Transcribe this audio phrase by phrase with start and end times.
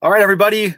[0.00, 0.76] All right, everybody.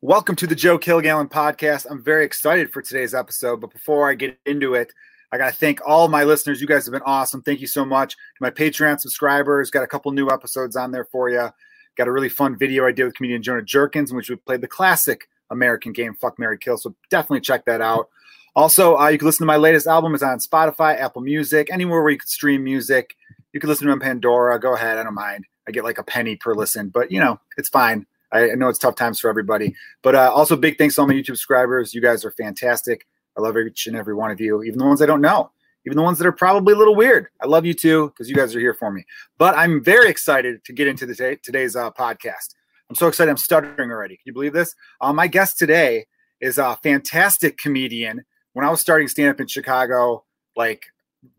[0.00, 1.86] Welcome to the Joe Kilgallon podcast.
[1.88, 4.92] I'm very excited for today's episode, but before I get into it,
[5.30, 6.60] I got to thank all my listeners.
[6.60, 7.42] You guys have been awesome.
[7.42, 8.16] Thank you so much.
[8.40, 11.48] My Patreon subscribers, got a couple new episodes on there for you.
[11.96, 14.62] Got a really fun video I did with comedian Jonah Jerkins, in which we played
[14.62, 16.76] the classic American game Fuck Mary Kill.
[16.76, 18.08] So definitely check that out.
[18.56, 20.12] Also, uh, you can listen to my latest album.
[20.12, 23.14] It's on Spotify, Apple Music, anywhere where you can stream music.
[23.52, 24.58] You can listen to it on Pandora.
[24.58, 24.98] Go ahead.
[24.98, 25.44] I don't mind.
[25.68, 28.06] I get like a penny per listen, but you know, it's fine.
[28.32, 31.14] I, know it's tough times for everybody, but uh, also big thanks to all my
[31.14, 31.94] YouTube subscribers.
[31.94, 33.06] You guys are fantastic.
[33.36, 35.50] I love each and every one of you, even the ones I don't know,
[35.84, 37.28] even the ones that are probably a little weird.
[37.40, 39.04] I love you too because you guys are here for me.
[39.38, 42.54] But I'm very excited to get into the t- today's uh, podcast.
[42.88, 43.30] I'm so excited.
[43.30, 44.16] I'm stuttering already.
[44.16, 44.74] Can you believe this?
[45.00, 46.06] Uh, my guest today
[46.40, 48.24] is a fantastic comedian.
[48.52, 50.24] When I was starting stand up in Chicago,
[50.54, 50.84] like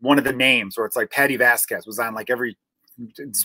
[0.00, 2.56] one of the names, or it's like Patti Vasquez was on like every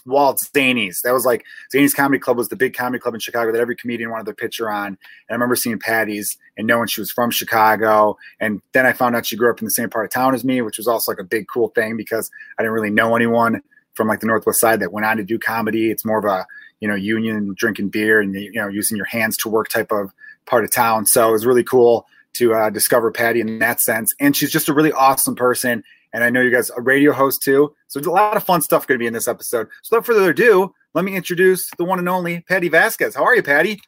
[0.05, 1.01] Walt Zanies.
[1.01, 3.75] That was like Zanies Comedy Club was the big comedy club in Chicago that every
[3.75, 4.87] comedian wanted their picture on.
[4.87, 4.97] And
[5.29, 8.17] I remember seeing Patti's and knowing she was from Chicago.
[8.39, 10.43] And then I found out she grew up in the same part of town as
[10.43, 13.61] me, which was also like a big cool thing because I didn't really know anyone
[13.93, 15.91] from like the Northwest side that went on to do comedy.
[15.91, 16.45] It's more of a,
[16.79, 20.13] you know, union drinking beer and, you know, using your hands to work type of
[20.45, 21.05] part of town.
[21.05, 24.13] So it was really cool to uh, discover Patti in that sense.
[24.19, 25.83] And she's just a really awesome person
[26.13, 27.73] and I know you guys a radio host too.
[27.87, 29.67] So there's a lot of fun stuff going to be in this episode.
[29.81, 33.15] So without further ado, let me introduce the one and only Patti Vasquez.
[33.15, 33.81] How are you, Patti?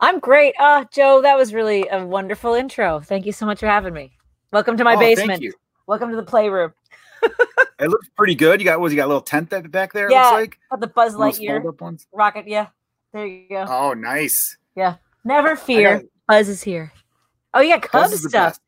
[0.00, 0.54] I'm great.
[0.58, 3.00] Uh, Joe, that was really a wonderful intro.
[3.00, 4.12] Thank you so much for having me.
[4.52, 5.44] Welcome to my oh, basement.
[5.86, 6.72] Welcome to the playroom.
[7.22, 8.60] it looks pretty good.
[8.60, 10.10] You got was you got a little tent that back there?
[10.10, 12.46] Yeah, looks like the Buzz Lightyear rocket.
[12.46, 12.68] Yeah,
[13.12, 13.64] there you go.
[13.68, 14.56] Oh, nice.
[14.76, 16.04] Yeah, never fear.
[16.28, 16.92] Buzz is here.
[17.54, 18.58] Oh, you got Cubs stuff.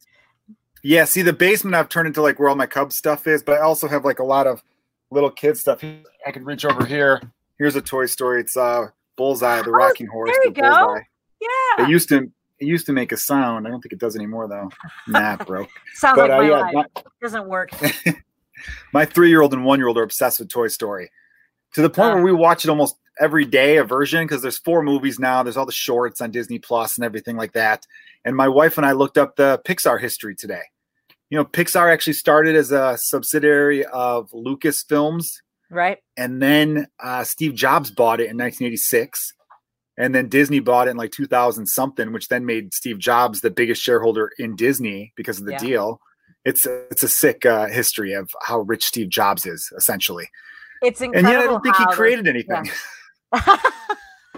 [0.87, 3.59] Yeah, see the basement I've turned into like where all my Cubs stuff is, but
[3.59, 4.62] I also have like a lot of
[5.11, 5.83] little kid stuff.
[5.83, 7.20] I can reach over here.
[7.59, 8.41] Here's a Toy Story.
[8.41, 10.31] It's uh Bullseye, the oh, rocking horse.
[10.31, 10.70] There you the go.
[10.70, 11.01] Bullseye.
[11.41, 11.84] Yeah.
[11.84, 13.67] It used to it used to make a sound.
[13.67, 14.70] I don't think it does anymore though.
[15.09, 15.67] Nah, bro.
[15.95, 16.75] Sounds but, like uh, my yeah, life.
[16.75, 17.71] My, doesn't work.
[18.93, 21.10] my three year old and one year old are obsessed with Toy Story.
[21.75, 24.59] To the point uh, where we watch it almost every day, a version, because there's
[24.59, 25.43] four movies now.
[25.43, 27.84] There's all the shorts on Disney Plus and everything like that.
[28.25, 30.62] And my wife and I looked up the Pixar history today
[31.31, 35.26] you know, Pixar actually started as a subsidiary of Lucasfilms.
[35.70, 35.98] Right.
[36.16, 39.32] And then uh, Steve Jobs bought it in 1986.
[39.98, 43.50] And then Disney bought it in like 2000 something, which then made Steve Jobs the
[43.50, 45.59] biggest shareholder in Disney because of the yeah.
[45.59, 46.00] deal.
[46.44, 50.28] It's a, it's a sick uh, history of how rich Steve Jobs is, essentially.
[50.82, 51.31] It's incredible.
[51.31, 52.70] And yet, I don't think he created anything.
[53.32, 53.56] Yeah.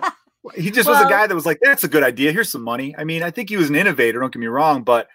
[0.54, 2.32] he just well, was a guy that was like, "That's a good idea.
[2.32, 4.20] Here's some money." I mean, I think he was an innovator.
[4.20, 5.08] Don't get me wrong, but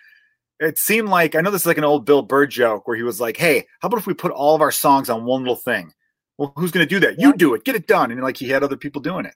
[0.63, 3.03] it seemed like I know this is like an old Bill Burr joke where he
[3.03, 5.55] was like, "Hey, how about if we put all of our songs on one little
[5.55, 5.93] thing?
[6.37, 7.19] Well, who's going to do that?
[7.19, 7.63] You do it.
[7.63, 9.35] Get it done." And like he had other people doing it.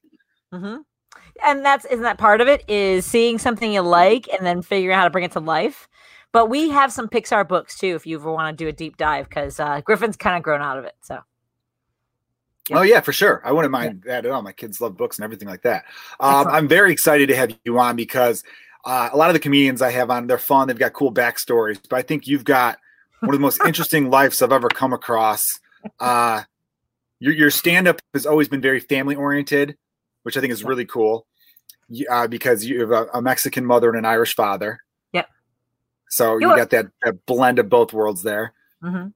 [0.54, 0.78] Mm-hmm.
[1.46, 4.96] And that's isn't that part of it is seeing something you like and then figuring
[4.96, 5.88] out how to bring it to life.
[6.32, 8.98] But we have some Pixar books too, if you ever want to do a deep
[8.98, 10.96] dive, because uh, Griffin's kind of grown out of it.
[11.02, 11.20] So.
[12.72, 13.42] Oh yeah, for sure.
[13.46, 14.16] I wouldn't mind yeah.
[14.16, 14.42] that at all.
[14.42, 15.86] My kids love books and everything like that.
[16.20, 18.44] Um, I'm very excited to have you on because
[18.86, 20.68] uh, a lot of the comedians I have on, they're fun.
[20.68, 22.78] They've got cool backstories, but I think you've got
[23.20, 25.44] one of the most interesting lives I've ever come across.
[26.00, 26.44] Uh,
[27.20, 29.78] your, your stand up has always been very family oriented,
[30.24, 31.26] which I think is really cool
[32.10, 34.80] uh, because you have a, a, Mexican mother and an Irish father.
[35.14, 35.30] Yep.
[36.10, 38.54] So you, you got that, that, blend of both worlds there.
[38.84, 39.08] Mm-hmm.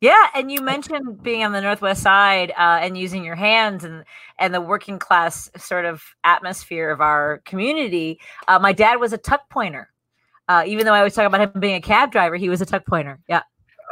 [0.00, 4.04] Yeah, and you mentioned being on the northwest side uh, and using your hands and
[4.38, 8.18] and the working class sort of atmosphere of our community.
[8.48, 9.90] Uh, my dad was a tuck pointer.
[10.48, 12.66] Uh, even though I always talk about him being a cab driver, he was a
[12.66, 13.20] tuck pointer.
[13.28, 13.42] Yeah.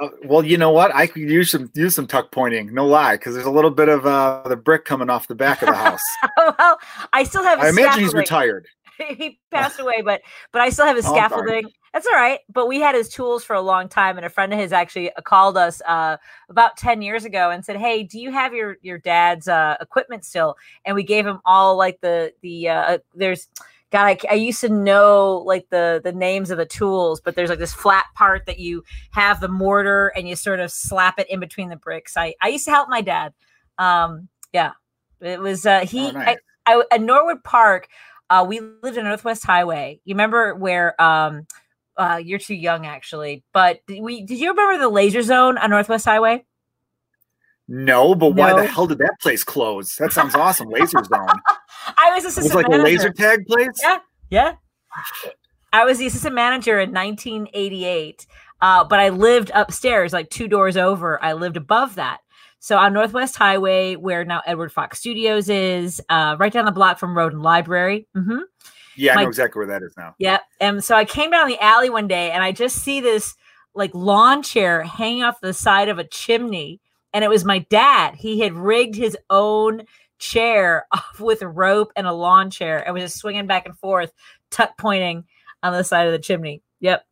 [0.00, 0.94] Uh, well, you know what?
[0.94, 2.72] I could use some use some tuck pointing.
[2.72, 5.60] No lie, because there's a little bit of uh, the brick coming off the back
[5.60, 6.00] of the house.
[6.36, 6.78] well,
[7.12, 7.60] I still have.
[7.60, 8.66] I imagine he's retired.
[9.16, 10.22] he passed away, but
[10.52, 11.70] but I still have his oh, scaffolding.
[11.92, 12.40] That's all right.
[12.48, 15.12] But we had his tools for a long time, and a friend of his actually
[15.12, 16.16] uh, called us uh,
[16.48, 20.24] about ten years ago and said, "Hey, do you have your your dad's uh, equipment
[20.24, 23.48] still?" And we gave him all like the the uh, uh there's.
[23.90, 27.48] God, I, I, used to know like the the names of the tools, but there's
[27.48, 31.26] like this flat part that you have the mortar and you sort of slap it
[31.30, 32.14] in between the bricks.
[32.14, 33.32] I I used to help my dad.
[33.78, 34.72] Um, yeah,
[35.22, 36.36] it was uh, he oh, nice.
[36.66, 37.88] I, I, at Norwood Park.
[38.30, 40.00] Uh, we lived in Northwest Highway.
[40.04, 41.00] You remember where?
[41.00, 41.46] Um,
[41.96, 43.42] uh, you're too young, actually.
[43.52, 46.44] But did we did you remember the Laser Zone on Northwest Highway?
[47.66, 48.42] No, but no.
[48.42, 49.96] why the hell did that place close?
[49.96, 50.70] That sounds awesome.
[50.70, 51.28] Laser Zone.
[51.98, 52.46] I was assistant.
[52.46, 52.82] It was like manager.
[52.82, 53.68] a laser tag place.
[53.82, 53.98] Yeah,
[54.30, 54.54] yeah.
[55.72, 58.26] I was the assistant manager in 1988,
[58.62, 61.22] uh, but I lived upstairs, like two doors over.
[61.22, 62.20] I lived above that.
[62.60, 66.98] So on Northwest Highway, where now Edward Fox Studios is, uh, right down the block
[66.98, 68.06] from Roden Library.
[68.16, 68.38] Mm-hmm.
[68.96, 70.14] Yeah, My, I know exactly where that is now.
[70.18, 70.42] Yep.
[70.60, 70.66] Yeah.
[70.68, 73.36] And so I came down the alley one day and I just see this
[73.74, 76.80] like lawn chair hanging off the side of a chimney.
[77.14, 78.16] And it was my dad.
[78.16, 79.82] He had rigged his own
[80.18, 83.78] chair off with a rope and a lawn chair and was just swinging back and
[83.78, 84.12] forth,
[84.50, 85.24] tuck pointing
[85.62, 86.62] on the side of the chimney.
[86.80, 87.04] Yep.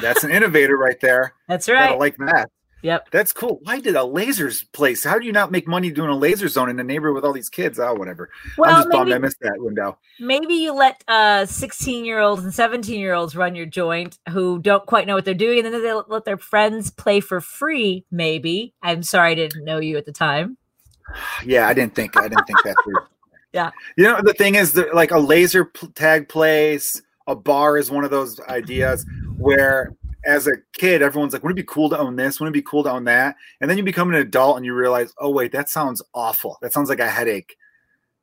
[0.00, 1.34] That's an innovator right there.
[1.48, 1.92] That's right.
[1.92, 2.50] I like that.
[2.82, 3.10] Yep.
[3.12, 3.60] That's cool.
[3.62, 5.04] Why did a lasers place?
[5.04, 7.32] How do you not make money doing a laser zone in a neighborhood with all
[7.32, 7.78] these kids?
[7.78, 8.28] Oh, whatever.
[8.58, 9.98] Well, I'm just maybe, bummed I missed that window.
[10.18, 14.58] Maybe you let uh 16 year olds and 17 year olds run your joint who
[14.58, 18.04] don't quite know what they're doing, and then they let their friends play for free.
[18.10, 18.74] Maybe.
[18.82, 20.58] I'm sorry I didn't know you at the time.
[21.44, 22.94] Yeah, I didn't think I didn't think that through.
[23.52, 23.70] yeah.
[23.96, 28.04] You know, the thing is that like a laser tag place, a bar is one
[28.04, 29.04] of those ideas
[29.36, 29.92] where
[30.24, 32.38] as a kid, everyone's like, wouldn't it be cool to own this?
[32.38, 33.36] Wouldn't it be cool to own that?
[33.60, 36.58] And then you become an adult and you realize, oh, wait, that sounds awful.
[36.62, 37.56] That sounds like a headache.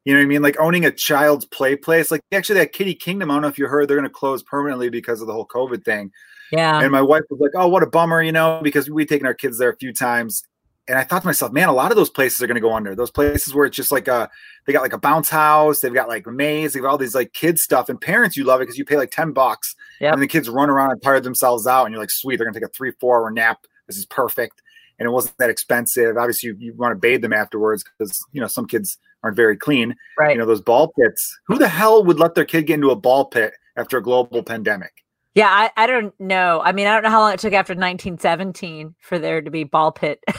[0.05, 0.41] You know what I mean?
[0.41, 2.09] Like owning a child's play place.
[2.09, 4.41] Like actually, that Kitty Kingdom, I don't know if you heard, they're going to close
[4.41, 6.11] permanently because of the whole COVID thing.
[6.51, 6.81] Yeah.
[6.81, 9.33] And my wife was like, oh, what a bummer, you know, because we've taken our
[9.33, 10.43] kids there a few times
[10.89, 12.73] and I thought to myself, man, a lot of those places are going to go
[12.73, 12.95] under.
[12.95, 14.27] Those places where it's just like a,
[14.65, 17.13] they got like a bounce house, they've got like a maze, they've got all these
[17.13, 20.13] like kids stuff, and parents you love it because you pay like ten bucks, yep.
[20.13, 22.53] and the kids run around and tire themselves out, and you're like, sweet, they're going
[22.53, 23.59] to take a three, four hour nap.
[23.87, 24.61] This is perfect,
[24.97, 26.17] and it wasn't that expensive.
[26.17, 29.57] Obviously, you, you want to bathe them afterwards because you know some kids aren't very
[29.57, 29.95] clean.
[30.17, 30.33] Right.
[30.33, 31.39] You know those ball pits.
[31.47, 34.43] Who the hell would let their kid get into a ball pit after a global
[34.43, 34.91] pandemic?
[35.35, 36.59] Yeah, I, I don't know.
[36.61, 39.63] I mean, I don't know how long it took after 1917 for there to be
[39.63, 40.19] ball pit.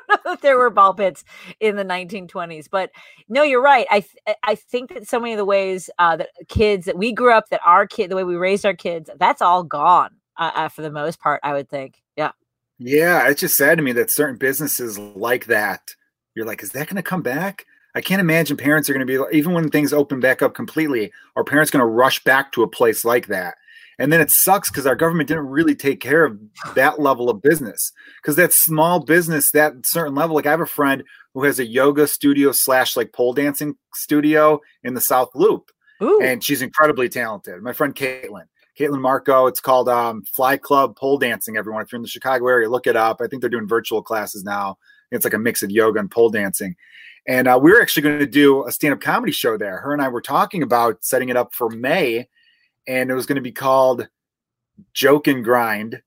[0.42, 1.24] there were ball pits
[1.60, 2.68] in the 1920s.
[2.70, 2.90] But
[3.28, 3.86] no, you're right.
[3.90, 7.12] I th- I think that so many of the ways uh, that kids that we
[7.12, 10.50] grew up, that our kid, the way we raised our kids, that's all gone uh,
[10.54, 11.40] uh, for the most part.
[11.42, 12.02] I would think.
[12.16, 12.32] Yeah.
[12.78, 15.94] Yeah, it's just sad to me that certain businesses like that.
[16.34, 17.66] You're like, is that going to come back?
[17.94, 21.12] I can't imagine parents are going to be even when things open back up completely.
[21.36, 23.56] Are parents going to rush back to a place like that?
[23.98, 26.38] And then it sucks because our government didn't really take care of
[26.74, 27.92] that level of business.
[28.20, 31.04] Because that small business, that certain level, like I have a friend
[31.34, 35.70] who has a yoga studio slash like pole dancing studio in the South Loop.
[36.02, 36.20] Ooh.
[36.20, 37.62] And she's incredibly talented.
[37.62, 38.46] My friend Caitlin.
[38.78, 39.46] Caitlin Marco.
[39.46, 41.56] It's called um, Fly Club Pole Dancing.
[41.56, 43.20] Everyone, if you're in the Chicago area, look it up.
[43.20, 44.78] I think they're doing virtual classes now.
[45.10, 46.74] It's like a mix of yoga and pole dancing.
[47.28, 49.78] And uh, we were actually going to do a stand up comedy show there.
[49.78, 52.28] Her and I were talking about setting it up for May
[52.86, 54.08] and it was going to be called
[54.94, 56.02] Joke and Grind,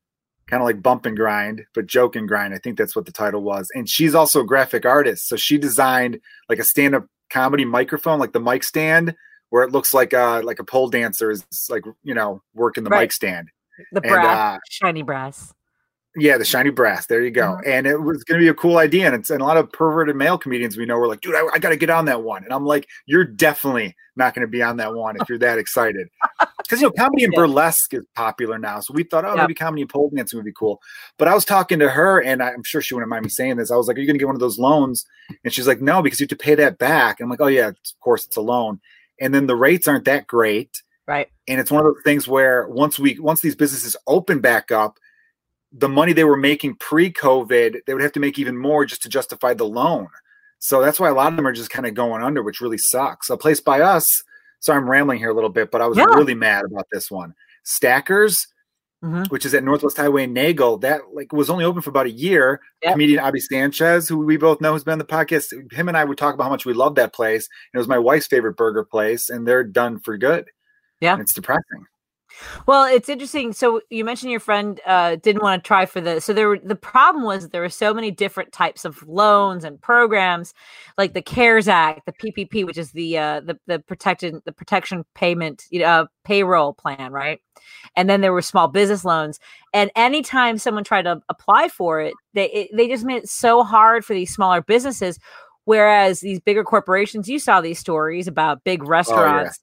[0.48, 2.54] kind of like Bump and Grind, but Joke and Grind.
[2.54, 3.72] I think that's what the title was.
[3.74, 6.20] And she's also a graphic artist, so she designed
[6.50, 9.16] like a stand-up comedy microphone, like the mic stand,
[9.50, 12.90] where it looks like a like a pole dancer is like you know working the
[12.90, 13.02] right.
[13.02, 13.50] mic stand.
[13.92, 15.54] The brass, uh, shiny brass.
[16.18, 17.08] Yeah, the shiny brass.
[17.08, 17.44] There you go.
[17.44, 17.70] Mm-hmm.
[17.70, 19.06] And it was going to be a cool idea.
[19.06, 21.48] And it's and a lot of perverted male comedians we know were like, dude, I,
[21.54, 22.44] I got to get on that one.
[22.44, 25.58] And I'm like, you're definitely not going to be on that one if you're that
[25.58, 26.08] excited.
[26.66, 28.80] Because you know, comedy and burlesque is popular now.
[28.80, 30.82] So we thought, oh, maybe comedy and pole dancing would be cool.
[31.20, 33.70] But I was talking to her, and I'm sure she wouldn't mind me saying this.
[33.70, 35.06] I was like, Are you going to get one of those loans?
[35.44, 37.20] And she's like, No, because you have to pay that back.
[37.20, 38.82] And I'm like, Oh yeah, of course it's a loan.
[39.22, 40.82] And then the rates aren't that great.
[41.08, 41.30] Right.
[41.48, 44.98] And it's one of those things where once we once these businesses open back up,
[45.78, 49.10] the money they were making pre-COVID, they would have to make even more just to
[49.10, 50.08] justify the loan.
[50.60, 52.78] So that's why a lot of them are just kind of going under, which really
[52.78, 53.30] sucks.
[53.30, 54.08] A place by us.
[54.62, 56.06] Sorry, I'm rambling here a little bit, but I was yeah.
[56.06, 57.36] really mad about this one.
[57.64, 58.48] Stackers,
[59.04, 59.24] mm-hmm.
[59.26, 62.12] which is at Northwest Highway in Nagle, that like was only open for about a
[62.12, 62.62] year.
[62.82, 62.94] Yep.
[62.94, 66.06] Comedian Abby Sanchez, who we both know has been on the podcast, him and I
[66.06, 67.50] would talk about how much we love that place.
[67.74, 70.50] It was my wife's favorite burger place, and they're done for good.
[71.02, 71.86] Yeah, and it's depressing.
[72.68, 73.54] Well, it's interesting.
[73.54, 76.20] So you mentioned your friend uh, didn't want to try for the.
[76.20, 79.82] So there, were, the problem was there were so many different types of loans and
[79.82, 80.54] programs,
[80.98, 85.06] like the CARES Act, the PPP, which is the uh, the the protected the protection
[85.14, 87.40] payment you know, uh, payroll plan, right?
[87.96, 89.40] And then there were small business loans.
[89.74, 93.64] And anytime someone tried to apply for it, they it, they just made it so
[93.64, 95.20] hard for these smaller businesses.
[95.66, 99.60] Whereas these bigger corporations, you saw these stories about big restaurants.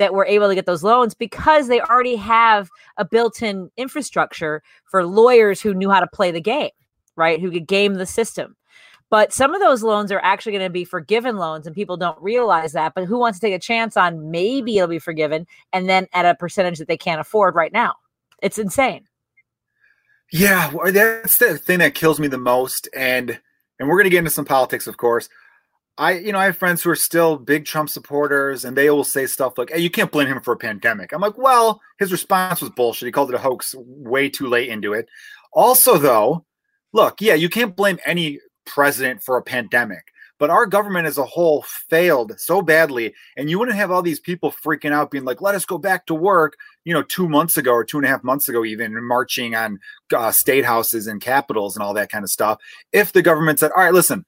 [0.00, 5.06] That were able to get those loans because they already have a built-in infrastructure for
[5.06, 6.70] lawyers who knew how to play the game,
[7.14, 7.40] right?
[7.40, 8.56] Who could game the system.
[9.10, 12.20] But some of those loans are actually going to be forgiven loans, and people don't
[12.22, 12.94] realize that.
[12.94, 16.24] But who wants to take a chance on maybe it'll be forgiven and then at
[16.24, 17.94] a percentage that they can't afford right now?
[18.42, 19.06] It's insane.
[20.32, 22.88] Yeah, that's the thing that kills me the most.
[22.96, 23.38] And
[23.78, 25.28] and we're going to get into some politics, of course.
[26.00, 29.04] I, you know, I have friends who are still big Trump supporters, and they will
[29.04, 32.10] say stuff like, "Hey, you can't blame him for a pandemic." I'm like, "Well, his
[32.10, 33.06] response was bullshit.
[33.06, 35.10] He called it a hoax way too late into it."
[35.52, 36.46] Also, though,
[36.94, 40.04] look, yeah, you can't blame any president for a pandemic.
[40.38, 44.20] But our government as a whole failed so badly, and you wouldn't have all these
[44.20, 47.58] people freaking out, being like, "Let us go back to work." You know, two months
[47.58, 49.78] ago or two and a half months ago, even marching on
[50.16, 52.58] uh, state houses and capitals and all that kind of stuff.
[52.90, 54.24] If the government said, "All right, listen,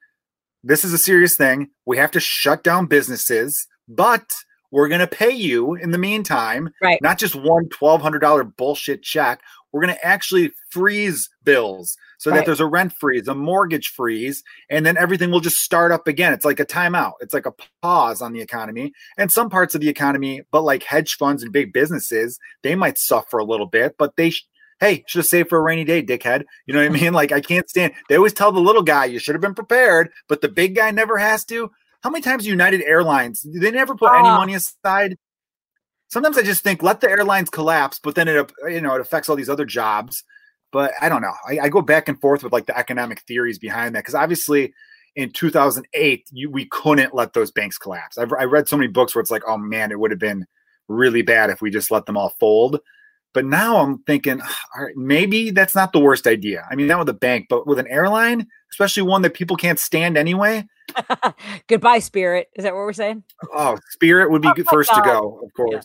[0.62, 1.70] this is a serious thing.
[1.86, 4.32] We have to shut down businesses, but
[4.70, 7.00] we're going to pay you in the meantime, right?
[7.02, 9.42] Not just one twelve hundred dollar bullshit check.
[9.70, 12.38] We're going to actually freeze bills so right.
[12.38, 16.06] that there's a rent freeze, a mortgage freeze, and then everything will just start up
[16.06, 16.32] again.
[16.32, 17.14] It's like a timeout.
[17.20, 18.92] It's like a pause on the economy.
[19.18, 22.98] And some parts of the economy, but like hedge funds and big businesses, they might
[22.98, 24.32] suffer a little bit, but they
[24.82, 26.42] hey, should have saved for a rainy day, dickhead.
[26.66, 27.12] You know what I mean?
[27.12, 27.94] Like I can't stand.
[28.08, 30.90] They always tell the little guy you should have been prepared, but the big guy
[30.90, 31.70] never has to.
[32.02, 34.36] How many times United Airlines they never put any ah.
[34.36, 35.16] money aside?
[36.08, 39.00] Sometimes I just think let the airlines collapse, but then it uh, you know it
[39.00, 40.24] affects all these other jobs.
[40.72, 41.34] But I don't know.
[41.46, 44.74] I, I go back and forth with like the economic theories behind that because obviously
[45.14, 48.18] in 2008 you, we couldn't let those banks collapse.
[48.18, 50.44] I've I read so many books where it's like, oh man, it would have been
[50.88, 52.80] really bad if we just let them all fold.
[53.34, 56.66] But now I'm thinking, ah, all right, maybe that's not the worst idea.
[56.70, 59.78] I mean, not with a bank, but with an airline, especially one that people can't
[59.78, 60.66] stand anyway.
[61.66, 62.48] Goodbye, Spirit.
[62.54, 63.24] Is that what we're saying?
[63.54, 65.00] Oh, Spirit would be oh, first God.
[65.00, 65.72] to go, of course.
[65.72, 65.80] Yeah.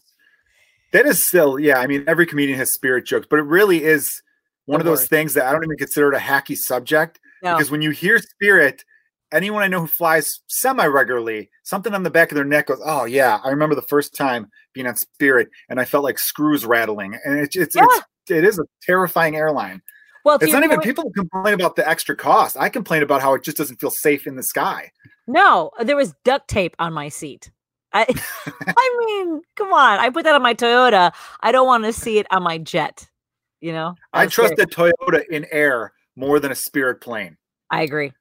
[0.93, 1.79] That is still, yeah.
[1.79, 4.21] I mean, every comedian has Spirit jokes, but it really is
[4.65, 7.55] one of those things that I don't even consider it a hacky subject no.
[7.55, 8.83] because when you hear Spirit,
[9.31, 12.81] anyone I know who flies semi regularly, something on the back of their neck goes,
[12.83, 16.65] "Oh yeah, I remember the first time being on Spirit, and I felt like screws
[16.65, 17.85] rattling." And it's it's, yeah.
[17.91, 19.81] it's it is a terrifying airline.
[20.23, 22.57] Well, it's not even people complain about the extra cost.
[22.57, 24.91] I complain about how it just doesn't feel safe in the sky.
[25.25, 27.49] No, there was duct tape on my seat.
[27.93, 28.05] I,
[28.45, 29.99] I mean, come on.
[29.99, 31.13] I put that on my Toyota.
[31.39, 33.07] I don't want to see it on my jet.
[33.61, 37.37] You know, I trust the Toyota in air more than a Spirit plane.
[37.71, 38.11] I agree.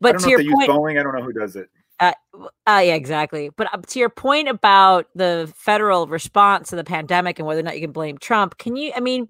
[0.00, 0.98] But to your point, Boeing.
[0.98, 1.68] I don't know who does it.
[1.98, 3.50] Uh, uh, yeah, exactly.
[3.56, 7.64] But uh, to your point about the federal response to the pandemic and whether or
[7.64, 8.92] not you can blame Trump, can you?
[8.94, 9.28] I mean,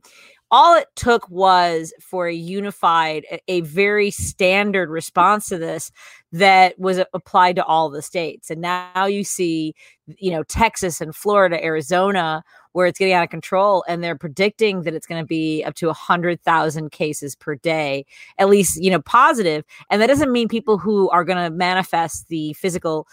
[0.51, 5.91] all it took was for a unified, a very standard response to this
[6.33, 8.51] that was applied to all the states.
[8.51, 9.75] And now you see,
[10.19, 12.45] you know, Texas and Florida, Arizona,
[12.77, 15.75] where it's getting out of control, and they're predicting that it's going to be up
[15.77, 18.05] to a hundred thousand cases per day,
[18.37, 19.01] at least you know.
[19.17, 23.09] And that doesn't mean people who are going to manifest the physical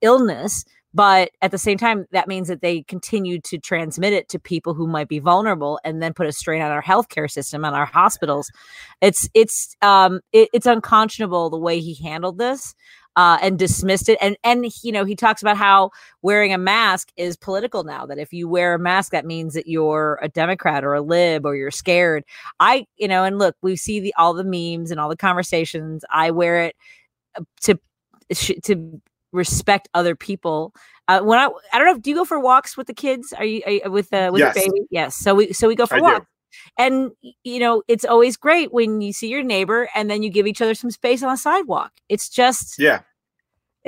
[0.00, 4.38] illness but at the same time that means that they continue to transmit it to
[4.38, 7.74] people who might be vulnerable and then put a strain on our healthcare system on
[7.74, 8.50] our hospitals
[9.00, 12.74] it's it's um it, it's unconscionable the way he handled this
[13.16, 14.18] uh, and dismissed it.
[14.20, 15.90] And and you know he talks about how
[16.22, 18.06] wearing a mask is political now.
[18.06, 21.44] That if you wear a mask, that means that you're a Democrat or a lib
[21.46, 22.24] or you're scared.
[22.60, 26.04] I you know and look, we see the all the memes and all the conversations.
[26.10, 26.76] I wear it
[27.36, 27.78] uh, to
[28.62, 29.00] to
[29.32, 30.74] respect other people.
[31.08, 33.32] Uh, when I I don't know, do you go for walks with the kids?
[33.32, 34.54] Are you, are you with uh, with yes.
[34.54, 34.86] your baby?
[34.90, 35.16] Yes.
[35.16, 36.20] So we so we go for I walks.
[36.20, 36.26] Do.
[36.78, 40.46] And you know, it's always great when you see your neighbor and then you give
[40.46, 41.92] each other some space on the sidewalk.
[42.08, 43.00] It's just yeah,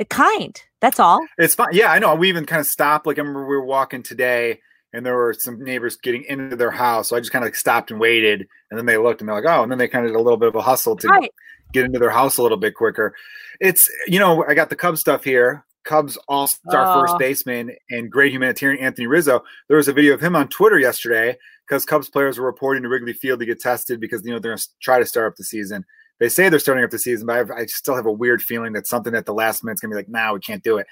[0.09, 0.61] kind.
[0.81, 1.25] That's all.
[1.37, 1.69] It's fine.
[1.71, 2.13] Yeah, I know.
[2.15, 3.07] We even kind of stopped.
[3.07, 4.59] Like I remember we were walking today,
[4.93, 7.55] and there were some neighbors getting into their house, so I just kind of like
[7.55, 10.05] stopped and waited, and then they looked and they're like, oh, and then they kind
[10.05, 11.31] of did a little bit of a hustle to right.
[11.73, 13.15] get into their house a little bit quicker.
[13.59, 15.65] It's you know, I got the Cubs stuff here.
[15.85, 17.01] Cubs all star oh.
[17.01, 19.43] first baseman and great humanitarian Anthony Rizzo.
[19.67, 22.89] There was a video of him on Twitter yesterday because Cubs players were reporting to
[22.89, 25.35] Wrigley Field to get tested because you know they're going to try to start up
[25.35, 25.85] the season.
[26.19, 28.73] They say they're starting up the season, but I've, i still have a weird feeling
[28.73, 30.77] that something at the last minute's going to be like, "Now nah, we can't do
[30.77, 30.87] it."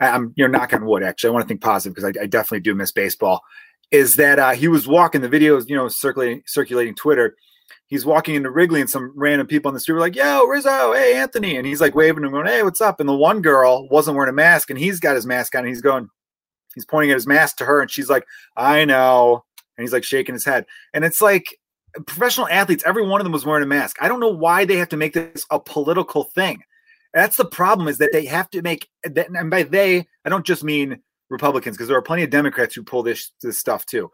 [0.00, 1.02] I'm you know knock on wood.
[1.02, 3.42] Actually, I want to think positive because I, I, definitely do miss baseball.
[3.90, 7.36] Is that uh, he was walking the videos, you know, circulating circulating Twitter
[7.86, 10.92] he's walking into Wrigley and some random people on the street were like, "Yo, Rizzo,
[10.92, 13.88] hey Anthony," and he's like waving and going, "Hey, what's up?" And the one girl
[13.88, 16.08] wasn't wearing a mask, and he's got his mask on, and he's going,
[16.74, 18.24] he's pointing at his mask to her, and she's like,
[18.56, 19.44] "I know,"
[19.76, 21.58] and he's like shaking his head, and it's like
[22.06, 23.96] professional athletes, every one of them was wearing a mask.
[24.00, 26.62] I don't know why they have to make this a political thing.
[27.14, 30.44] That's the problem is that they have to make that, and by they, I don't
[30.44, 34.10] just mean Republicans because there are plenty of Democrats who pull this this stuff too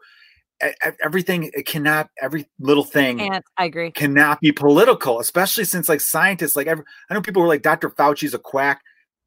[1.03, 6.01] everything it cannot every little thing and i agree cannot be political especially since like
[6.01, 8.81] scientists like every, i know people were like dr fauci's a quack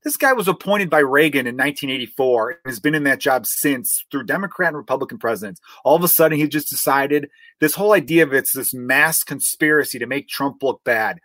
[0.07, 4.05] this guy was appointed by reagan in 1984 and has been in that job since
[4.11, 8.23] through democrat and republican presidents all of a sudden he just decided this whole idea
[8.23, 11.19] of it's this mass conspiracy to make trump look bad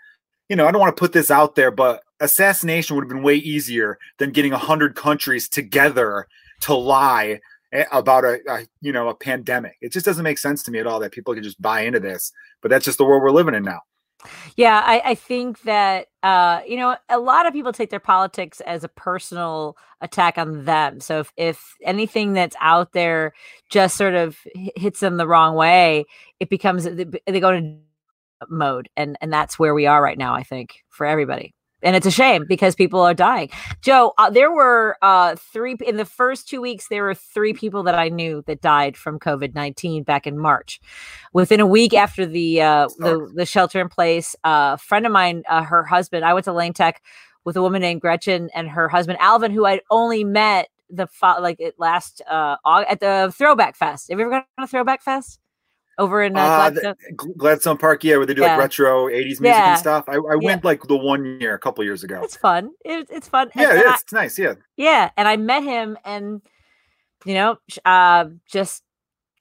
[0.49, 3.23] you know i don't want to put this out there but assassination would have been
[3.23, 6.27] way easier than getting 100 countries together
[6.61, 7.39] to lie
[7.91, 9.77] about a, a, you know a pandemic.
[9.81, 11.99] It just doesn't make sense to me at all that people can just buy into
[11.99, 12.31] this.
[12.61, 13.79] But that's just the world we're living in now.
[14.55, 18.61] Yeah, I, I think that uh, you know a lot of people take their politics
[18.61, 20.99] as a personal attack on them.
[20.99, 23.33] So if if anything that's out there
[23.69, 24.37] just sort of
[24.75, 26.05] hits them the wrong way,
[26.39, 27.77] it becomes they go into
[28.49, 30.33] mode, and and that's where we are right now.
[30.35, 33.49] I think for everybody and it's a shame because people are dying.
[33.81, 36.87] Joe, uh, there were uh, three in the first two weeks.
[36.87, 40.79] There were three people that I knew that died from COVID nineteen back in March.
[41.33, 45.43] Within a week after the uh, the, the shelter in place, a friend of mine,
[45.49, 47.01] uh, her husband, I went to Lane Tech
[47.43, 51.59] with a woman named Gretchen and her husband Alvin, who I'd only met the like
[51.59, 54.09] it last uh, at the Throwback Fest.
[54.09, 55.40] Have you ever gone to a Throwback Fest?
[56.01, 56.95] Over in uh, uh, Gladstone.
[57.37, 57.77] Gladstone.
[57.77, 58.51] Park, yeah, where they do yeah.
[58.51, 59.71] like retro '80s music yeah.
[59.71, 60.05] and stuff.
[60.07, 62.21] I, I went like the one year, a couple years ago.
[62.23, 62.71] It's fun.
[62.83, 63.49] It, it's fun.
[63.55, 64.37] Yeah, and, and it's nice.
[64.37, 65.11] Yeah, yeah.
[65.15, 66.41] And I met him, and
[67.25, 68.83] you know, uh, just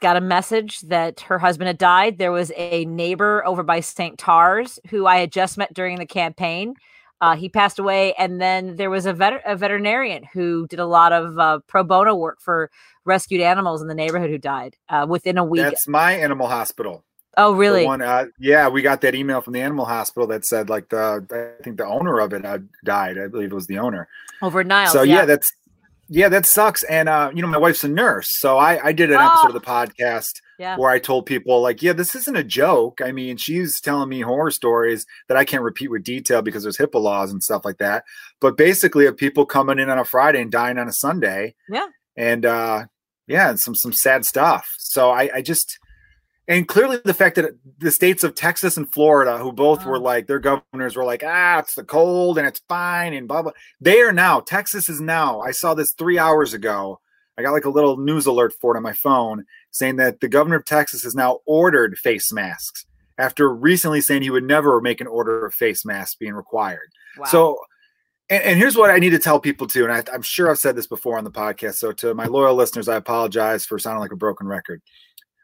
[0.00, 2.18] got a message that her husband had died.
[2.18, 4.18] There was a neighbor over by St.
[4.18, 6.74] Tars who I had just met during the campaign.
[7.20, 10.86] Uh, he passed away, and then there was a, vet- a veterinarian who did a
[10.86, 12.70] lot of uh, pro bono work for
[13.04, 15.62] rescued animals in the neighborhood who died uh, within a week.
[15.62, 17.04] That's my animal hospital.
[17.36, 17.84] Oh, really?
[17.84, 21.24] One, uh, yeah, we got that email from the animal hospital that said like the
[21.30, 23.18] I think the owner of it had died.
[23.18, 24.08] I believe it was the owner
[24.42, 24.92] over Niles.
[24.92, 25.52] So yeah, yeah that's
[26.12, 26.82] yeah, that sucks.
[26.82, 29.26] And uh, you know, my wife's a nurse, so I, I did an oh.
[29.26, 30.76] episode of the podcast yeah.
[30.76, 33.00] where I told people like, yeah, this isn't a joke.
[33.02, 36.76] I mean, she's telling me horror stories that I can't repeat with detail because there's
[36.76, 38.04] HIPAA laws and stuff like that.
[38.40, 41.54] But basically, of people coming in on a Friday and dying on a Sunday.
[41.68, 41.86] Yeah.
[42.16, 42.86] And uh,
[43.28, 44.68] yeah, and some some sad stuff.
[44.78, 45.78] So I, I just
[46.50, 50.26] and clearly the fact that the states of Texas and Florida, who both were like
[50.26, 53.52] their governors were like, ah, it's the cold and it's fine and blah blah.
[53.80, 54.40] They are now.
[54.40, 55.40] Texas is now.
[55.42, 56.98] I saw this three hours ago.
[57.38, 60.28] I got like a little news alert for it on my phone saying that the
[60.28, 62.84] governor of Texas has now ordered face masks
[63.16, 66.90] after recently saying he would never make an order of face masks being required.
[67.16, 67.26] Wow.
[67.26, 67.58] So
[68.28, 70.58] and, and, here's what I need to tell people too, and I, am sure I've
[70.58, 71.74] said this before on the podcast.
[71.74, 74.80] So to my loyal listeners, I apologize for sounding like a broken record.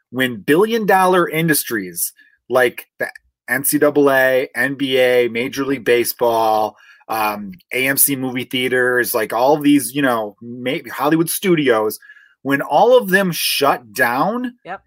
[0.09, 2.13] When billion dollar industries
[2.49, 3.09] like the
[3.49, 10.89] NCAA, NBA, Major League Baseball, um, AMC movie theaters, like all these, you know, maybe
[10.89, 11.99] Hollywood studios,
[12.41, 14.81] when all of them shut down, yep.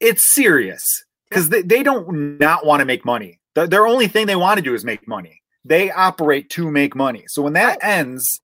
[0.00, 3.40] it's serious because they, they don't not want to make money.
[3.54, 6.94] The, their only thing they want to do is make money they operate to make
[6.94, 7.24] money.
[7.28, 8.40] So when that ends,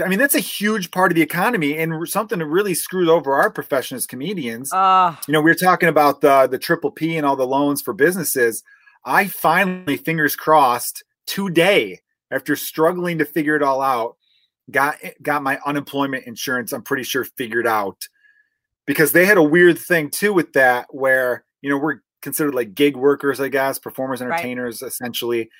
[0.00, 3.34] I mean, that's a huge part of the economy and something that really screws over
[3.34, 4.72] our profession as comedians.
[4.72, 7.82] Uh, you know, we are talking about the the triple P and all the loans
[7.82, 8.62] for businesses.
[9.04, 12.00] I finally, fingers crossed, today,
[12.30, 14.16] after struggling to figure it all out,
[14.70, 16.72] got got my unemployment insurance.
[16.72, 18.08] I'm pretty sure figured out
[18.86, 22.74] because they had a weird thing too with that, where you know we're considered like
[22.74, 24.88] gig workers, I guess, performers, entertainers, right.
[24.88, 25.50] essentially.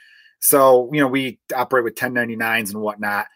[0.41, 3.27] So, you know, we operate with 1099s and whatnot.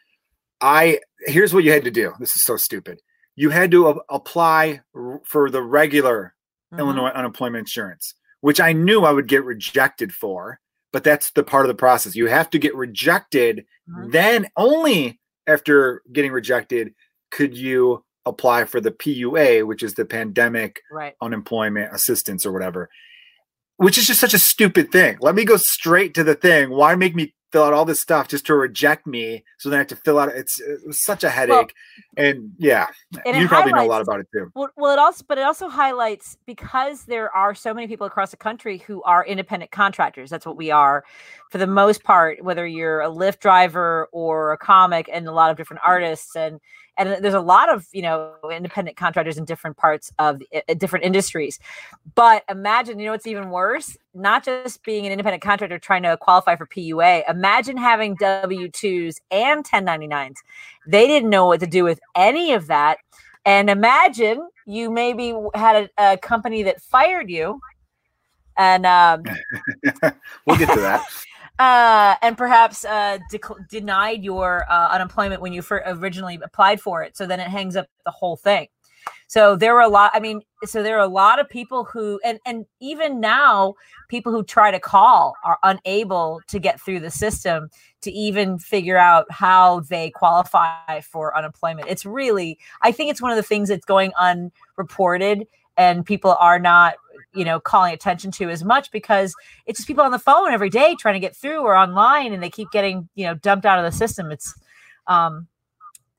[0.64, 2.14] I here's what you had to do.
[2.18, 3.02] This is so stupid.
[3.36, 6.34] You had to a- apply r- for the regular
[6.72, 6.80] mm-hmm.
[6.80, 11.66] Illinois unemployment insurance, which I knew I would get rejected for, but that's the part
[11.66, 12.16] of the process.
[12.16, 13.66] You have to get rejected.
[13.90, 14.10] Mm-hmm.
[14.10, 16.94] Then only after getting rejected
[17.30, 21.14] could you apply for the PUA, which is the pandemic right.
[21.20, 22.88] unemployment assistance or whatever
[23.76, 25.16] which is just such a stupid thing.
[25.20, 26.70] Let me go straight to the thing.
[26.70, 29.44] Why make me fill out all this stuff just to reject me?
[29.58, 30.30] So then I have to fill out.
[30.30, 31.72] It's it was such a headache.
[32.16, 32.88] Well, and yeah,
[33.24, 34.50] and you probably know a lot about it too.
[34.56, 38.32] Well, well, it also, but it also highlights because there are so many people across
[38.32, 40.30] the country who are independent contractors.
[40.30, 41.04] That's what we are,
[41.50, 42.42] for the most part.
[42.42, 46.60] Whether you're a Lyft driver or a comic, and a lot of different artists and
[46.96, 51.04] and there's a lot of you know independent contractors in different parts of uh, different
[51.04, 51.58] industries.
[52.14, 53.96] But imagine you know what's even worse?
[54.14, 59.64] Not just being an independent contractor trying to qualify for pua imagine having w2s and
[59.64, 60.36] 1099s
[60.86, 62.98] they didn't know what to do with any of that.
[63.44, 67.60] And imagine you maybe had a, a company that fired you.
[68.56, 69.22] And um,
[70.46, 71.04] we'll get to that
[71.58, 73.38] uh, and perhaps uh, de-
[73.70, 77.16] denied your uh, unemployment when you originally applied for it.
[77.16, 78.68] So then it hangs up the whole thing.
[79.26, 80.10] So there were a lot.
[80.14, 83.74] I mean, so there are a lot of people who, and and even now,
[84.08, 87.68] people who try to call are unable to get through the system
[88.02, 91.88] to even figure out how they qualify for unemployment.
[91.88, 96.58] It's really, I think it's one of the things that's going unreported, and people are
[96.58, 96.94] not
[97.34, 99.34] you know calling attention to as much because
[99.66, 102.42] it's just people on the phone every day trying to get through or online and
[102.42, 104.54] they keep getting you know dumped out of the system it's
[105.06, 105.46] um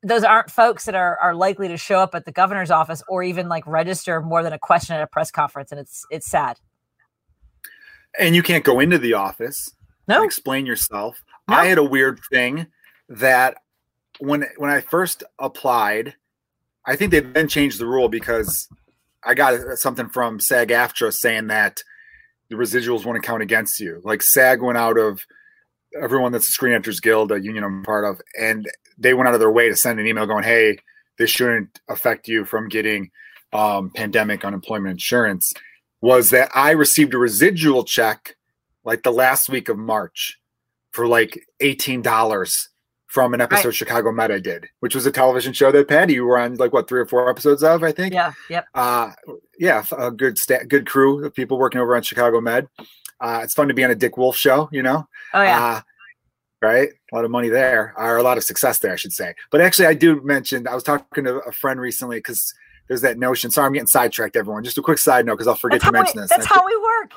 [0.04, 3.24] those aren't folks that are are likely to show up at the governor's office or
[3.24, 6.58] even like register more than a question at a press conference and it's it's sad
[8.20, 9.76] and you can't go into the office
[10.08, 10.24] no.
[10.24, 11.24] explain yourself.
[11.48, 11.56] No.
[11.56, 12.68] I had a weird thing
[13.10, 13.58] that
[14.20, 16.16] when when I first applied,
[16.86, 18.68] I think they've then changed the rule because
[19.26, 21.82] I got something from SAG AFTRA saying that
[22.50, 24.02] the residuals won't count against you.
[24.04, 25.26] Like SAG went out of
[26.00, 29.34] everyone that's the Screen Actors Guild, a union I'm part of, and they went out
[29.34, 30.78] of their way to send an email going, "Hey,
[31.18, 33.12] this shouldn't affect you from getting
[33.52, 35.54] um, pandemic unemployment insurance."
[36.02, 38.36] Was that I received a residual check
[38.84, 40.40] like the last week of March
[40.92, 42.70] for like eighteen dollars
[43.16, 43.76] from an episode right.
[43.76, 46.74] Chicago Med I did, which was a television show that Patti you were on like
[46.74, 48.14] what three or four episodes of, I think.
[48.14, 48.34] Yeah.
[48.50, 48.66] Yep.
[48.76, 49.12] Uh,
[49.58, 52.68] yeah, a good stat, good crew of people working over on Chicago Med.
[53.22, 55.08] Uh, it's fun to be on a Dick Wolf show, you know.
[55.34, 55.66] Oh yeah.
[55.66, 55.82] Uh,
[56.62, 59.34] right, a lot of money there, or a lot of success there, I should say.
[59.50, 62.54] But actually, I do mention I was talking to a friend recently because
[62.90, 63.50] there's that notion.
[63.50, 64.66] Sorry, I'm getting sidetracked, everyone.
[64.66, 66.32] Just a quick side note because I'll forget that's to mention we, this.
[66.32, 67.14] That's how we work.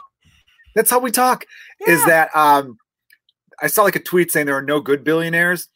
[0.76, 1.44] That's how we talk.
[1.80, 1.94] Yeah.
[1.94, 2.78] Is that um
[3.60, 5.68] I saw like a tweet saying there are no good billionaires.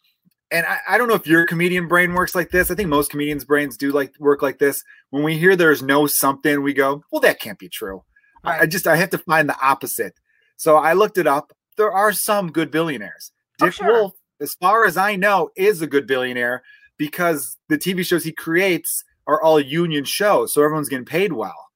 [0.52, 2.70] And I, I, don't know if your comedian brain works like this.
[2.70, 4.84] I think most comedians' brains do like work like this.
[5.10, 8.04] When we hear there's no something, we go, well, that can't be true.
[8.44, 10.14] I, I just I have to find the opposite.
[10.56, 11.52] So I looked it up.
[11.76, 13.32] There are some good billionaires.
[13.60, 13.92] Oh, Dick sure.
[13.92, 16.62] Wolf, as far as I know, is a good billionaire
[16.98, 21.72] because the TV shows he creates are all union shows, so everyone's getting paid well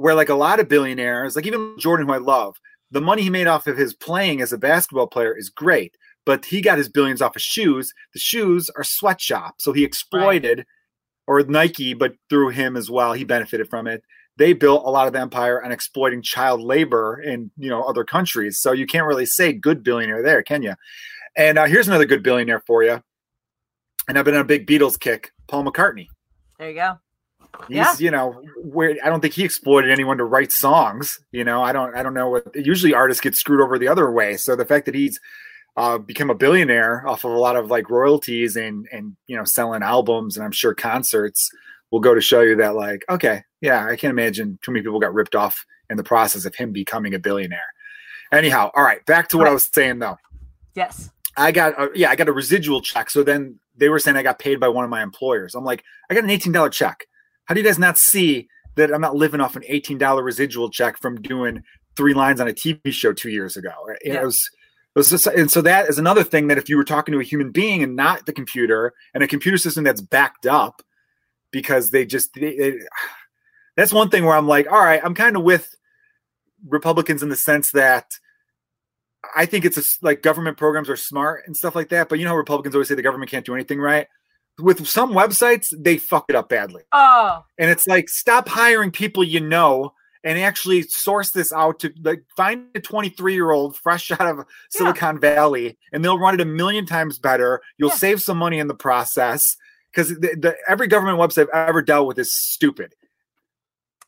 [0.00, 2.56] where like a lot of billionaires, like even Jordan, who I love,
[2.90, 5.96] the money he made off of his playing as a basketball player is great,
[6.30, 7.92] but he got his billions off of shoes.
[8.12, 9.60] The shoes are sweatshop.
[9.60, 10.66] so he exploited, right.
[11.26, 14.04] or Nike, but through him as well, he benefited from it.
[14.36, 18.60] They built a lot of empire on exploiting child labor in you know other countries,
[18.60, 20.74] so you can't really say good billionaire there, can you?
[21.34, 23.02] And uh, here's another good billionaire for you.
[24.06, 26.06] And I've been on a big Beatles kick, Paul McCartney.
[26.60, 26.98] There you go.
[27.66, 27.94] He's, yeah.
[27.98, 31.18] you know, where I don't think he exploited anyone to write songs.
[31.32, 32.54] You know, I don't, I don't know what.
[32.54, 34.36] Usually, artists get screwed over the other way.
[34.36, 35.18] So the fact that he's
[35.76, 39.44] uh, become a billionaire off of a lot of like royalties and and you know
[39.44, 41.50] selling albums and I'm sure concerts
[41.90, 45.00] will go to show you that like okay, yeah, I can't imagine too many people
[45.00, 47.72] got ripped off in the process of him becoming a billionaire.
[48.32, 49.50] Anyhow, all right, back to what right.
[49.50, 50.16] I was saying though.
[50.74, 51.10] Yes.
[51.36, 53.10] I got a, yeah, I got a residual check.
[53.10, 55.54] So then they were saying I got paid by one of my employers.
[55.54, 57.06] I'm like, I got an $18 check.
[57.46, 60.98] How do you guys not see that I'm not living off an $18 residual check
[60.98, 61.62] from doing
[61.96, 63.72] three lines on a TV show two years ago?
[63.88, 64.40] It it was
[64.96, 67.50] just, and so that is another thing that if you were talking to a human
[67.50, 70.82] being and not the computer and a computer system that's backed up
[71.52, 72.78] because they just, they, they,
[73.76, 75.74] that's one thing where I'm like, all right, I'm kind of with
[76.66, 78.06] Republicans in the sense that
[79.36, 82.08] I think it's a, like government programs are smart and stuff like that.
[82.08, 84.06] But you know, Republicans always say the government can't do anything right
[84.60, 86.82] with some websites they fuck it up badly.
[86.92, 87.44] Oh.
[87.58, 89.94] And it's like stop hiring people you know
[90.24, 94.44] and actually source this out to like find a 23 year old fresh out of
[94.70, 95.34] Silicon yeah.
[95.34, 97.60] Valley and they'll run it a million times better.
[97.78, 97.96] You'll yeah.
[97.96, 99.44] save some money in the process
[99.92, 100.14] because
[100.68, 102.94] every government website I've ever dealt with is stupid.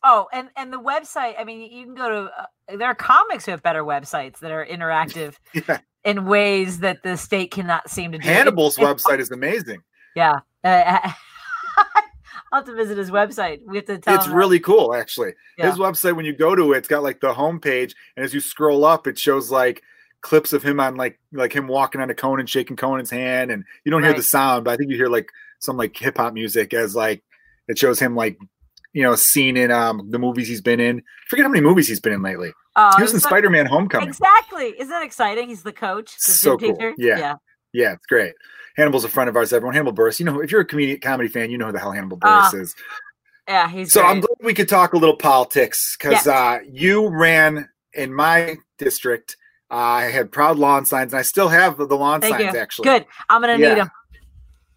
[0.03, 1.35] Oh, and and the website.
[1.39, 2.31] I mean, you can go to.
[2.37, 5.79] Uh, there are comics who have better websites that are interactive yeah.
[6.03, 8.27] in ways that the state cannot seem to do.
[8.27, 9.81] Hannibal's it, website is amazing.
[10.13, 10.39] Yeah.
[10.61, 11.09] Uh,
[12.53, 13.61] I'll have to visit his website.
[13.65, 14.13] We have to tell.
[14.15, 14.63] It's really that.
[14.63, 15.33] cool, actually.
[15.57, 15.71] Yeah.
[15.71, 18.39] His website, when you go to it, it's got like the homepage, and as you
[18.39, 19.81] scroll up, it shows like
[20.21, 23.65] clips of him on like like him walking on a Conan, shaking Conan's hand, and
[23.83, 24.09] you don't right.
[24.09, 25.29] hear the sound, but I think you hear like
[25.61, 27.23] some like hip hop music as like
[27.67, 28.37] it shows him like
[28.93, 31.01] you know seen in um the movies he's been in.
[31.29, 32.51] Forget how many movies he's been in lately.
[32.75, 34.09] Uh, he was in Spider Man Homecoming.
[34.09, 34.75] Exactly.
[34.77, 35.47] Isn't that exciting?
[35.47, 36.15] He's the coach.
[36.27, 36.77] The so cool.
[36.79, 37.17] Yeah.
[37.17, 37.35] yeah.
[37.73, 38.33] Yeah, it's great.
[38.75, 39.53] Hannibal's a friend of ours.
[39.53, 40.19] Everyone, Hannibal Buress.
[40.19, 42.53] You know, if you're a comedian comedy fan, you know who the hell Hannibal Buress
[42.53, 42.75] uh, is.
[43.47, 43.91] Yeah, he's.
[43.91, 44.09] So great.
[44.09, 49.37] I'm glad we could talk a little politics because uh, you ran in my district.
[49.69, 52.53] Uh, I had proud lawn signs, and I still have the lawn Thank signs.
[52.53, 52.59] You.
[52.59, 53.05] Actually, good.
[53.29, 53.69] I'm gonna yeah.
[53.69, 53.91] need them.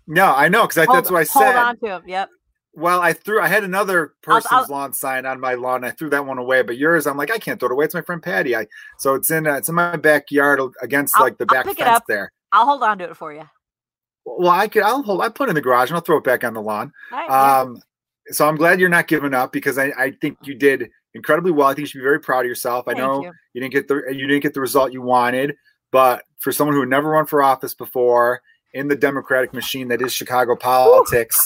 [0.07, 1.55] No, I know because that's what I said.
[1.55, 2.03] Hold on to them.
[2.07, 2.29] Yep.
[2.75, 3.41] Well, I threw.
[3.41, 5.83] I had another person's I'll, I'll, lawn sign on my lawn.
[5.83, 7.87] I threw that one away, but yours, I'm like, I can't throw it away.
[7.87, 8.55] It's my friend Patti.
[8.55, 8.67] I
[8.99, 12.33] so it's in uh, it's in my backyard against like the back fence there.
[12.53, 13.49] I'll hold on to it for you.
[14.27, 14.83] Well, I could.
[14.83, 15.23] I'll hold.
[15.23, 16.93] I put it in the garage and I'll throw it back on the lawn.
[17.13, 18.33] Right, um, yeah.
[18.33, 21.69] so I'm glad you're not giving up because I, I think you did incredibly well.
[21.69, 22.87] I think you should be very proud of yourself.
[22.87, 23.33] Thank I know you.
[23.55, 25.55] you didn't get the you didn't get the result you wanted,
[25.93, 28.43] but for someone who had never run for office before
[28.75, 31.39] in the Democratic machine that is Chicago politics,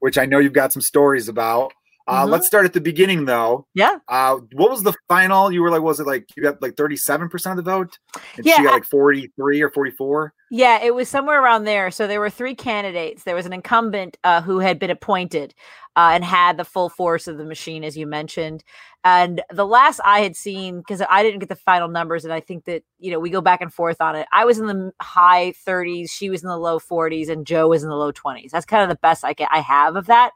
[0.00, 1.72] which I know you've got some stories about.
[2.08, 2.30] Uh, mm-hmm.
[2.30, 3.66] Let's start at the beginning, though.
[3.74, 3.98] Yeah.
[4.06, 5.50] Uh, what was the final?
[5.50, 7.98] You were like, was it like you got like thirty-seven percent of the vote,
[8.36, 10.32] and yeah, she got like forty-three or forty-four?
[10.50, 11.90] Yeah, it was somewhere around there.
[11.90, 13.24] So there were three candidates.
[13.24, 15.54] There was an incumbent uh, who had been appointed
[15.96, 18.62] uh, and had the full force of the machine, as you mentioned.
[19.02, 22.40] And the last I had seen, because I didn't get the final numbers, and I
[22.40, 24.26] think that you know we go back and forth on it.
[24.32, 27.82] I was in the high 30s, she was in the low 40s, and Joe was
[27.84, 28.50] in the low 20s.
[28.50, 30.32] That's kind of the best I get I have of that,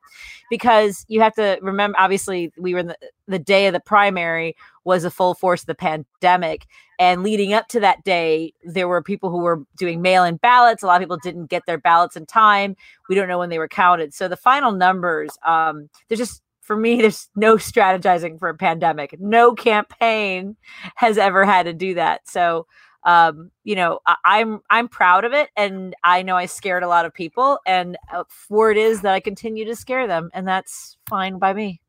[0.50, 1.98] because you have to remember.
[1.98, 2.96] Obviously, we were in the
[3.30, 6.66] the day of the primary was the full force of the pandemic,
[6.98, 10.82] and leading up to that day, there were people who were doing mail-in ballots.
[10.82, 12.76] A lot of people didn't get their ballots in time.
[13.08, 14.12] We don't know when they were counted.
[14.12, 19.18] So the final numbers, um, there's just for me, there's no strategizing for a pandemic.
[19.18, 20.56] No campaign
[20.94, 22.28] has ever had to do that.
[22.28, 22.66] So,
[23.04, 26.88] um, you know, I, I'm I'm proud of it, and I know I scared a
[26.88, 30.46] lot of people, and uh, for it is that I continue to scare them, and
[30.46, 31.80] that's fine by me.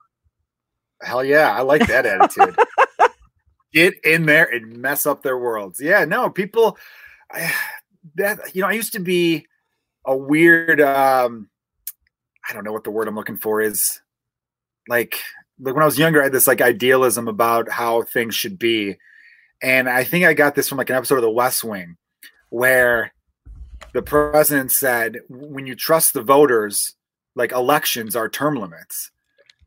[1.01, 2.55] Hell yeah, I like that attitude.
[3.73, 5.79] Get in there and mess up their worlds.
[5.81, 6.77] Yeah, no, people.
[7.31, 7.53] I,
[8.15, 9.45] that you know, I used to be
[10.05, 10.81] a weird.
[10.81, 11.49] um
[12.49, 14.01] I don't know what the word I'm looking for is
[14.87, 15.15] like
[15.59, 18.97] like when I was younger, I had this like idealism about how things should be.
[19.61, 21.97] And I think I got this from like an episode of The West Wing
[22.49, 23.13] where
[23.93, 26.95] the president said, when you trust the voters,
[27.35, 29.11] like elections are term limits.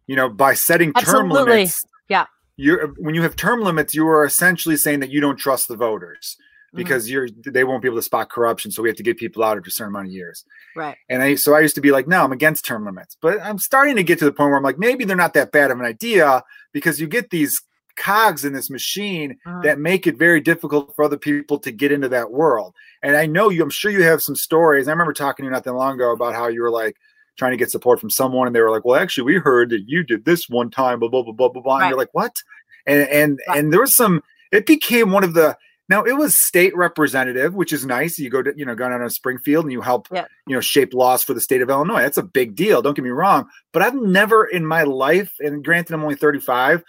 [0.07, 1.53] You know, by setting term Absolutely.
[1.53, 2.27] limits, yeah.
[2.57, 5.77] You're when you have term limits, you are essentially saying that you don't trust the
[5.77, 6.37] voters.
[6.75, 6.83] Mm-hmm.
[6.83, 8.73] because you're they won't be able to spot corruption.
[8.73, 10.45] So we have to get people out after a certain amount of years.
[10.75, 10.97] Right.
[11.09, 13.17] And I so I used to be like, no, I'm against term limits.
[13.21, 15.53] But I'm starting to get to the point where I'm like, maybe they're not that
[15.53, 17.61] bad of an idea because you get these
[17.97, 19.61] cogs in this machine uh-huh.
[19.63, 22.75] that make it very difficult for other people to get into that world.
[23.05, 24.89] And I know you, I'm sure you have some stories.
[24.89, 26.97] I remember talking to you not that long ago about how you were like
[27.37, 29.85] trying to get support from someone, and they were like, "Well, actually, we heard that
[29.87, 31.75] you did this one time, blah blah blah blah blah." blah.
[31.75, 31.83] Right.
[31.83, 32.37] And you're like, "What?"
[32.87, 33.59] And and right.
[33.59, 34.23] and there was some.
[34.53, 35.57] It became one of the
[35.89, 38.19] now it was state representative, which is nice.
[38.19, 40.27] You go to you know go down to Springfield and you help yeah.
[40.47, 42.01] you know shape laws for the state of Illinois.
[42.01, 42.81] That's a big deal.
[42.81, 46.83] Don't get me wrong, but I've never in my life, and granted I'm only 35,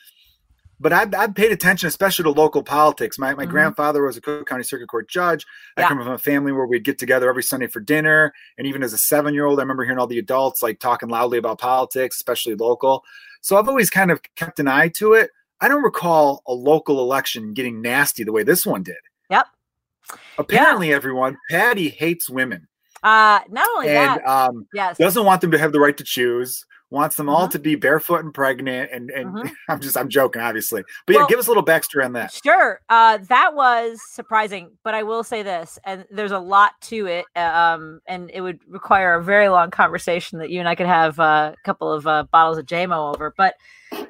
[0.79, 3.17] but I've, I've paid attention, especially to local politics.
[3.17, 3.51] My my mm-hmm.
[3.51, 5.45] grandfather was a Cook County Circuit Court judge.
[5.77, 5.85] Yeah.
[5.85, 8.83] I come from a family where we'd get together every Sunday for dinner, and even
[8.83, 11.59] as a seven year old, I remember hearing all the adults like talking loudly about
[11.59, 13.03] politics, especially local.
[13.41, 15.29] So I've always kind of kept an eye to it.
[15.61, 18.95] I don't recall a local election getting nasty the way this one did.
[19.29, 19.47] Yep.
[20.37, 20.95] Apparently, yeah.
[20.95, 22.67] everyone, Patti hates women.
[23.01, 26.03] Uh, not only and, that, um, yes, doesn't want them to have the right to
[26.03, 26.65] choose.
[26.95, 27.35] Wants them mm-hmm.
[27.35, 29.47] all to be barefoot and pregnant, and and mm-hmm.
[29.69, 32.31] I'm just I'm joking, obviously, but well, yeah, give us a little backstory on that.
[32.41, 37.05] Sure, uh, that was surprising, but I will say this, and there's a lot to
[37.07, 40.75] it, uh, um, and it would require a very long conversation that you and I
[40.75, 43.55] could have uh, a couple of uh, bottles of JMO over, but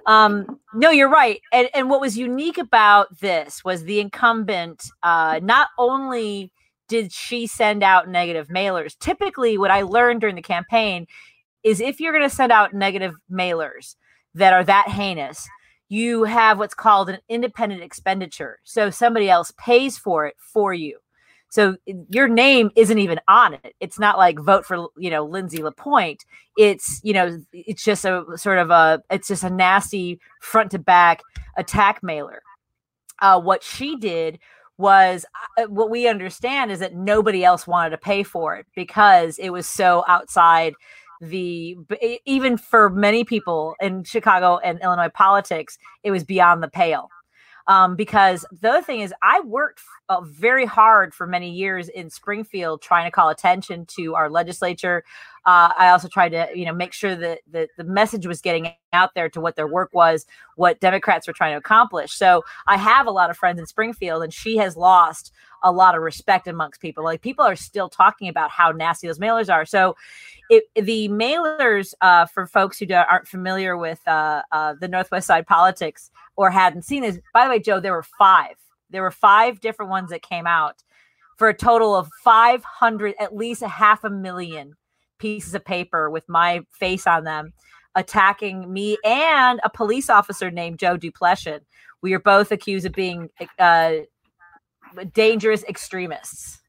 [0.05, 1.41] um, no, you're right.
[1.51, 6.51] And, and what was unique about this was the incumbent, uh, not only
[6.87, 11.07] did she send out negative mailers, typically, what I learned during the campaign
[11.65, 13.95] is if you're going to send out negative mailers
[14.35, 15.47] that are that heinous,
[15.89, 18.59] you have what's called an independent expenditure.
[18.63, 20.99] So somebody else pays for it for you.
[21.49, 21.77] So
[22.09, 23.75] your name isn't even on it.
[23.79, 26.23] It's not like vote for, you know, Lindsey LaPointe.
[26.57, 30.79] It's, you know, it's just a sort of a, it's just a nasty front to
[30.79, 31.21] back
[31.57, 32.43] attack mailer.
[33.21, 34.37] Uh, what she did
[34.77, 35.25] was
[35.57, 39.49] uh, what we understand is that nobody else wanted to pay for it because it
[39.49, 40.73] was so outside
[41.21, 41.77] the
[42.25, 47.09] even for many people in Chicago and Illinois politics, it was beyond the pale.
[47.67, 52.11] Um, because the other thing is, I worked uh, very hard for many years in
[52.11, 55.03] Springfield trying to call attention to our legislature.
[55.45, 58.71] Uh, I also tried to, you know, make sure that, that the message was getting
[58.93, 62.13] out there to what their work was, what Democrats were trying to accomplish.
[62.13, 65.31] So I have a lot of friends in Springfield, and she has lost
[65.63, 67.03] a lot of respect amongst people.
[67.03, 69.65] Like people are still talking about how nasty those mailers are.
[69.65, 69.95] So
[70.49, 75.47] it, the mailers uh, for folks who aren't familiar with uh, uh, the Northwest Side
[75.47, 78.55] politics or hadn't seen this, by the way, Joe, there were five
[78.89, 80.83] there were five different ones that came out
[81.37, 84.75] for a total of 500, at least a half a million
[85.17, 87.53] pieces of paper with my face on them
[87.95, 91.61] attacking me and a police officer named Joe Duplessis.
[92.01, 93.93] We are both accused of being uh,
[95.13, 96.61] dangerous extremists.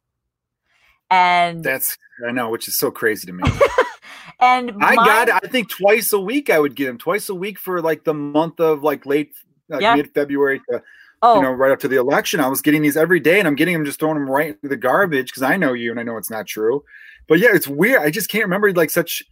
[1.11, 3.43] And that's, I know, which is so crazy to me.
[4.41, 7.35] and I my, got, I think twice a week I would get them twice a
[7.35, 9.33] week for like the month of like late,
[9.69, 9.95] like yeah.
[9.95, 10.83] mid February to
[11.23, 11.37] oh.
[11.37, 12.41] you know, right up to the election.
[12.41, 14.69] I was getting these every day and I'm getting them just throwing them right into
[14.69, 16.85] the garbage because I know you and I know it's not true.
[17.29, 18.03] But yeah, it's weird.
[18.03, 19.23] I just can't remember like such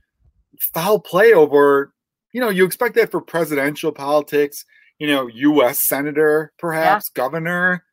[0.73, 1.93] foul play over,
[2.33, 4.65] you know, you expect that for presidential politics,
[4.99, 7.23] you know, US senator, perhaps, yeah.
[7.23, 7.85] governor.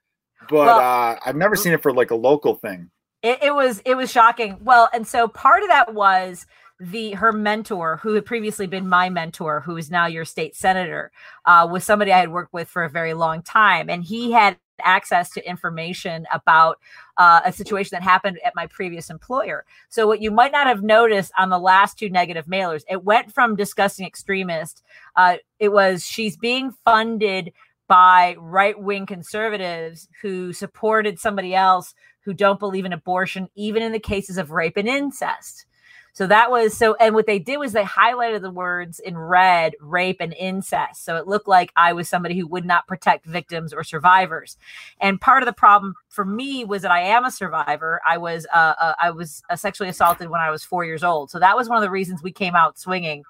[0.49, 2.89] But well, uh, I've never seen it for like a local thing.
[3.21, 4.57] It, it was it was shocking.
[4.63, 6.47] Well, and so part of that was
[6.81, 11.11] the her mentor who had previously been my mentor who is now your state senator
[11.45, 14.57] uh, was somebody i had worked with for a very long time and he had
[14.83, 16.79] access to information about
[17.17, 19.65] uh, a situation that happened at my previous employer.
[19.89, 23.33] So what you might not have noticed on the last two negative mailers it went
[23.33, 24.83] from disgusting extremist
[25.15, 27.51] uh, it was she's being funded
[27.87, 33.99] by right-wing conservatives who supported somebody else who don't believe in abortion even in the
[33.99, 35.65] cases of rape and incest
[36.13, 39.73] so that was so, and what they did was they highlighted the words in red
[39.79, 41.05] rape and incest.
[41.05, 44.57] So it looked like I was somebody who would not protect victims or survivors.
[44.99, 48.01] And part of the problem for me was that I am a survivor.
[48.05, 51.31] I was, uh, uh, I was uh, sexually assaulted when I was four years old.
[51.31, 53.23] So that was one of the reasons we came out swinging.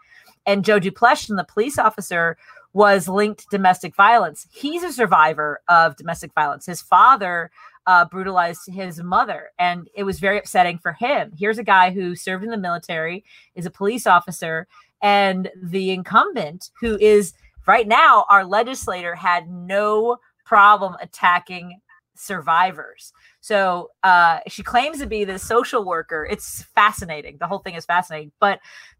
[0.45, 2.37] And Joe Duplessis, the police officer,
[2.73, 4.47] was linked to domestic violence.
[4.49, 6.65] He's a survivor of domestic violence.
[6.65, 7.51] His father
[7.87, 9.49] uh, brutalized his mother.
[9.59, 11.31] And it was very upsetting for him.
[11.37, 13.23] Here's a guy who served in the military,
[13.55, 14.67] is a police officer,
[15.01, 17.33] and the incumbent, who is
[17.67, 21.79] right now our legislator, had no problem attacking
[22.15, 23.13] survivors.
[23.39, 26.27] So uh, she claims to be the social worker.
[26.29, 27.37] It's fascinating.
[27.39, 28.31] The whole thing is fascinating.
[28.39, 28.59] But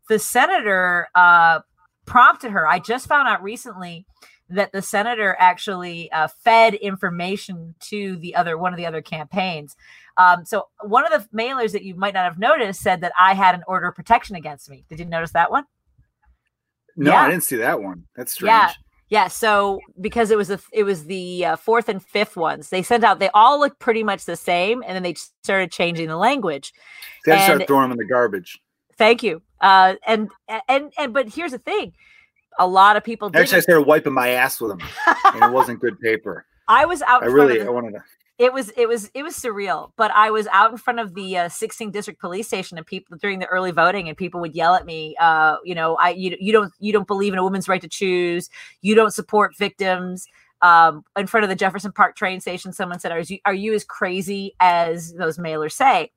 [0.10, 1.60] the senator uh,
[2.06, 2.67] prompted her.
[2.67, 4.06] I just found out recently
[4.51, 9.75] that the senator actually uh, fed information to the other one of the other campaigns.
[10.17, 13.33] Um, so one of the mailers that you might not have noticed said that I
[13.33, 14.85] had an order of protection against me.
[14.89, 15.65] Did you notice that one?
[16.95, 17.21] No, yeah.
[17.21, 18.05] I didn't see that one.
[18.15, 18.49] That's strange.
[18.49, 18.71] Yeah.
[19.11, 22.81] Yeah, so because it was the it was the uh, fourth and fifth ones, they
[22.81, 23.19] sent out.
[23.19, 26.71] They all look pretty much the same, and then they started changing the language.
[27.25, 28.57] They started throwing them in the garbage.
[28.97, 29.41] Thank you.
[29.59, 30.29] Uh, and
[30.69, 31.91] and and but here's the thing:
[32.59, 33.31] a lot of people.
[33.33, 34.87] Actually, I started wiping my ass with them,
[35.33, 36.45] and it wasn't good paper.
[36.67, 37.23] I was out.
[37.23, 38.03] I really, the, I wanted to.
[38.37, 41.37] It was it was it was surreal, but I was out in front of the
[41.37, 44.73] uh, 16th district police station, and people during the early voting, and people would yell
[44.73, 45.15] at me.
[45.19, 47.87] Uh, you know, I you, you don't you don't believe in a woman's right to
[47.87, 48.49] choose.
[48.81, 50.27] You don't support victims
[50.62, 53.74] um, in front of the Jefferson Park train station, someone said, are you, are you
[53.74, 56.12] as crazy as those mailers say?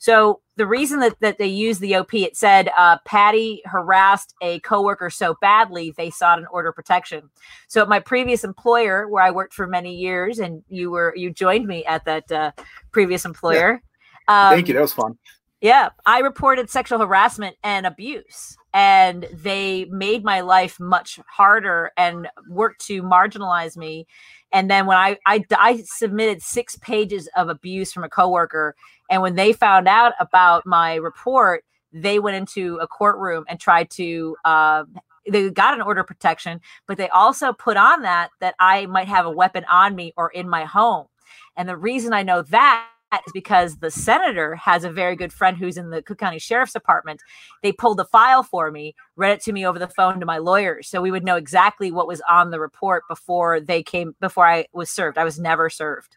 [0.00, 4.58] So the reason that, that they used the OP, it said uh, Patti harassed a
[4.60, 7.28] coworker so badly they sought an order protection.
[7.68, 11.30] So at my previous employer, where I worked for many years, and you were you
[11.30, 12.52] joined me at that uh,
[12.92, 13.82] previous employer.
[14.26, 14.48] Yeah.
[14.48, 14.74] Um, Thank you.
[14.74, 15.18] That was fun.
[15.60, 22.28] Yeah, I reported sexual harassment and abuse, and they made my life much harder and
[22.48, 24.06] worked to marginalize me.
[24.52, 28.74] And then when I, I, I submitted six pages of abuse from a coworker,
[29.10, 33.90] and when they found out about my report, they went into a courtroom and tried
[33.90, 34.36] to.
[34.46, 34.84] Uh,
[35.30, 39.08] they got an order of protection, but they also put on that that I might
[39.08, 41.06] have a weapon on me or in my home.
[41.54, 45.56] And the reason I know that is because the senator has a very good friend
[45.56, 47.20] who's in the Cook County Sheriff's Department.
[47.62, 50.38] They pulled the file for me, read it to me over the phone to my
[50.38, 54.46] lawyers, so we would know exactly what was on the report before they came before
[54.46, 55.18] I was served.
[55.18, 56.16] I was never served.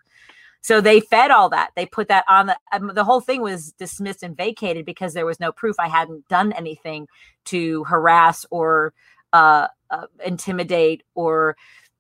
[0.62, 1.72] So they fed all that.
[1.76, 5.26] They put that on the um, the whole thing was dismissed and vacated because there
[5.26, 7.08] was no proof I hadn't done anything
[7.46, 8.94] to harass or
[9.34, 11.58] uh, uh, intimidate or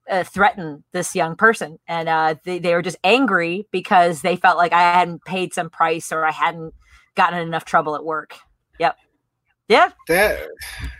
[0.10, 1.80] uh, threaten this young person.
[1.88, 5.70] And uh, they, they were just angry because they felt like i hadn't paid some
[5.70, 6.74] price or i hadn't
[7.16, 8.36] gotten enough trouble at work.
[8.80, 8.98] Yep.
[9.68, 9.92] Yeah.
[10.08, 10.48] That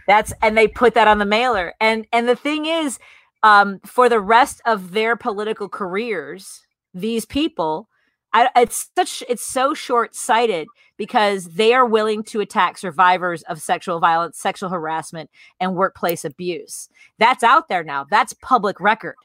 [0.08, 1.74] that's and they put that on the mailer.
[1.80, 3.00] And and the thing is
[3.42, 6.62] um for the rest of their political careers
[6.94, 7.90] these people
[8.34, 10.68] I, it's such it's so short-sighted
[10.98, 16.90] because they are willing to attack survivors of sexual violence, sexual harassment, and workplace abuse.
[17.20, 18.06] That's out there now.
[18.10, 19.16] That's public record.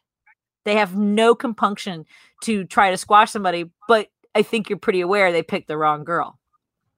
[0.65, 2.05] They have no compunction
[2.43, 6.05] to try to squash somebody, but I think you're pretty aware they picked the wrong
[6.05, 6.39] girl.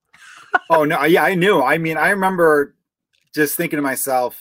[0.71, 1.63] oh no, yeah, I knew.
[1.63, 2.75] I mean, I remember
[3.35, 4.41] just thinking to myself,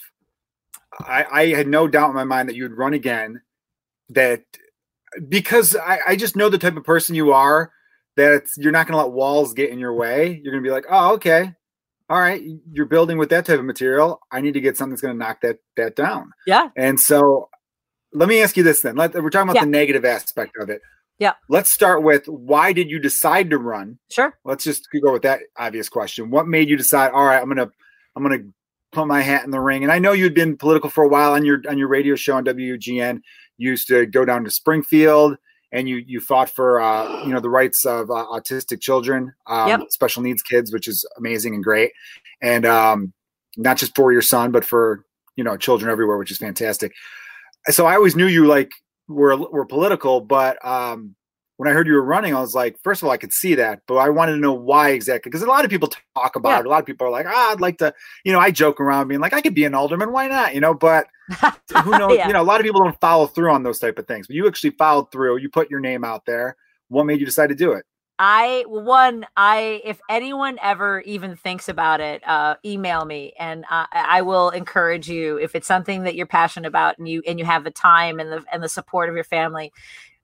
[1.00, 3.42] I, I had no doubt in my mind that you'd run again.
[4.10, 4.44] That
[5.28, 7.72] because I, I just know the type of person you are
[8.16, 10.40] that you're not going to let walls get in your way.
[10.44, 11.54] You're going to be like, oh, okay,
[12.10, 12.42] all right,
[12.72, 14.20] you're building with that type of material.
[14.32, 16.32] I need to get something that's going to knock that that down.
[16.48, 16.70] Yeah.
[16.76, 17.50] And so,
[18.12, 18.96] let me ask you this then.
[18.96, 19.66] Let, we're talking about yeah.
[19.66, 20.82] the negative aspect of it.
[21.20, 21.34] Yeah.
[21.50, 24.00] Let's start with why did you decide to run?
[24.10, 24.34] Sure.
[24.46, 26.32] Let's just go with that obvious question.
[26.32, 27.12] What made you decide?
[27.12, 27.70] All right, I'm gonna
[28.16, 28.46] I'm gonna
[28.92, 29.84] put my hat in the ring.
[29.84, 32.38] And I know you'd been political for a while on your on your radio show
[32.38, 33.22] on WGN
[33.60, 35.38] used to go down to Springfield
[35.72, 39.68] and you you fought for uh, you know the rights of uh, autistic children, um,
[39.68, 39.82] yep.
[39.90, 41.92] special needs kids, which is amazing and great,
[42.42, 43.14] and um,
[43.58, 45.06] not just for your son, but for
[45.36, 46.92] you know children everywhere, which is fantastic.
[47.68, 48.72] So I always knew you like
[49.08, 51.16] were were political, but um,
[51.60, 53.54] when I heard you were running, I was like, first of all, I could see
[53.56, 55.30] that, but I wanted to know why exactly.
[55.30, 56.60] Because a lot of people talk about yeah.
[56.62, 56.66] it.
[56.66, 57.94] A lot of people are like, ah, I'd like to,
[58.24, 60.14] you know, I joke around being like, I could be an alderman.
[60.14, 60.56] Why not?
[60.56, 61.08] You know, but
[61.84, 62.16] who knows?
[62.16, 62.28] yeah.
[62.28, 64.26] You know, a lot of people don't follow through on those type of things.
[64.26, 65.40] But you actually followed through.
[65.40, 66.56] You put your name out there.
[66.88, 67.86] What made you decide to do it?
[68.22, 73.86] I one I if anyone ever even thinks about it, uh, email me and I,
[73.94, 77.46] I will encourage you if it's something that you're passionate about and you and you
[77.46, 79.72] have the time and the and the support of your family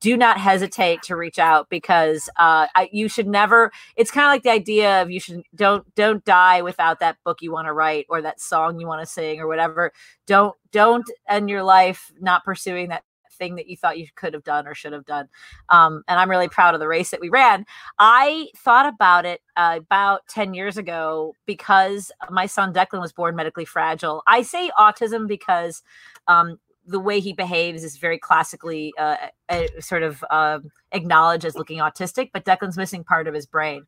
[0.01, 3.71] do not hesitate to reach out because uh, I, you should never.
[3.95, 7.41] It's kind of like the idea of you should don't don't die without that book
[7.41, 9.91] you want to write or that song you want to sing or whatever.
[10.27, 13.03] Don't don't end your life not pursuing that
[13.35, 15.27] thing that you thought you could have done or should have done.
[15.69, 17.65] Um, and I'm really proud of the race that we ran.
[17.99, 23.35] I thought about it uh, about 10 years ago because my son Declan was born
[23.35, 24.23] medically fragile.
[24.27, 25.83] I say autism because
[26.27, 29.17] um, the way he behaves is very classically uh,
[29.79, 30.59] sort of uh,
[30.91, 33.85] acknowledged as looking autistic, but Declan's missing part of his brain.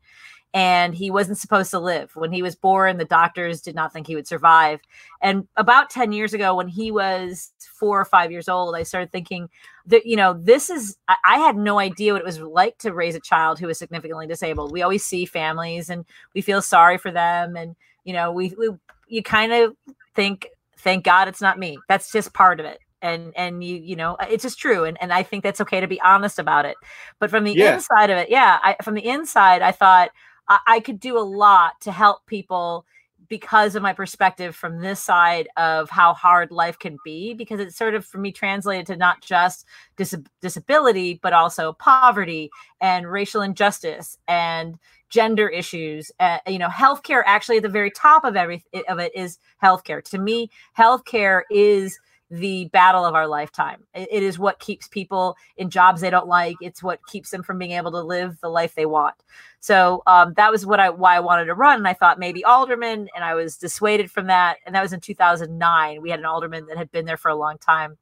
[0.53, 2.15] And he wasn't supposed to live.
[2.15, 4.79] When he was born, the doctors did not think he would survive.
[5.21, 9.11] And about 10 years ago, when he was four or five years old, I started
[9.11, 9.49] thinking
[9.85, 12.93] that, you know, this is, I, I had no idea what it was like to
[12.93, 14.71] raise a child who was significantly disabled.
[14.71, 17.55] We always see families and we feel sorry for them.
[17.57, 17.75] And,
[18.05, 18.69] you know, we, we
[19.09, 19.75] you kind of
[20.15, 21.77] think, thank God it's not me.
[21.89, 25.13] That's just part of it and and you you know it's just true and and
[25.13, 26.75] i think that's okay to be honest about it
[27.19, 27.75] but from the yeah.
[27.75, 30.09] inside of it yeah I, from the inside i thought
[30.47, 32.85] I, I could do a lot to help people
[33.29, 37.75] because of my perspective from this side of how hard life can be because it's
[37.75, 39.65] sort of for me translated to not just
[39.97, 44.77] dis- disability but also poverty and racial injustice and
[45.09, 49.11] gender issues uh, you know healthcare actually at the very top of every of it
[49.15, 51.99] is healthcare to me healthcare is
[52.29, 53.83] the battle of our lifetime.
[53.93, 56.57] It, is what keeps people in jobs they don't like.
[56.59, 59.15] It's what keeps them from being able to live the life they want.
[59.59, 61.77] So um, that was what I why I wanted to run.
[61.77, 64.57] And I thought maybe alderman, and I was dissuaded from that.
[64.65, 66.01] And that was in 2009.
[66.01, 67.97] We had an alderman that had been there for a long time.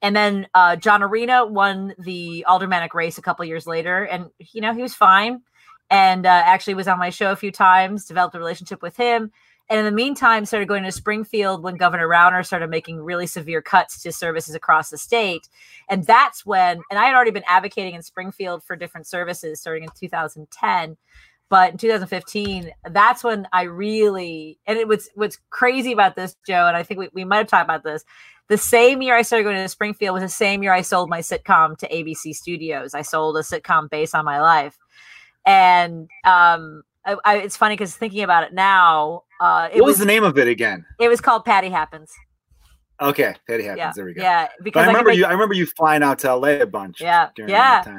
[0.00, 4.60] And then uh, John Arena won the aldermanic race a couple years later, and you
[4.60, 5.42] know he was fine,
[5.90, 8.06] and uh, actually was on my show a few times.
[8.06, 9.32] Developed a relationship with him
[9.68, 13.62] and in the meantime, started going to Springfield when Governor Rauner started making really severe
[13.62, 15.48] cuts to services across the state.
[15.88, 19.84] And that's when, and I had already been advocating in Springfield for different services starting
[19.84, 20.96] in 2010.
[21.48, 26.66] But in 2015, that's when I really, and it was what's crazy about this, Joe,
[26.66, 28.04] and I think we, we might have talked about this.
[28.48, 31.20] The same year I started going to Springfield was the same year I sold my
[31.20, 32.94] sitcom to ABC Studios.
[32.94, 34.78] I sold a sitcom based on my life.
[35.46, 39.94] And um, I, I, it's funny because thinking about it now, uh, it what was,
[39.94, 40.86] was, the name of it again?
[41.00, 42.12] It was called Patti Happens.
[43.00, 43.78] Okay, Patti Happens.
[43.78, 44.22] Yeah, there we go.
[44.22, 45.24] Yeah, because I remember I you.
[45.24, 47.00] I remember you flying out to LA a bunch.
[47.00, 47.98] Yeah, yeah.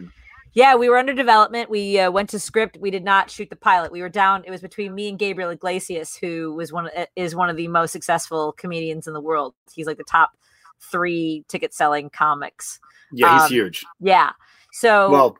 [0.56, 1.70] Yeah, we were under development.
[1.70, 2.78] We uh, went to script.
[2.80, 3.91] We did not shoot the pilot.
[3.91, 4.44] We were down.
[4.46, 7.58] It was between me and Gabriel Iglesias, who was one of, uh, is one of
[7.58, 9.56] the most successful comedians in the world.
[9.74, 10.32] He's like the top
[10.80, 12.80] three ticket selling comics.
[13.12, 13.84] Yeah, he's um, huge.
[14.00, 14.32] Yeah.
[14.72, 15.38] So well,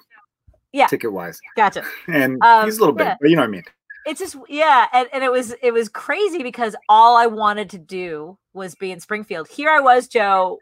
[0.74, 1.40] yeah, ticket wise.
[1.56, 1.86] Gotcha.
[2.08, 3.64] And um, he's a little bit, but you know what I mean.
[4.06, 7.78] It's just yeah, and, and it was it was crazy because all I wanted to
[7.78, 9.48] do was be in Springfield.
[9.48, 10.60] Here I was, Joe.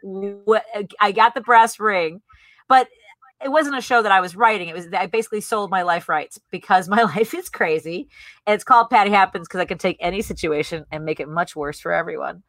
[1.00, 2.22] I got the brass ring,
[2.68, 2.88] but
[3.44, 4.68] it wasn't a show that I was writing.
[4.68, 8.08] It was I basically sold my life rights because my life is crazy.
[8.46, 11.56] And it's called Patti Happens because I can take any situation and make it much
[11.56, 12.42] worse for everyone,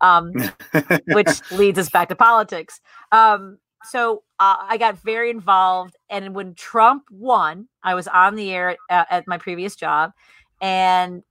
[0.00, 0.32] um,
[1.08, 2.80] which leads us back to politics.
[3.12, 5.96] Um, so uh, I got very involved.
[6.08, 10.12] And when Trump won, I was on the air at, at my previous job.
[10.60, 11.22] And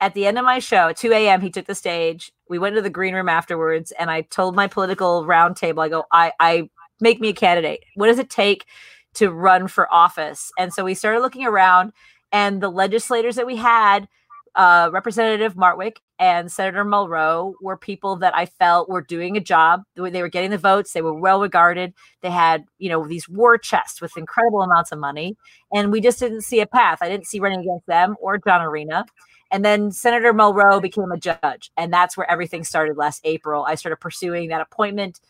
[0.00, 2.32] at the end of my show at 2 a.m., he took the stage.
[2.48, 6.04] We went to the green room afterwards, and I told my political roundtable, I go,
[6.12, 6.68] I, I
[7.00, 7.80] make me a candidate.
[7.94, 8.66] What does it take
[9.14, 10.52] to run for office?
[10.58, 11.92] And so we started looking around,
[12.32, 14.08] and the legislators that we had
[14.56, 19.82] uh, Representative Martwick and Senator Mulroe were people that I felt were doing a job.
[19.96, 20.92] They were getting the votes.
[20.92, 21.92] They were well regarded.
[22.22, 25.36] They had, you know, these war chests with incredible amounts of money.
[25.72, 26.98] And we just didn't see a path.
[27.00, 29.04] I didn't see running against them or John Arena.
[29.50, 31.70] And then Senator Mulroe became a judge.
[31.76, 33.64] And that's where everything started last April.
[33.64, 35.20] I started pursuing that appointment.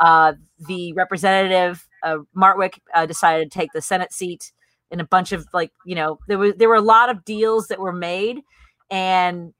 [0.00, 0.32] Uh,
[0.66, 4.52] the representative, uh, Martwick, uh, decided to take the Senate seat.
[4.90, 7.68] And a bunch of like, you know, there was there were a lot of deals
[7.68, 8.42] that were made
[8.92, 9.52] and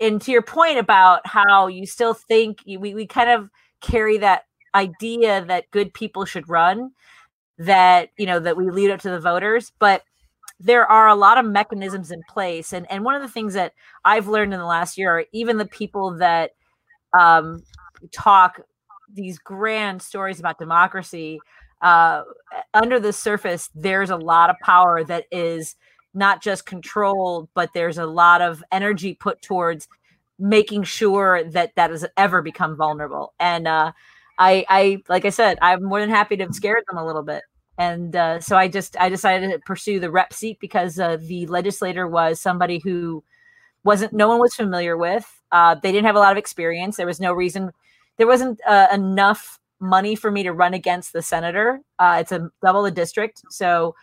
[0.00, 3.48] and to your point about how you still think we, we kind of
[3.80, 4.42] carry that
[4.74, 6.90] idea that good people should run
[7.58, 10.02] that you know that we lead up to the voters but
[10.62, 12.74] there are a lot of mechanisms in place.
[12.74, 13.72] And and one of the things that
[14.04, 16.50] i've learned in the last year are even the people that
[17.18, 17.62] um,
[18.12, 18.60] talk
[19.12, 21.40] these grand stories about democracy
[21.82, 22.22] uh,
[22.74, 25.76] under the surface, there's a lot of power that is
[26.14, 29.88] not just controlled, but there's a lot of energy put towards
[30.38, 33.34] making sure that that has ever become vulnerable.
[33.38, 33.92] And uh,
[34.38, 37.22] I, I, like I said, I'm more than happy to have scared them a little
[37.22, 37.42] bit.
[37.78, 41.46] And uh, so I just, I decided to pursue the rep seat because uh, the
[41.46, 43.22] legislator was somebody who
[43.84, 45.26] wasn't, no one was familiar with.
[45.52, 46.96] Uh, they didn't have a lot of experience.
[46.96, 47.70] There was no reason,
[48.16, 51.80] there wasn't uh, enough money for me to run against the senator.
[51.98, 53.94] Uh, it's a double the district, so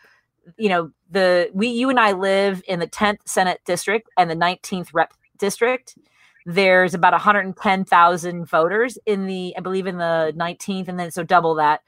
[0.57, 4.35] you know the we you and I live in the 10th Senate district and the
[4.35, 5.97] 19th rep district.
[6.45, 11.55] There's about 110,000 voters in the I believe in the 19th, and then so double
[11.55, 11.81] that.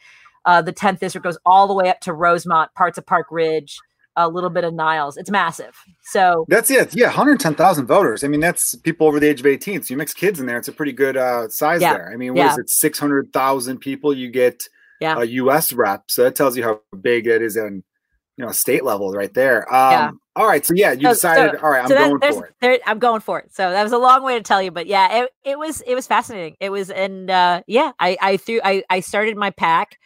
[0.45, 3.78] Uh, the 10th district goes all the way up to Rosemont, parts of Park Ridge,
[4.15, 5.17] a little bit of Niles.
[5.17, 5.78] It's massive.
[6.01, 6.95] So that's it.
[6.95, 8.24] Yeah, 110,000 voters.
[8.24, 9.84] I mean, that's people over the age of 18.
[9.84, 10.57] So you mix kids in there.
[10.57, 11.93] It's a pretty good uh, size yeah.
[11.93, 12.11] there.
[12.11, 12.51] I mean, what yeah.
[12.51, 12.70] is it?
[12.70, 14.13] 600,000 people.
[14.13, 14.63] You get
[14.99, 15.20] yeah.
[15.20, 15.74] a U.S.
[15.74, 16.03] rep.
[16.07, 17.84] So that tells you how big it is in
[18.39, 19.71] you know state level right there.
[19.73, 20.11] Um, yeah.
[20.35, 20.65] All right.
[20.65, 21.59] So yeah, you so, decided.
[21.59, 22.55] So, all right, I'm so going for it.
[22.61, 23.53] There, I'm going for it.
[23.53, 25.93] So that was a long way to tell you, but yeah, it, it was it
[25.93, 26.55] was fascinating.
[26.61, 29.97] It was and uh, yeah, I I threw I I started my pack.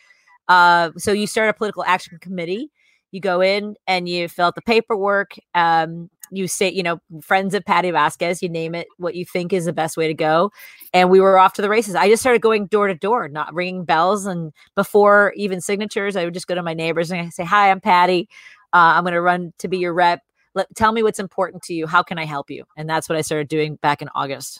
[0.47, 2.69] Uh, so you start a political action committee
[3.13, 5.35] you go in and you fill out the paperwork.
[5.53, 9.53] Um, you say, you know, friends of Patti Vasquez, you name it, what you think
[9.53, 10.51] is the best way to go.
[10.93, 11.95] And we were off to the races.
[11.95, 14.25] I just started going door to door, not ringing bells.
[14.25, 17.71] And before even signatures, I would just go to my neighbors and I say, Hi,
[17.71, 18.27] I'm Patti.
[18.73, 20.21] Uh, I'm going to run to be your rep.
[20.55, 21.87] Let, tell me what's important to you.
[21.87, 22.65] How can I help you?
[22.77, 24.59] And that's what I started doing back in August.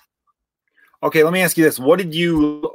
[1.02, 1.80] Okay, let me ask you this.
[1.80, 2.74] What did you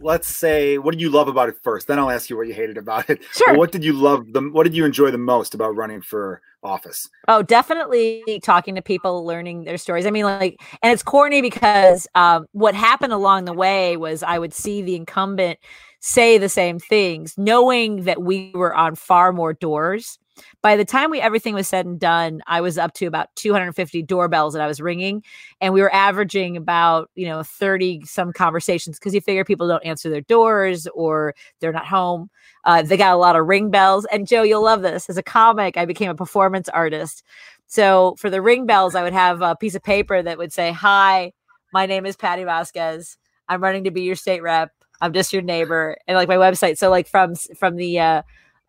[0.00, 1.86] let's say what did you love about it first?
[1.86, 3.22] Then i'll ask you what you hated about it.
[3.32, 3.56] Sure.
[3.56, 7.08] what did you love the what did you enjoy the most about running for office?
[7.28, 10.06] Oh definitely talking to people learning their stories.
[10.06, 14.38] I mean like and it's corny because um, what happened along the way was i
[14.38, 15.58] would see the incumbent
[16.00, 20.18] say the same things knowing that we were on far more doors
[20.62, 24.02] by the time we everything was said and done, I was up to about 250
[24.02, 25.22] doorbells that I was ringing,
[25.60, 29.84] and we were averaging about you know 30 some conversations because you figure people don't
[29.84, 32.30] answer their doors or they're not home.
[32.64, 35.08] Uh, they got a lot of ring bells, and Joe, you'll love this.
[35.08, 37.22] As a comic, I became a performance artist.
[37.66, 40.72] So for the ring bells, I would have a piece of paper that would say,
[40.72, 41.32] "Hi,
[41.72, 43.16] my name is Patti Vasquez.
[43.48, 44.70] I'm running to be your state rep.
[45.00, 46.78] I'm just your neighbor," and like my website.
[46.78, 48.22] So like from from the uh,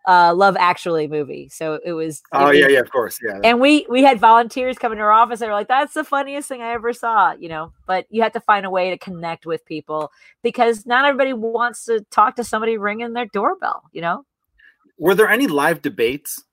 [0.08, 1.50] uh Love Actually movie.
[1.50, 3.20] So it was Oh it, yeah, yeah, of course.
[3.24, 3.40] Yeah.
[3.44, 5.40] And we we had volunteers come into our office.
[5.40, 7.74] They were like, That's the funniest thing I ever saw, you know.
[7.86, 10.12] But you have to find a way to connect with people
[10.44, 14.26] because not everybody wants to talk to somebody ringing their doorbell, you know.
[14.98, 16.44] Were there any live debates?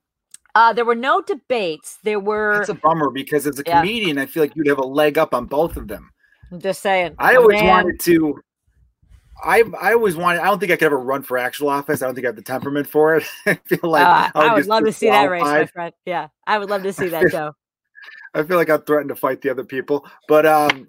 [0.54, 1.98] Uh, there were no debates.
[2.02, 2.60] There were.
[2.60, 3.80] It's a bummer because as a yeah.
[3.80, 6.10] comedian, I feel like you'd have a leg up on both of them.
[6.50, 7.14] I'm just saying.
[7.18, 7.68] I always man.
[7.68, 8.40] wanted to.
[9.42, 10.40] I I always wanted.
[10.40, 12.02] I don't think I could ever run for actual office.
[12.02, 13.24] I don't think I have the temperament for it.
[13.46, 15.92] I feel like uh, I, would love to see that race, my friend.
[16.04, 17.52] Yeah, I would love to see that show.
[18.34, 20.88] I feel like I'm threatened to fight the other people, but um,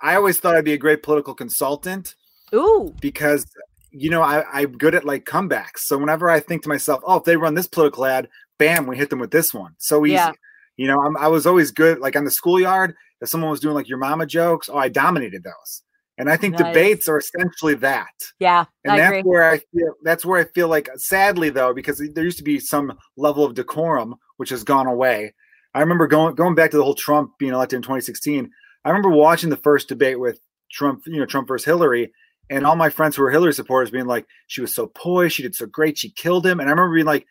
[0.00, 2.14] I always thought I'd be a great political consultant.
[2.54, 3.46] Ooh, because
[3.90, 5.80] you know I, I'm good at like comebacks.
[5.80, 8.28] So whenever I think to myself, oh, if they run this political ad,
[8.58, 9.74] bam, we hit them with this one.
[9.78, 10.14] So easy.
[10.14, 10.32] Yeah.
[10.76, 11.98] You know, I'm, I was always good.
[11.98, 15.42] Like on the schoolyard, if someone was doing like your mama jokes, oh, I dominated
[15.42, 15.82] those.
[16.18, 16.74] And I think nice.
[16.74, 18.12] debates are essentially that.
[18.40, 18.64] Yeah.
[18.84, 19.22] And I that's agree.
[19.22, 22.58] where I feel that's where I feel like sadly though, because there used to be
[22.58, 25.34] some level of decorum which has gone away.
[25.74, 28.50] I remember going going back to the whole Trump being elected in 2016.
[28.84, 30.40] I remember watching the first debate with
[30.72, 32.12] Trump, you know, Trump versus Hillary,
[32.50, 35.42] and all my friends who were Hillary supporters being like, she was so poised, she
[35.42, 36.60] did so great, she killed him.
[36.60, 37.26] And I remember being like,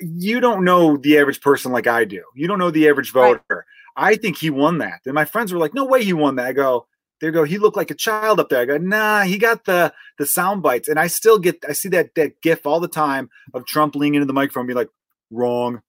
[0.00, 2.22] you don't know the average person like I do.
[2.34, 3.42] You don't know the average voter.
[3.50, 3.60] Right.
[3.96, 5.00] I think he won that.
[5.06, 6.46] And my friends were like, no way he won that.
[6.46, 6.86] I go,
[7.20, 8.60] they go, he looked like a child up there.
[8.60, 11.88] I go, nah, he got the the sound bites, and I still get, I see
[11.90, 14.90] that that gif all the time of Trump leaning into the microphone, be like,
[15.30, 15.82] wrong,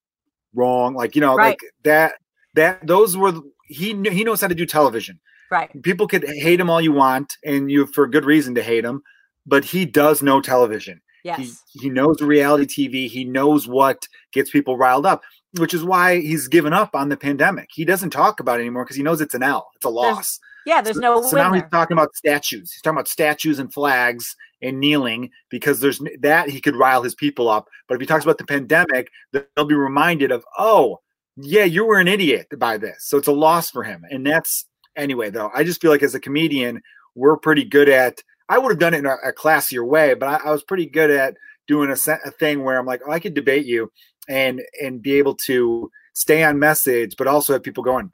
[0.54, 1.50] wrong, like you know, right.
[1.50, 2.16] like that.
[2.56, 3.34] That those were
[3.66, 5.20] he he knows how to do television.
[5.52, 5.70] Right.
[5.84, 9.04] People could hate him all you want, and you for good reason to hate him,
[9.46, 11.02] but he does know television.
[11.24, 11.62] Yes.
[11.74, 13.10] He, he knows reality TV.
[13.10, 15.22] He knows what gets people riled up,
[15.58, 17.70] which is why he's given up on the pandemic.
[17.74, 19.70] He doesn't talk about it anymore because he knows it's an L.
[19.76, 20.16] It's a loss.
[20.16, 21.22] There's, yeah, there's no.
[21.22, 22.74] So, now he's talking about statues.
[22.74, 27.16] He's talking about statues and flags and kneeling because there's that he could rile his
[27.16, 27.70] people up.
[27.88, 31.00] But if he talks about the pandemic, they'll be reminded of, oh,
[31.38, 32.98] yeah, you were an idiot by this.
[33.08, 34.04] So it's a loss for him.
[34.10, 35.52] And that's anyway, though.
[35.56, 36.82] I just feel like as a comedian,
[37.16, 38.22] we're pretty good at.
[38.50, 40.86] I would have done it in a, a classier way, but I, I, was pretty
[40.86, 41.36] good at
[41.68, 43.90] doing a, a thing where I'm like, oh, I could debate you
[44.28, 48.12] and and be able to stay on message, but also have people going,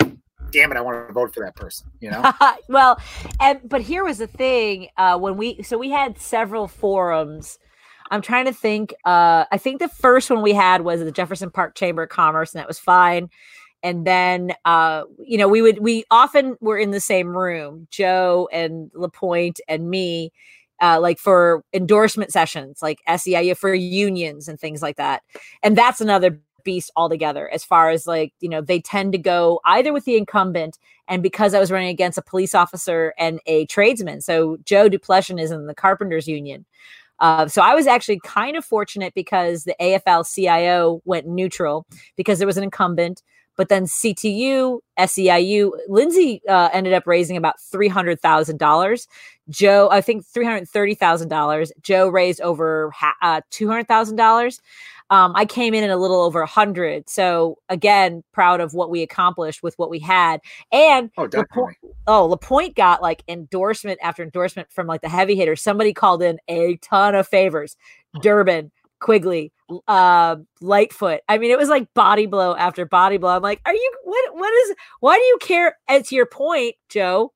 [0.54, 1.90] damn it, I want to vote for that person.
[2.00, 2.32] You know.
[2.70, 3.00] well,
[3.40, 7.60] and but here was the thing: uh, when we so we had several forums.
[8.12, 8.94] I'm trying to think.
[9.06, 12.54] Uh, I think the first one we had was the Jefferson Park Chamber of Commerce,
[12.54, 13.30] and that was fine.
[13.82, 18.48] And then, uh, you know, we would we often were in the same room, Joe
[18.52, 20.32] and LaPointe and me,
[20.82, 25.24] uh, like for endorsement sessions, like SEIU for unions and things like that.
[25.64, 29.60] And that's another beast altogether as far as like you know they tend to go
[29.66, 33.66] either with the incumbent and because i was running against a police officer and a
[33.68, 36.66] tradesman so joe duplessis is in the carpenters union
[37.20, 41.86] uh, so I was actually kind of fortunate because the AFL CIO went neutral
[42.18, 43.24] because there was an incumbent.
[43.56, 49.08] But then CTU, SEIU, Lindsey uh, ended up raising about three hundred thousand dollars.
[49.48, 51.72] Joe, I think three hundred thirty thousand dollars.
[51.82, 54.60] Joe raised over ha- uh, two hundred thousand dollars.
[55.10, 57.10] Um, I came in at a little over a hundred.
[57.10, 60.42] So again, proud of what we accomplished with what we had.
[60.72, 61.62] And oh, definitely.
[61.62, 61.78] LaPointe,
[62.08, 65.62] oh, LaPointe got like endorsement after endorsement from like the heavy hitters.
[65.62, 67.76] Somebody called in a ton of favors.
[68.22, 69.52] Durbin, Quigley,
[69.88, 71.22] uh, Lightfoot.
[71.28, 73.36] I mean, it was like body blow after body blow.
[73.36, 74.36] I'm like, are you what?
[74.36, 74.76] What is?
[75.00, 75.78] Why do you care?
[75.88, 77.34] And to your point, Joe,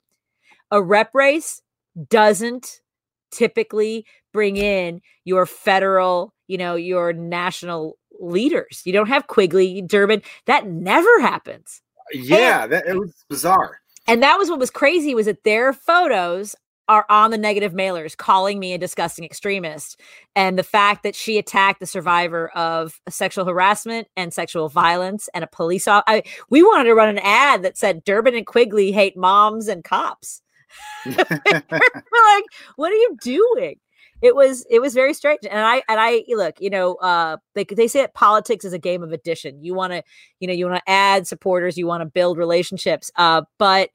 [0.72, 1.61] a rep race
[2.09, 2.82] doesn't
[3.32, 8.81] typically bring in your federal, you know, your national leaders.
[8.85, 10.21] You don't have Quigley, Durbin.
[10.45, 11.81] That never happens.
[12.13, 13.79] Yeah, and, that it was bizarre.
[14.07, 16.55] And that was what was crazy was that their photos
[16.89, 19.99] are on the negative mailers calling me a disgusting extremist
[20.35, 25.43] and the fact that she attacked the survivor of sexual harassment and sexual violence and
[25.43, 29.17] a police officer we wanted to run an ad that said durbin and quigley hate
[29.17, 30.41] moms and cops
[31.05, 32.45] we're like
[32.77, 33.75] what are you doing
[34.22, 37.63] it was it was very strange and i and i look you know uh they,
[37.63, 40.01] they say that politics is a game of addition you want to
[40.39, 43.89] you know you want to add supporters you want to build relationships uh but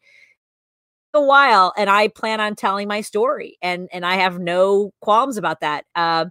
[1.15, 5.37] a while and I plan on telling my story and and I have no qualms
[5.37, 5.85] about that.
[5.95, 6.31] Um,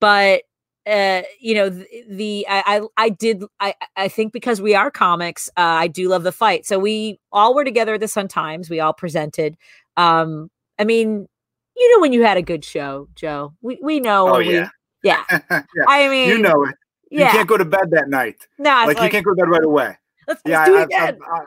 [0.00, 0.42] but
[0.86, 4.90] uh, you know the, the I, I, I did I I think because we are
[4.90, 6.66] comics, uh, I do love the fight.
[6.66, 8.70] So we all were together at the Sun Times.
[8.70, 9.56] We all presented.
[9.96, 11.26] Um, I mean,
[11.76, 13.54] you know when you had a good show, Joe.
[13.62, 14.28] We we know.
[14.28, 14.68] Oh yeah.
[15.02, 15.24] We, yeah.
[15.50, 15.62] yeah.
[15.88, 16.74] I mean, you know it.
[17.10, 17.32] You yeah.
[17.32, 18.46] can't go to bed that night.
[18.58, 19.96] No, like, like, you can't go to bed right away.
[20.28, 21.00] Let's, yeah, let's do it again.
[21.00, 21.46] I've, I've,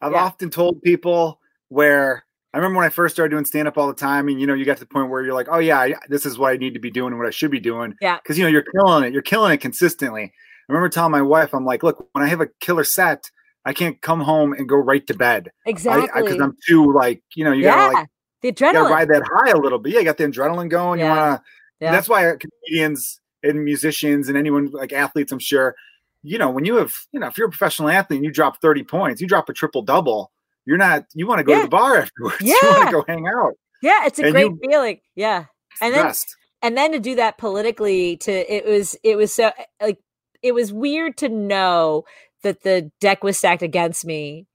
[0.00, 0.24] I've yeah.
[0.24, 3.94] often told people where I remember when I first started doing stand up all the
[3.94, 5.94] time, and you know, you got to the point where you're like, oh yeah, I,
[6.08, 7.94] this is what I need to be doing and what I should be doing.
[8.00, 8.18] Yeah.
[8.18, 9.12] Because you know, you're killing it.
[9.12, 10.22] You're killing it consistently.
[10.22, 13.28] I remember telling my wife, I'm like, look, when I have a killer set,
[13.64, 15.50] I can't come home and go right to bed.
[15.66, 16.22] Exactly.
[16.22, 17.74] Because I'm too like, you know, you yeah.
[17.74, 18.08] gotta like
[18.44, 18.72] the adrenaline.
[18.74, 19.92] You gotta ride that high a little bit.
[19.94, 21.00] Yeah, you got the adrenaline going.
[21.00, 21.06] Yeah.
[21.12, 21.42] You wanna.
[21.80, 21.90] Yeah.
[21.92, 25.74] That's why comedians and musicians and anyone like athletes, I'm sure,
[26.22, 28.60] you know, when you have, you know, if you're a professional athlete and you drop
[28.62, 30.30] 30 points, you drop a triple double
[30.66, 31.58] you're not you want to go Yeah.
[31.58, 32.36] to the bar afterwards.
[32.40, 32.54] Yeah.
[32.62, 33.52] You want to go hang out.
[33.82, 35.00] Yeah, it's a And great you- feeling.
[35.14, 35.44] Yeah.
[35.82, 36.34] And then best.
[36.62, 39.98] and then to do that politically to it was it was so eh, like
[40.42, 42.04] it was weird to know
[42.44, 44.46] that the deck was stacked against me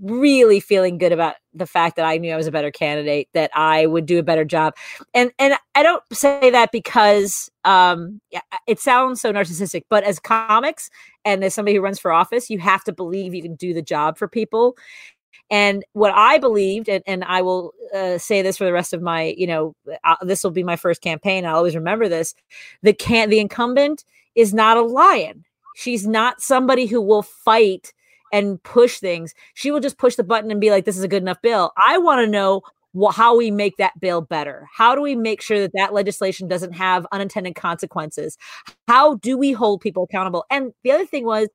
[0.00, 3.50] really feeling good about the fact that I knew I was a better candidate that
[3.54, 4.74] I would do a better job
[5.14, 8.20] and and I don't say that because um
[8.68, 10.90] it sounds so narcissistic but as comics
[11.24, 13.82] and as somebody who runs for office you have to believe you can do the
[13.82, 14.76] job for people
[15.50, 19.02] and what I believed, and, and I will uh, say this for the rest of
[19.02, 19.74] my, you know,
[20.04, 21.44] uh, this will be my first campaign.
[21.44, 22.34] I'll always remember this.
[22.82, 24.04] The can the incumbent
[24.36, 25.44] is not a lion.
[25.74, 27.92] She's not somebody who will fight
[28.32, 29.34] and push things.
[29.54, 31.72] She will just push the button and be like, "This is a good enough bill."
[31.86, 32.62] I want to know
[33.12, 34.68] how we make that bill better.
[34.74, 38.36] How do we make sure that that legislation doesn't have unintended consequences?
[38.88, 40.44] How do we hold people accountable?
[40.50, 41.48] And the other thing was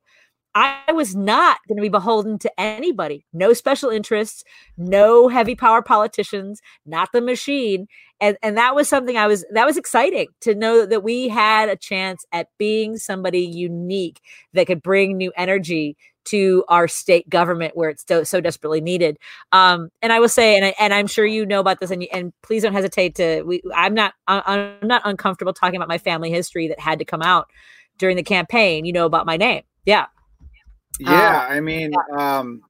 [0.56, 3.26] I was not going to be beholden to anybody.
[3.34, 4.42] No special interests,
[4.78, 7.86] no heavy power politicians, not the machine.
[8.22, 11.68] And and that was something I was that was exciting to know that we had
[11.68, 14.22] a chance at being somebody unique
[14.54, 15.94] that could bring new energy
[16.26, 19.18] to our state government where it's so, so desperately needed.
[19.52, 22.02] Um, and I will say, and I, and I'm sure you know about this, and
[22.02, 23.42] you- and please don't hesitate to.
[23.42, 27.22] We, I'm not I'm not uncomfortable talking about my family history that had to come
[27.22, 27.48] out
[27.98, 28.84] during the campaign.
[28.84, 30.06] You know about my name, yeah.
[30.98, 32.62] Yeah, I mean, um,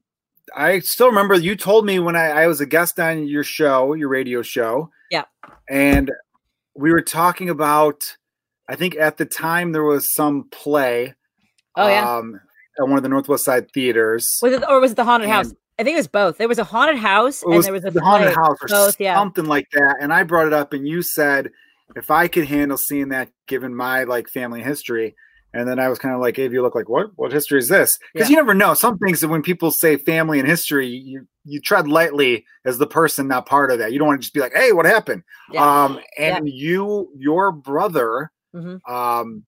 [0.55, 3.95] I still remember you told me when I, I was a guest on your show,
[3.95, 4.91] your radio show.
[5.11, 5.25] Yeah.
[5.69, 6.11] And
[6.75, 8.17] we were talking about,
[8.69, 11.15] I think at the time there was some play.
[11.77, 12.17] Oh yeah.
[12.17, 12.41] Um,
[12.79, 14.39] at one of the Northwest Side theaters.
[14.43, 15.53] Was it or was it the haunted house?
[15.79, 16.39] I think it was both.
[16.39, 19.15] There was a haunted house and there was a the haunted house or Both, yeah.
[19.15, 19.97] something like that.
[20.01, 21.51] And I brought it up, and you said
[21.95, 25.15] if I could handle seeing that, given my like family history.
[25.55, 27.13] And then I was kind of like, "If you look like what?
[27.17, 28.33] What history is this?" Because Yeah.
[28.35, 28.75] you never know.
[28.75, 32.87] Some things that when people say family and history, you you tread lightly as the
[32.87, 33.93] person not part of that.
[33.93, 35.23] You don't want to just be like, "Hey, what happened?"
[35.53, 35.85] Yeah.
[35.85, 38.93] Um, and you, your brother, Mm-hmm.
[38.93, 39.45] Um,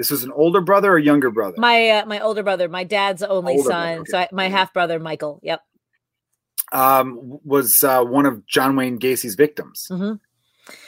[0.00, 1.56] this was an older brother or younger brother?
[1.58, 2.70] My uh, my older brother.
[2.70, 3.94] My dad's only older son.
[3.96, 4.06] Brother.
[4.08, 5.40] So I, my half brother Michael.
[5.42, 5.60] Yep.
[6.72, 10.14] Um, was uh, one of John Wayne Gacy's victims, mm-hmm.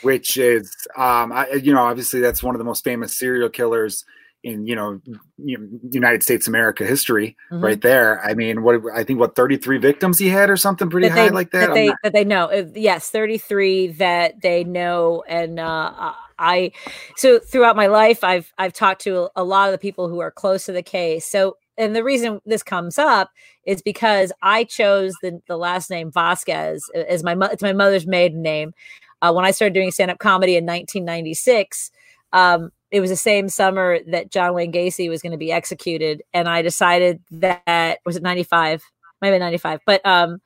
[0.01, 4.03] which is um, I, you know obviously that's one of the most famous serial killers
[4.43, 4.99] in you know
[5.37, 7.63] United States America history mm-hmm.
[7.63, 8.21] right there.
[8.21, 11.29] I mean, what I think what 33 victims he had or something pretty that high
[11.29, 11.67] they, like that.
[11.67, 11.97] That they, not...
[12.03, 12.45] that they know.
[12.45, 16.71] Uh, yes, 33 that they know and uh I
[17.15, 20.31] so throughout my life I've I've talked to a lot of the people who are
[20.31, 21.25] close to the case.
[21.25, 23.31] So and the reason this comes up
[23.65, 28.41] is because I chose the, the last name Vasquez as my it's my mother's maiden
[28.41, 28.73] name.
[29.21, 31.91] Uh, when I started doing stand up comedy in 1996,
[32.33, 36.21] um, it was the same summer that John Wayne Gacy was going to be executed,
[36.31, 38.83] and I decided that was it ninety five,
[39.19, 40.39] maybe ninety five, but um,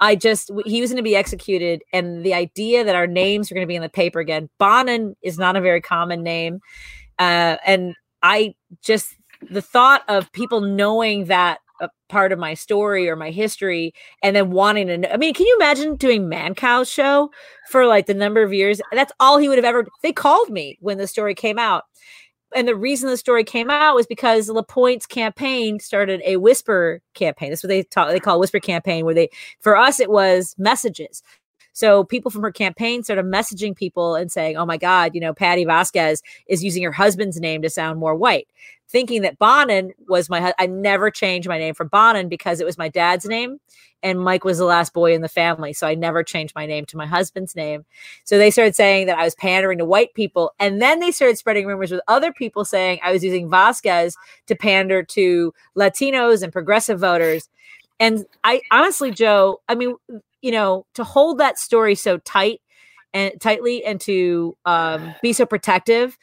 [0.00, 3.54] I just he was going to be executed, and the idea that our names were
[3.54, 4.50] going to be in the paper again.
[4.58, 6.60] Bonnin is not a very common name,
[7.18, 9.16] uh, and I just
[9.50, 14.34] the thought of people knowing that a part of my story or my history and
[14.34, 15.08] then wanting to know.
[15.12, 17.30] I mean, can you imagine doing Mancow's show
[17.70, 18.80] for like the number of years?
[18.92, 19.86] That's all he would have ever.
[20.02, 21.84] They called me when the story came out.
[22.54, 27.50] And the reason the story came out was because LaPointe's campaign started a whisper campaign.
[27.50, 29.28] That's what they talk, they call whisper campaign, where they,
[29.60, 31.22] for us, it was messages.
[31.74, 35.34] So people from her campaign started messaging people and saying, "Oh my God, you know,
[35.34, 38.48] Patti Vasquez is using her husband's name to sound more white."
[38.88, 42.78] thinking that Bonnin was my I never changed my name from Bonnin because it was
[42.78, 43.58] my dad's name
[44.04, 46.84] and Mike was the last boy in the family so I never changed my name
[46.86, 47.84] to my husband's name.
[48.24, 51.38] So they started saying that I was pandering to white people and then they started
[51.38, 54.16] spreading rumors with other people saying I was using Vasquez
[54.46, 57.48] to pander to Latinos and progressive voters.
[57.98, 59.96] And I honestly Joe, I mean,
[60.44, 62.60] you know, to hold that story so tight
[63.14, 66.18] and tightly and to um, be so protective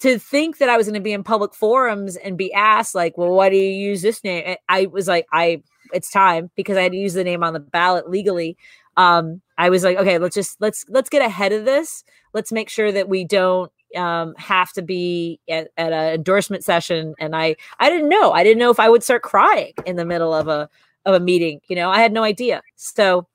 [0.00, 3.18] to think that I was going to be in public forums and be asked like,
[3.18, 4.56] well, why do you use this name?
[4.68, 5.62] I was like, I,
[5.92, 8.56] it's time because I had to use the name on the ballot legally.
[8.96, 12.04] Um, I was like, okay, let's just, let's, let's get ahead of this.
[12.32, 17.14] Let's make sure that we don't um, have to be at, at an endorsement session.
[17.18, 20.06] And I, I didn't know, I didn't know if I would start crying in the
[20.06, 20.70] middle of a,
[21.04, 22.62] of a meeting, you know, I had no idea.
[22.76, 23.26] So,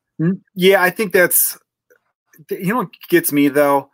[0.55, 1.57] yeah, I think that's,
[2.49, 3.89] you know, what gets me though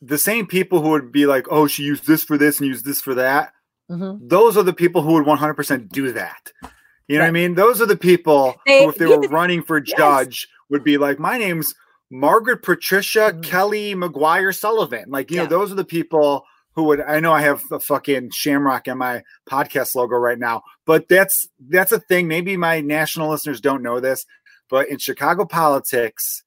[0.00, 2.84] the same people who would be like, "Oh, she used this for this and used
[2.84, 3.52] this for that."
[3.90, 4.28] Mm-hmm.
[4.28, 6.52] Those are the people who would 100% do that.
[7.06, 7.26] You know right.
[7.26, 7.54] what I mean?
[7.54, 10.54] Those are the people they, who, if they were running for judge, yes.
[10.68, 11.74] would be like, "My name's
[12.10, 13.40] Margaret Patricia mm-hmm.
[13.40, 15.44] Kelly McGuire Sullivan." Like, you yeah.
[15.44, 16.44] know, those are the people
[16.74, 17.00] who would.
[17.00, 21.48] I know I have a fucking shamrock in my podcast logo right now, but that's
[21.68, 22.28] that's a thing.
[22.28, 24.24] Maybe my national listeners don't know this,
[24.70, 26.42] but in Chicago politics,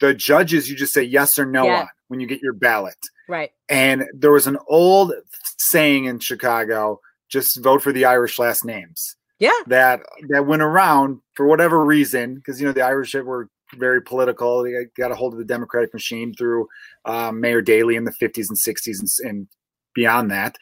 [0.00, 1.80] the judges you just say yes or no yeah.
[1.80, 2.98] on when you get your ballot.
[3.28, 3.50] Right.
[3.68, 5.12] And there was an old
[5.58, 9.16] saying in Chicago, just vote for the Irish last names.
[9.38, 9.50] Yeah.
[9.66, 14.64] That that went around for whatever reason, because you know the Irish were very political.
[14.64, 16.66] They got a hold of the Democratic machine through
[17.04, 19.48] um, Mayor Daley in the 50s and 60s and, and
[19.94, 20.56] beyond that.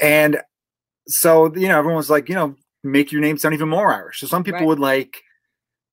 [0.00, 0.40] And
[1.08, 2.54] so, you know, everyone was like, you know,
[2.84, 4.20] make your name sound even more Irish.
[4.20, 4.66] So some people right.
[4.66, 5.22] would like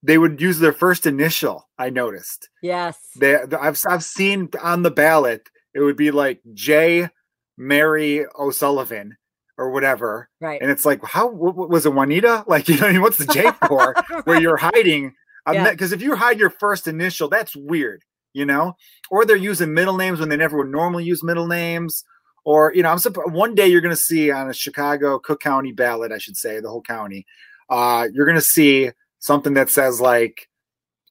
[0.01, 1.67] they would use their first initial.
[1.77, 2.49] I noticed.
[2.61, 2.97] Yes.
[3.15, 7.09] They, I've I've seen on the ballot it would be like J.
[7.57, 9.17] Mary O'Sullivan
[9.57, 10.29] or whatever.
[10.39, 10.61] Right.
[10.61, 12.45] And it's like, how what, was it Juanita?
[12.47, 13.93] Like, you know, what's the J for?
[14.09, 14.25] right.
[14.25, 15.13] Where you're hiding?
[15.45, 15.95] Because yeah.
[15.95, 18.75] if you hide your first initial, that's weird, you know.
[19.11, 22.03] Or they're using middle names when they never would normally use middle names.
[22.45, 23.33] Or you know, I'm surprised.
[23.33, 26.59] One day you're going to see on a Chicago Cook County ballot, I should say,
[26.59, 27.25] the whole county.
[27.69, 30.49] Uh, you're going to see something that says like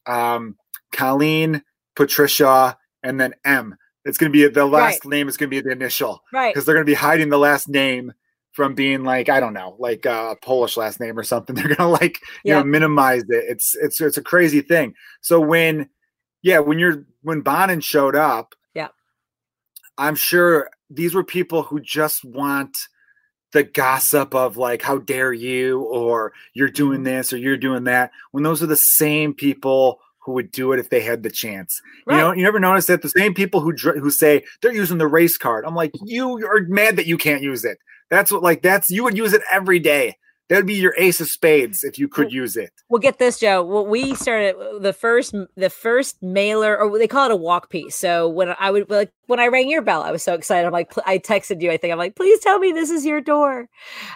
[0.07, 0.57] um,
[0.93, 1.63] Colleen,
[1.95, 3.77] Patricia, and then M.
[4.05, 5.11] It's going to be the last right.
[5.11, 6.53] name is going to be the initial, right?
[6.53, 8.13] Because they're going to be hiding the last name
[8.53, 11.55] from being like I don't know, like a Polish last name or something.
[11.57, 12.59] They're going to like you yeah.
[12.59, 13.45] know minimize it.
[13.49, 14.95] It's it's it's a crazy thing.
[15.21, 15.91] So when
[16.43, 18.89] yeah, when you're when Bonnin showed up, yeah,
[19.99, 22.79] I'm sure these were people who just want
[23.53, 27.17] the gossip of like how dare you or you're doing mm-hmm.
[27.17, 30.79] this or you're doing that when those are the same people who would do it
[30.79, 31.81] if they had the chance.
[32.07, 32.17] Right.
[32.17, 35.07] You know, you never notice that the same people who who say they're using the
[35.07, 35.65] race card.
[35.65, 37.79] I'm like, you are mad that you can't use it.
[38.11, 40.17] That's what like that's you would use it every day.
[40.49, 42.71] That would be your ace of spades if you could use it.
[42.89, 43.63] Well, get this, Joe.
[43.63, 47.97] Well, we started the first the first mailer, or they call it a walk piece.
[47.97, 50.67] So when I would like when I rang your bell, I was so excited.
[50.67, 51.71] I'm like, I texted you.
[51.71, 53.69] I think I'm like, please tell me this is your door.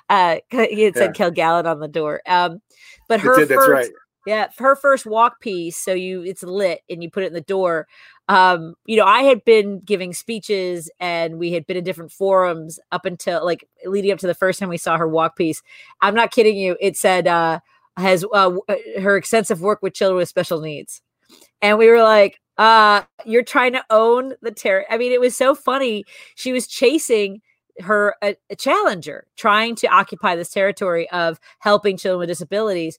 [0.09, 1.28] Uh, he had said yeah.
[1.28, 2.22] Kilgallon on the door.
[2.26, 2.62] Um,
[3.09, 3.91] but her did, first, right.
[4.26, 5.76] Yeah, her first walk piece.
[5.76, 7.88] So you, it's lit, and you put it in the door.
[8.28, 12.78] Um, you know, I had been giving speeches, and we had been in different forums
[12.92, 15.62] up until like leading up to the first time we saw her walk piece.
[16.00, 16.76] I'm not kidding you.
[16.80, 17.60] It said uh,
[17.96, 21.02] has uh, uh her extensive work with children with special needs,
[21.60, 24.84] and we were like, uh, you're trying to own the terror.
[24.88, 26.04] I mean, it was so funny.
[26.36, 27.40] She was chasing
[27.80, 32.98] her a, a, challenger trying to occupy this territory of helping children with disabilities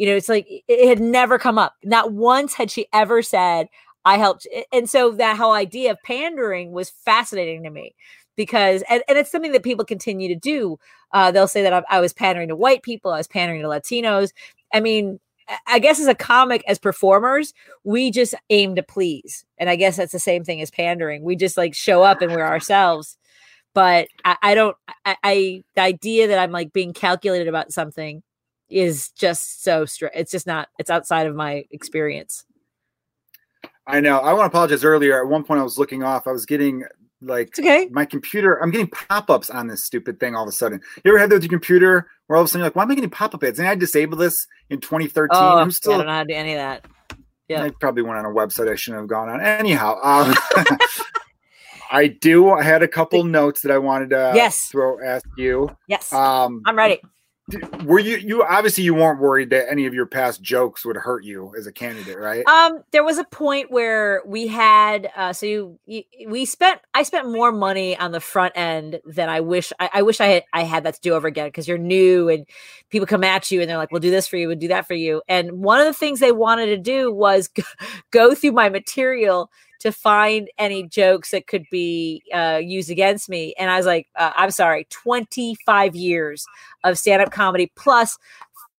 [0.00, 3.68] you know it's like it had never come up not once had she ever said
[4.06, 7.94] i helped and so that whole idea of pandering was fascinating to me
[8.34, 10.78] because and, and it's something that people continue to do
[11.12, 13.68] uh, they'll say that I, I was pandering to white people i was pandering to
[13.68, 14.32] latinos
[14.74, 15.20] i mean
[15.66, 19.44] I guess as a comic, as performers, we just aim to please.
[19.58, 21.24] And I guess that's the same thing as pandering.
[21.24, 23.18] We just like show up and we're ourselves
[23.74, 28.22] but I, I don't I, I, the idea that I'm like being calculated about something
[28.70, 30.12] is just so straight.
[30.14, 30.68] It's just not.
[30.78, 32.44] It's outside of my experience.
[33.86, 34.18] I know.
[34.18, 35.20] I want to apologize earlier.
[35.20, 36.26] At one point, I was looking off.
[36.26, 36.84] I was getting
[37.22, 37.88] like it's okay.
[37.90, 38.62] My computer.
[38.62, 40.80] I'm getting pop-ups on this stupid thing all of a sudden.
[41.04, 42.82] You ever had that with your computer where all of a sudden you're like, "Why
[42.84, 45.28] am I getting pop-up ads?" And I disabled this in 2013.
[45.32, 45.94] Oh, I'm still.
[45.94, 46.86] I don't know how to do any of that.
[47.48, 47.64] Yeah.
[47.64, 49.40] I probably went on a website I shouldn't have gone on.
[49.40, 50.34] Anyhow, um,
[51.90, 52.50] I do.
[52.50, 54.68] I had a couple notes that I wanted to yes.
[54.68, 55.76] throw ask you.
[55.88, 56.12] Yes.
[56.12, 57.00] Um, I'm ready.
[57.84, 61.24] Were you you obviously you weren't worried that any of your past jokes would hurt
[61.24, 62.46] you as a candidate, right?
[62.46, 67.02] Um, there was a point where we had uh, so you, you, we spent I
[67.02, 70.44] spent more money on the front end than I wish I, I wish I had
[70.52, 72.46] I had that to do over again because you're new and
[72.90, 74.86] people come at you and they're like, "We'll do this for you, we'll do that
[74.86, 77.50] for you." And one of the things they wanted to do was
[78.10, 79.50] go through my material
[79.80, 83.54] to find any jokes that could be uh, used against me.
[83.58, 86.46] And I was like, uh, I'm sorry, 25 years
[86.84, 88.18] of stand up comedy plus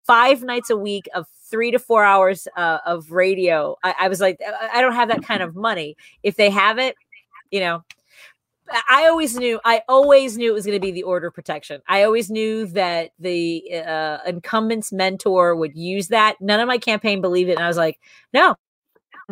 [0.04, 3.76] five nights a week of three to four hours uh, of radio.
[3.82, 4.40] I, I was like,
[4.72, 5.96] I don't have that kind of money.
[6.22, 6.96] If they have it,
[7.50, 7.84] you know,
[8.88, 11.82] I always knew, I always knew it was going to be the order protection.
[11.88, 16.40] I always knew that the uh, incumbent's mentor would use that.
[16.40, 17.56] None of my campaign believed it.
[17.56, 18.00] And I was like,
[18.32, 18.56] no,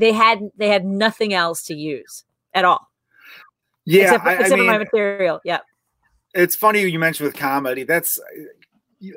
[0.01, 2.24] they had they had nothing else to use
[2.55, 2.88] at all.
[3.84, 5.40] Yeah, except, I, except I mean, for my material.
[5.44, 5.61] Yeah,
[6.34, 7.84] it's funny you mentioned with comedy.
[7.84, 8.18] That's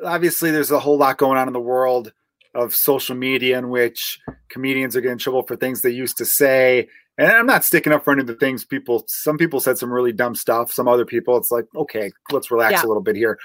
[0.06, 2.12] obviously there's a whole lot going on in the world
[2.56, 4.20] of social media in which
[4.50, 6.88] comedians are getting in trouble for things they used to say.
[7.18, 9.06] And I'm not sticking up for any of the things people.
[9.08, 10.72] Some people said some really dumb stuff.
[10.72, 12.86] Some other people, it's like, okay, let's relax yeah.
[12.86, 13.38] a little bit here.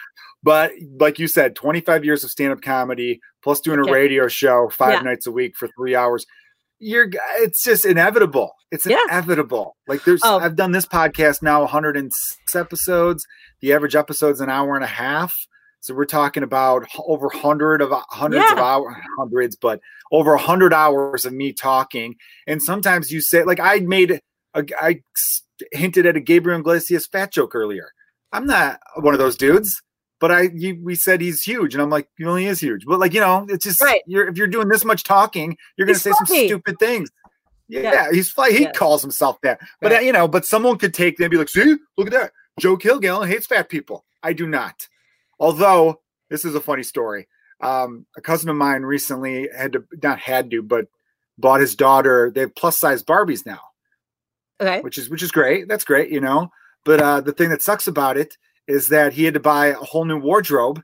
[0.43, 4.95] But like you said, 25 years of stand-up comedy plus doing a radio show five
[4.95, 5.01] yeah.
[5.01, 6.27] nights a week for three hours
[6.79, 8.53] you're it's just inevitable.
[8.71, 9.01] It's yeah.
[9.09, 9.77] inevitable.
[9.87, 10.39] Like there's oh.
[10.39, 13.27] i've done this podcast now 106 episodes.
[13.61, 15.35] The average episode's an hour and a half.
[15.81, 18.53] So we're talking about over 100 of hundreds yeah.
[18.53, 19.81] of hours hundreds but
[20.13, 22.17] over 100 hours of me talking.
[22.47, 24.21] And sometimes you say like i made
[24.55, 25.01] a, i
[25.73, 27.93] hinted at a gabriel iglesias fat joke earlier.
[28.33, 29.83] I'm not one of those dudes
[30.21, 32.85] but I you, we said he's huge, and I'm like, he only is huge.
[32.85, 34.03] But like you know, it's just right.
[34.07, 37.11] You're, if you're doing this much talking, you're going to say some stupid things.
[37.69, 38.13] Yeah, yeah.
[38.13, 38.51] he's fly.
[38.51, 38.73] He yeah.
[38.73, 39.61] calls himself that.
[39.81, 39.99] But right.
[39.99, 42.33] uh, you know, but someone could take that and be like, see, look at that.
[42.59, 44.05] Joe Kilgallon hates fat people.
[44.23, 44.89] I do not.
[45.39, 46.01] Although
[46.31, 47.29] this is a funny story.
[47.61, 50.87] Um, a cousin of mine recently had to not had to, but
[51.37, 52.31] bought his daughter.
[52.35, 53.61] They have plus size Barbies now.
[54.61, 54.81] Okay.
[54.81, 55.69] Which is which is great.
[55.69, 56.51] That's great, you know.
[56.85, 58.37] But uh, the thing that sucks about it
[58.69, 60.83] is that he had to buy a whole new wardrobe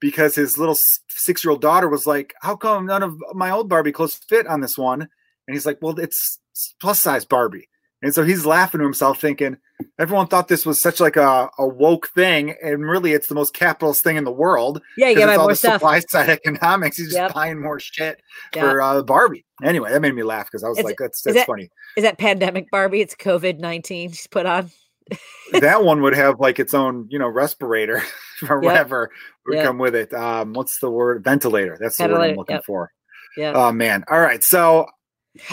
[0.00, 0.76] because his little
[1.08, 4.46] six year old daughter was like, How come none of my old Barbie clothes fit
[4.46, 5.02] on this one?
[5.02, 6.40] And he's like, Well, it's
[6.80, 7.68] plus size Barbie.
[8.02, 9.58] And so he's laughing to himself, thinking,
[9.98, 13.54] Everyone thought this was such like a, a woke thing, and really it's the most
[13.54, 14.80] capitalist thing in the world.
[14.96, 15.74] Yeah, you get all more the stuff.
[15.74, 16.96] supply side economics.
[16.96, 17.34] He's just yep.
[17.34, 18.20] buying more shit
[18.54, 18.64] yep.
[18.64, 19.44] for uh, Barbie.
[19.62, 21.70] Anyway, that made me laugh because I was like, that's that's that, funny.
[21.96, 23.00] Is that pandemic Barbie?
[23.00, 24.70] It's COVID nineteen she's put on
[25.60, 28.02] that one would have like its own, you know, respirator
[28.48, 28.64] or yep.
[28.64, 29.10] whatever
[29.46, 29.66] would yep.
[29.66, 30.12] come with it.
[30.12, 31.24] Um, what's the word?
[31.24, 31.76] Ventilator.
[31.80, 32.22] That's the Ventilator.
[32.22, 32.64] word I'm looking yep.
[32.64, 32.92] for.
[33.36, 33.52] Yeah.
[33.54, 34.04] Oh man.
[34.10, 34.42] All right.
[34.42, 34.86] So.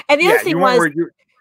[0.10, 0.90] And the yeah, other thing was.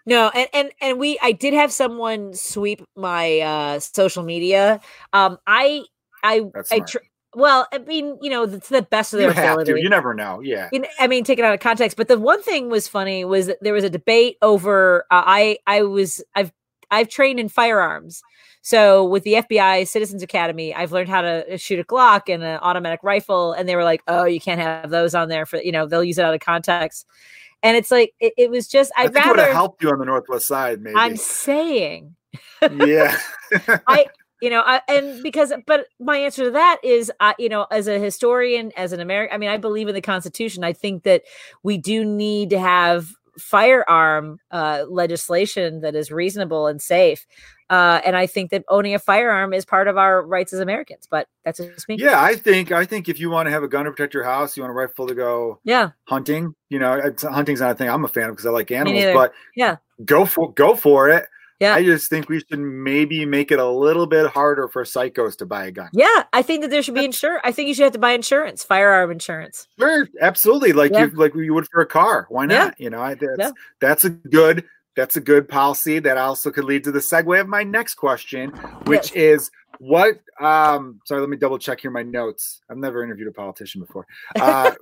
[0.05, 4.79] No, and, and and we I did have someone sweep my uh social media.
[5.11, 5.83] Um I
[6.23, 6.99] I I tr-
[7.37, 9.79] well, I mean, you know, it's the best of their you ability.
[9.79, 10.39] You never know.
[10.39, 10.69] Yeah.
[10.71, 11.95] You know, I mean, take it out of context.
[11.95, 15.05] But the one thing was funny was that there was a debate over.
[15.11, 16.51] Uh, I I was I've
[16.91, 18.21] I've trained in firearms.
[18.61, 22.43] So with the FBI Citizens Academy, I've learned how to uh, shoot a Glock and
[22.43, 23.53] an automatic rifle.
[23.53, 26.03] And they were like, "Oh, you can't have those on there for you know they'll
[26.03, 27.05] use it out of context."
[27.63, 29.99] And it's like it, it was just I'd I rather would have helped you on
[29.99, 30.81] the northwest side.
[30.81, 32.15] Maybe I'm saying,
[32.61, 33.17] yeah.
[33.87, 34.07] I
[34.41, 37.87] you know, I, and because, but my answer to that is, I, you know, as
[37.87, 40.63] a historian, as an American, I mean, I believe in the Constitution.
[40.63, 41.23] I think that
[41.63, 47.25] we do need to have firearm uh, legislation that is reasonable and safe.
[47.69, 51.07] Uh, and I think that owning a firearm is part of our rights as Americans.
[51.09, 51.97] But that's just me.
[51.99, 54.23] Yeah, I think I think if you want to have a gun to protect your
[54.23, 56.55] house, you want a rifle to go yeah hunting.
[56.69, 59.13] You know, hunting's not a thing I'm a fan of because I like animals.
[59.13, 61.25] But yeah, go for go for it.
[61.59, 61.73] Yeah.
[61.73, 65.45] I just think we should maybe make it a little bit harder for psychos to
[65.45, 65.89] buy a gun.
[65.91, 67.41] Yeah, I think that there should be insurance.
[67.43, 69.67] I think you should have to buy insurance, firearm insurance.
[69.79, 70.73] Sure, absolutely.
[70.73, 71.05] Like yeah.
[71.05, 72.27] you like you would for a car.
[72.29, 72.75] Why not?
[72.77, 72.83] Yeah.
[72.83, 73.51] You know, that's yeah.
[73.79, 77.47] that's a good that's a good policy that also could lead to the segue of
[77.47, 78.49] my next question,
[78.85, 79.41] which yes.
[79.41, 82.61] is what um sorry, let me double check here my notes.
[82.69, 84.05] I've never interviewed a politician before.
[84.39, 84.71] Uh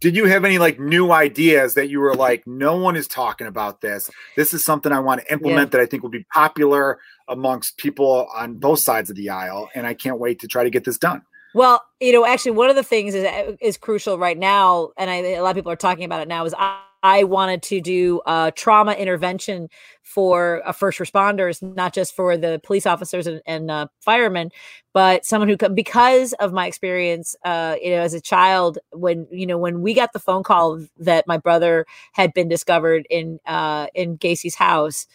[0.00, 3.46] did you have any like new ideas that you were like no one is talking
[3.46, 5.78] about this this is something i want to implement yeah.
[5.78, 6.98] that i think will be popular
[7.28, 10.70] amongst people on both sides of the aisle and i can't wait to try to
[10.70, 11.22] get this done
[11.54, 15.10] well you know actually one of the things is uh, is crucial right now and
[15.10, 17.80] I, a lot of people are talking about it now is I, I wanted to
[17.80, 19.68] do a trauma intervention
[20.02, 24.50] for uh, first responders, not just for the police officers and, and uh, firemen,
[24.92, 29.46] but someone who because of my experience, uh, you know, as a child, when you
[29.46, 33.86] know, when we got the phone call that my brother had been discovered in uh,
[33.94, 35.06] in Gacy's house,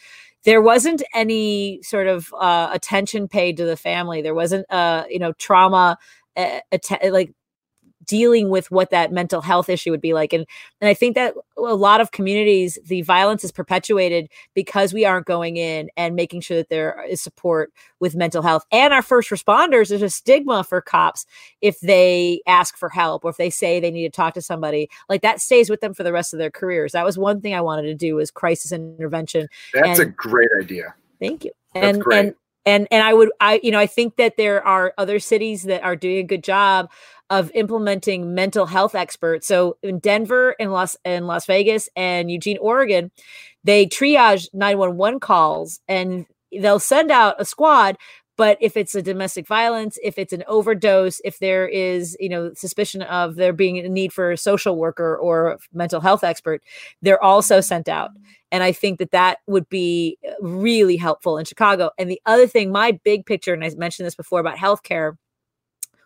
[0.44, 4.22] there wasn't any sort of uh, attention paid to the family.
[4.22, 5.98] There wasn't, uh, you know, trauma.
[6.38, 7.32] Uh, att- like
[8.06, 10.46] dealing with what that mental health issue would be like and
[10.82, 15.26] and i think that a lot of communities the violence is perpetuated because we aren't
[15.26, 19.30] going in and making sure that there is support with mental health and our first
[19.30, 21.26] responders there's a stigma for cops
[21.62, 24.90] if they ask for help or if they say they need to talk to somebody
[25.10, 26.92] like that stays with them for the rest of their careers.
[26.92, 30.50] That was one thing i wanted to do was crisis intervention that's and, a great
[30.60, 30.94] idea.
[31.20, 31.52] Thank you.
[31.74, 32.36] And and
[32.66, 35.84] and and i would i you know i think that there are other cities that
[35.84, 36.90] are doing a good job
[37.30, 39.48] of implementing mental health experts.
[39.48, 43.12] So in Denver and Las in Las Vegas and Eugene, Oregon,
[43.64, 47.98] they triage 911 calls and they'll send out a squad
[48.38, 52.54] but if it's a domestic violence if it's an overdose if there is you know
[52.54, 56.62] suspicion of there being a need for a social worker or mental health expert
[57.02, 58.12] they're also sent out
[58.52, 62.48] and i think that that would be uh, really helpful in chicago and the other
[62.48, 65.16] thing my big picture and i mentioned this before about healthcare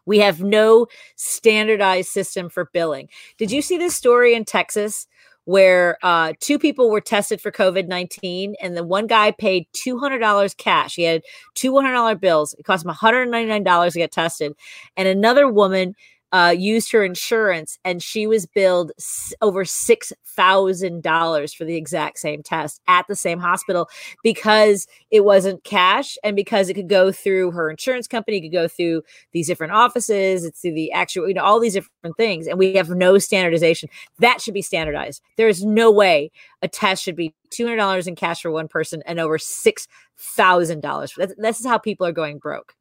[0.10, 3.10] we have no standardized system for billing.
[3.38, 5.06] Did you see this story in Texas
[5.50, 10.58] where uh, two people were tested for COVID 19 and the one guy paid $200
[10.58, 10.96] cash?
[10.96, 11.24] He had
[11.56, 12.54] two $100 bills.
[12.54, 14.54] It cost him $199 to get tested.
[14.96, 15.96] And another woman
[16.32, 22.44] uh, used her insurance and she was billed s- over $6,000 for the exact same
[22.44, 23.90] test at the same hospital
[24.24, 28.68] because it wasn't cash and because it could go through her insurance company, could go
[28.68, 29.02] through
[29.32, 32.48] these different offices, it's through the actual, you know, all these different things.
[32.48, 33.90] And we have no standardization.
[34.20, 35.22] That should be standardized.
[35.38, 39.20] There is no way a test should be $200 in cash for one person and
[39.20, 41.36] over $6,000.
[41.38, 42.76] This is how people are going broke.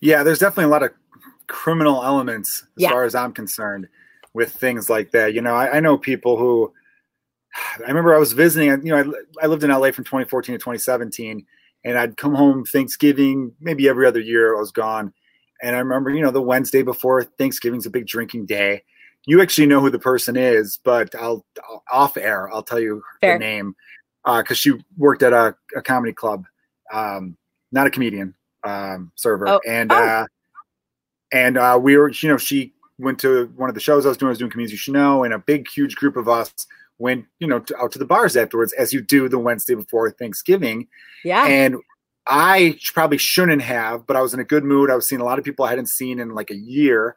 [0.00, 0.92] Yeah, there's definitely a lot of
[1.46, 2.90] criminal elements as yeah.
[2.90, 3.88] far as I'm concerned
[4.32, 5.34] with things like that.
[5.34, 6.72] You know, I, I, know people who
[7.78, 10.58] I remember I was visiting, you know, I, I lived in LA from 2014 to
[10.58, 11.46] 2017
[11.84, 15.12] and I'd come home Thanksgiving, maybe every other year I was gone.
[15.62, 18.82] And I remember, you know, the Wednesday before Thanksgiving's a big drinking day.
[19.26, 23.02] You actually know who the person is, but I'll, I'll off air, I'll tell you
[23.20, 23.38] Fair.
[23.38, 23.74] the name
[24.24, 26.44] because uh, she worked at a, a comedy club,
[26.92, 27.36] um,
[27.72, 28.34] not a comedian
[28.64, 29.48] um, server.
[29.48, 29.60] Oh.
[29.66, 29.96] And oh.
[29.96, 30.26] Uh,
[31.34, 34.16] and uh, we were, you know, she went to one of the shows I was
[34.16, 34.28] doing.
[34.28, 36.54] I was doing Should Know, and a big, huge group of us
[36.98, 40.08] went, you know, to, out to the bars afterwards, as you do the Wednesday before
[40.12, 40.86] Thanksgiving.
[41.24, 41.44] Yeah.
[41.44, 41.78] And
[42.28, 44.90] I probably shouldn't have, but I was in a good mood.
[44.90, 47.16] I was seeing a lot of people I hadn't seen in like a year,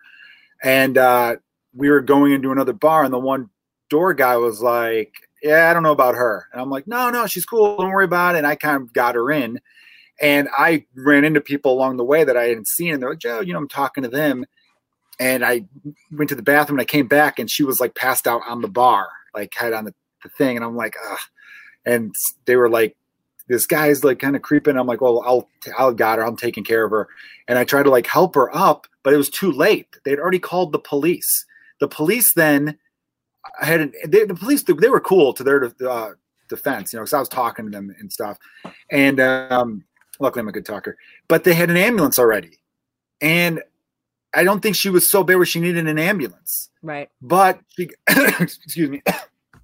[0.64, 1.36] and uh,
[1.76, 3.52] we were going into another bar, and the one
[3.92, 5.14] door guy was like,
[5.44, 7.78] "Yeah, I don't know about her," and I'm like, "No, no, she's cool.
[7.78, 9.62] Don't worry about it." And I kind of got her in.
[10.22, 13.20] And I ran into people along the way that I hadn't seen, and they're like,
[13.20, 14.46] Joe, you know, I'm talking to them.
[15.20, 15.66] And I
[16.12, 18.62] went to the bathroom and I came back and she was like passed out on
[18.62, 19.94] the bar, like had on the,
[20.24, 20.56] the thing.
[20.56, 21.20] And I'm like, ugh.
[21.88, 22.14] And
[22.46, 22.96] they were like,
[23.48, 24.78] this guy's like kind of creeping.
[24.78, 26.26] I'm like, well, I'll, I'll got her.
[26.26, 27.08] I'm taking care of her.
[27.48, 29.88] And I tried to like help her up, but it was too late.
[30.06, 31.46] They'd already called the police.
[31.80, 32.78] The police then
[33.60, 36.12] I had, they, the police, they were cool to their uh,
[36.50, 38.38] defense, you know, because I was talking to them and stuff.
[38.92, 39.84] And um,
[40.20, 40.98] Luckily, I'm a good talker.
[41.28, 42.60] But they had an ambulance already.
[43.22, 43.62] And
[44.34, 46.70] I don't think she was so bad where she needed an ambulance.
[46.82, 47.10] Right.
[47.22, 47.90] But she,
[48.40, 49.02] excuse me.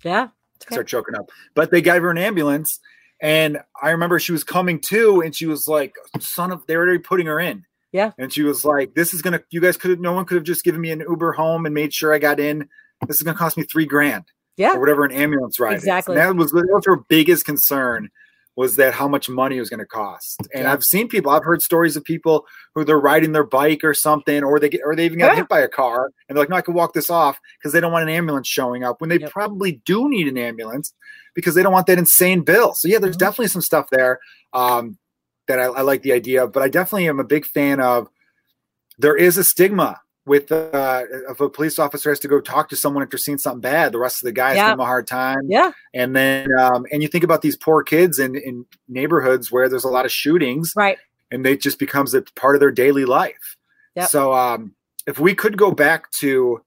[0.04, 0.24] Yeah.
[0.24, 0.76] Okay.
[0.76, 1.30] Start choking up.
[1.54, 2.82] But they gave her an ambulance
[3.22, 6.84] And I remember she was coming to, and she was like, "Son of," they were
[6.84, 7.66] already putting her in.
[7.93, 8.12] Yeah.
[8.18, 9.41] And she was like, "This is gonna.
[9.49, 9.91] You guys could.
[9.91, 10.01] have.
[10.01, 12.41] No one could have just given me an Uber home and made sure I got
[12.41, 12.68] in.
[13.08, 14.26] This is gonna cost me three grand.
[14.58, 14.76] Yeah.
[14.76, 15.76] Or whatever an ambulance ride.
[15.76, 16.16] Exactly.
[16.18, 18.10] That was that was her biggest concern
[18.56, 20.39] was that how much money it was going to cost.
[20.54, 20.74] And Yeah.
[20.74, 21.32] I've seen people.
[21.32, 22.45] I've heard stories of people
[22.76, 25.38] who they're riding their bike or something, or they get, or they even got Yeah.
[25.38, 27.80] hit by a car, and they're like, "No, I can walk this off," because they
[27.80, 29.32] don't want an ambulance showing up when they Yep.
[29.32, 30.93] probably do need an ambulance
[31.34, 32.76] because they don't want that insane bill.
[32.76, 33.20] So yeah, there's Mhm.
[33.20, 34.20] definitely some stuff there
[34.54, 34.97] um,
[35.47, 38.08] that I, I like the idea of, but I definitely am a big fan of.
[38.99, 42.76] There is a stigma with uh, if a police officer has to go talk to
[42.76, 44.70] someone after seeing something bad, the rest of the guys Yeah.
[44.70, 45.42] give them a hard time.
[45.50, 45.72] Yeah.
[45.94, 49.84] And then, um, and you think about these poor kids in, in neighborhoods where there's
[49.84, 50.98] a lot of shootings Right.
[51.32, 53.58] and they just becomes a part of their daily life.
[53.96, 54.10] Yep.
[54.10, 54.74] So, um,
[55.06, 56.64] if we could go back to,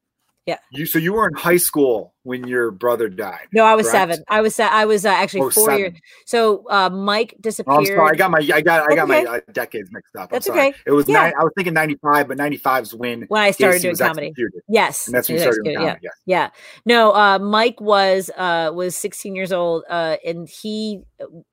[0.46, 0.58] Yeah.
[0.70, 3.48] you, so you were in high school when your brother died.
[3.52, 4.12] No, I was correct?
[4.12, 4.24] seven.
[4.28, 5.78] I was I was uh, actually Oh, four seven.
[5.78, 5.92] years.
[6.24, 7.78] So uh, Mike Oh, disappeared.
[7.78, 8.10] I'm sorry.
[8.10, 9.24] I got my, I got, I got okay.
[9.24, 10.22] my uh, decades mixed up.
[10.24, 10.68] I'm That's sorry.
[10.68, 10.74] okay.
[10.86, 11.20] It was Yeah.
[11.22, 14.28] nine, I was thinking 95, but 95 is when when I started doing comedy.
[14.28, 14.62] executed.
[14.68, 15.98] Yes, And that's when started doing comedy.
[16.02, 16.10] yeah.
[16.26, 16.50] Yes.
[16.54, 16.60] Yeah.
[16.84, 21.00] No, uh, Mike was uh, was 16 years old, uh, and he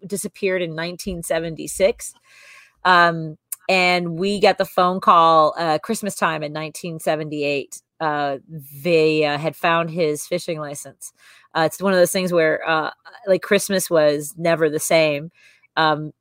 [0.06, 2.14] disappeared in 1976.
[2.86, 3.38] Um,
[3.70, 7.82] and we got the phone call uh, Christmas time in 1978.
[8.00, 8.38] Uh,
[8.84, 11.14] they uh, had found his fishing license.
[11.56, 12.90] Uh, it's one of those things where, uh,
[13.28, 15.32] like, Christmas was never the same.
[15.78, 16.14] Um,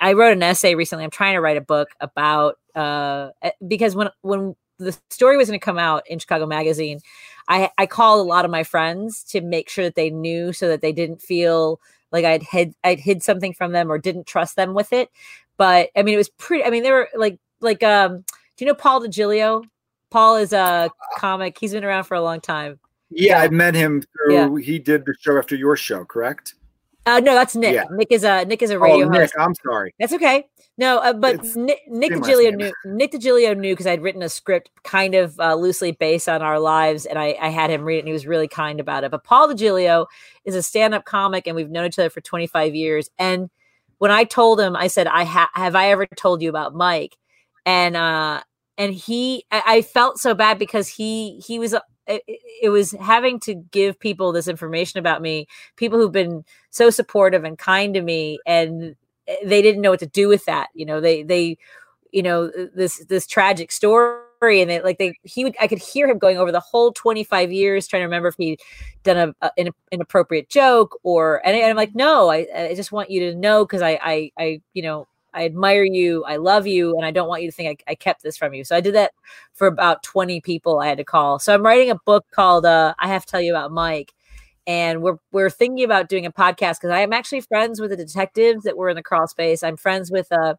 [0.00, 1.04] I wrote an essay recently.
[1.04, 5.48] I'm trying to write a book about uh, eh, because when when the story was
[5.48, 7.00] going to come out in Chicago Magazine,
[7.48, 10.68] I I called a lot of my friends to make sure that they knew so
[10.68, 11.80] that they didn't feel
[12.12, 15.10] like I'd hid I'd hid something from them or didn't trust them with it.
[15.56, 16.64] But I mean, it was pretty.
[16.64, 18.24] I mean, they were like like um.
[18.56, 19.64] Do you know Paul DiGilio?
[20.10, 21.58] Paul is a comic.
[21.58, 22.78] He's been around for a long time.
[23.10, 23.42] Yeah, Yeah.
[23.42, 24.58] I met him through.
[24.58, 24.64] Yeah.
[24.64, 26.54] He did the show after your show, correct?
[27.06, 27.74] Uh, no, that's Nick.
[27.74, 27.84] Yeah.
[27.90, 29.34] Nick is a Nick is a radio oh, Nick, host.
[29.38, 29.94] I'm sorry.
[29.98, 30.44] That's okay.
[30.76, 34.28] No, uh, but It's Nick, Nick DiGilio knew Nick DiGilio knew because I'd written a
[34.28, 37.96] script kind of uh, loosely based on our lives, and I, I had him read
[37.96, 39.10] it, and he was really kind about it.
[39.10, 40.06] But Paul DiGilio
[40.44, 43.10] is a stand-up comic, and we've known each other for 25 years.
[43.18, 43.48] And
[43.98, 47.16] when I told him, I said, "I ha- have I ever told you about Mike?"
[47.66, 48.42] And uh,
[48.78, 51.74] and he, I, felt so bad because he he was.
[51.74, 51.80] uh,
[52.62, 57.44] It, was having to give people this information about me, people who've been so supportive
[57.44, 60.68] and kind to me, and eh, they didn't know what to do with that.
[60.74, 61.58] You know, they they,
[62.12, 66.08] you know, this this tragic story, and they like they he would I could hear
[66.08, 68.60] him going over the whole twenty five years trying to remember if he'd
[69.02, 72.92] done a, a an inappropriate joke or and, I, am like, no, I I just
[72.92, 75.08] want you to know because I I I you know.
[75.34, 76.24] I admire you.
[76.24, 78.54] I love you, and I don't want you to think I, I kept this from
[78.54, 78.64] you.
[78.64, 79.12] So I did that
[79.52, 81.38] for about 20 people I had to call.
[81.38, 84.12] So I'm writing a book called uh, I Have to Tell You About Mike.
[84.66, 87.96] And we're we're thinking about doing a podcast because I am actually friends with the
[87.96, 89.62] detectives that were in the crawl space.
[89.62, 90.54] I'm friends with uh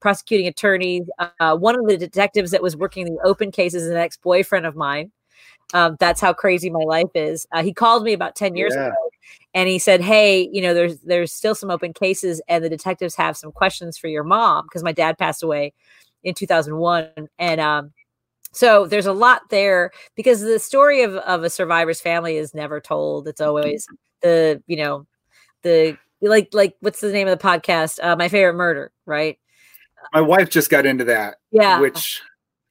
[0.00, 1.02] prosecuting attorney.
[1.40, 4.76] Uh, one of the detectives that was working the open cases is an ex-boyfriend of
[4.76, 5.10] mine.
[5.74, 7.46] Um, that's how crazy my life is.
[7.52, 8.86] Uh, he called me about 10 years Yeah.
[8.86, 8.96] ago
[9.54, 13.14] and he said, Hey, you know, there's there's still some open cases, and the detectives
[13.16, 15.72] have some questions for your mom because my dad passed away
[16.24, 17.10] in 2001.
[17.38, 17.92] And um,
[18.52, 22.80] so there's a lot there because the story of, of a survivor's family is never
[22.80, 23.28] told.
[23.28, 23.86] It's always
[24.22, 25.06] the, you know,
[25.62, 27.98] the like like what's the name of the podcast?
[28.02, 29.38] Uh, my favorite murder, right?
[30.12, 31.36] My wife just got into that.
[31.50, 31.80] Yeah.
[31.80, 32.22] Which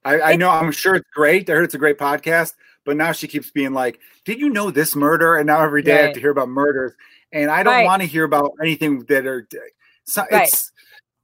[0.05, 1.49] I, I know I'm sure it's great.
[1.49, 2.53] I heard it's a great podcast,
[2.87, 5.35] but now she keeps being like, Did you know this murder?
[5.35, 6.93] And now every day I have to hear about murders.
[7.33, 7.85] And I don't Right.
[7.85, 9.47] want to hear about anything that are
[10.05, 10.47] so Right.
[10.47, 10.71] it's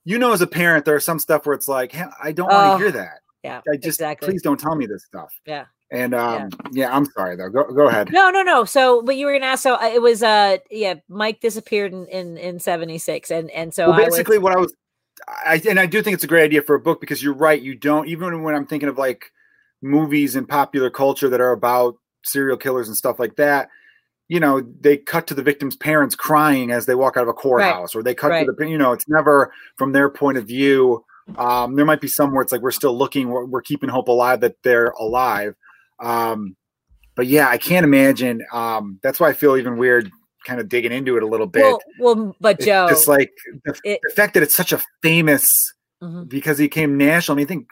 [0.06, 2.50] you know, as a parent, there are some stuff where it's like, "Hey, I don't
[2.52, 3.22] want Oh, to hear that.
[3.42, 3.62] Yeah.
[3.72, 4.28] I just exactly.
[4.28, 5.34] please don't tell me this stuff.
[5.46, 5.66] Yeah.
[5.92, 6.94] And um, yeah.
[6.94, 7.48] I'm sorry though.
[7.50, 8.12] Go go ahead.
[8.12, 8.66] No, no, no.
[8.66, 9.64] So, but you were gonna ask.
[9.64, 13.90] So uh, it was, uh, yeah, Mike disappeared in in, in '76, and and so
[13.90, 14.74] well, I was, basically, what I was,
[15.28, 17.62] I and I do think it's a great idea for a book because you're right.
[17.62, 19.32] You don't even when I'm thinking of like
[19.84, 23.70] movies and popular culture that are about serial killers and stuff like that.
[24.30, 27.34] You know, they cut to the victim's parents crying as they walk out of a
[27.34, 28.46] courthouse, or they cut Right.
[28.46, 31.04] to the you know, it's never from their point of view.
[31.38, 34.08] Um, there might be some where it's like we're still looking, we're, we're keeping hope
[34.08, 35.56] alive that they're alive.
[36.00, 36.56] Um,
[37.16, 38.44] but yeah, I can't imagine.
[38.52, 40.10] Um, that's why I feel even weird,
[40.48, 41.62] kind of digging into it a little bit.
[41.64, 41.80] well,
[42.16, 43.32] well, but It's Joe, just like
[43.66, 45.48] the, it- the fact that it's such a famous
[46.02, 46.28] Mhm.
[46.28, 47.36] because he came national.
[47.36, 47.68] I mean, I think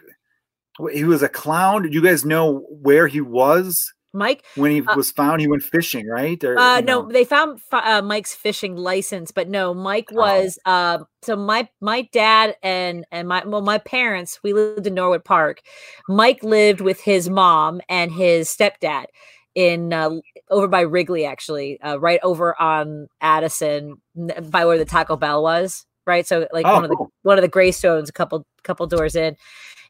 [0.93, 1.83] he was a clown.
[1.83, 3.81] Did you guys know where he was
[4.13, 4.43] Mike.
[4.55, 5.41] when he Uh, was found?
[5.41, 6.41] He went fishing, right?
[6.43, 10.15] Or, Uh, you no, they found uh, Mike's fishing license, but no, Mike Oh.
[10.17, 10.59] was.
[10.65, 15.23] Um, so my my dad and and my well, my parents, we lived in Norwood
[15.23, 15.61] Park.
[16.09, 19.05] Mike lived with his mom and his stepdad,
[19.55, 20.09] in uh,
[20.49, 23.95] over by Wrigley, actually, uh, right over on Addison,
[24.49, 25.85] by where the Taco Bell was.
[26.07, 29.15] Right, so like oh, one of the one of the Greystones, a couple couple doors
[29.15, 29.35] in,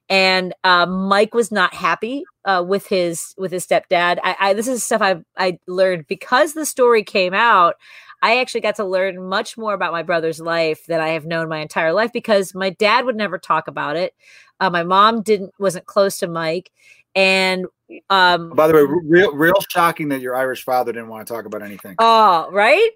[0.09, 4.19] and uh, Mike was not happy uh, with his with his stepdad.
[4.23, 7.75] I, I, this is stuff I I learned because the story came out.
[8.23, 11.49] I actually got to learn much more about my brother's life than I have known
[11.49, 14.13] my entire life because my dad would never talk about it.
[14.59, 16.71] Uh, my mom didn't wasn't close to Mike,
[17.15, 17.65] and
[18.09, 21.45] um, by the way, real real shocking that your Irish father didn't want to talk
[21.45, 21.95] about anything.
[21.99, 22.91] Oh, right.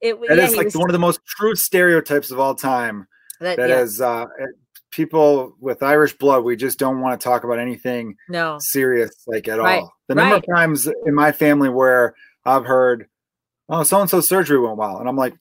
[0.00, 3.06] It that yeah, is like was, one of the most true stereotypes of all time.
[3.40, 3.80] That, that yeah.
[3.80, 4.26] is, uh,
[4.90, 9.48] people with Irish blood, we just don't want to talk about anything no serious like
[9.48, 9.80] at right.
[9.80, 9.92] all.
[10.08, 10.44] The number right.
[10.48, 12.14] of times in my family where
[12.44, 13.08] I've heard,
[13.68, 15.34] "Oh, so and so surgery went well," and I'm like,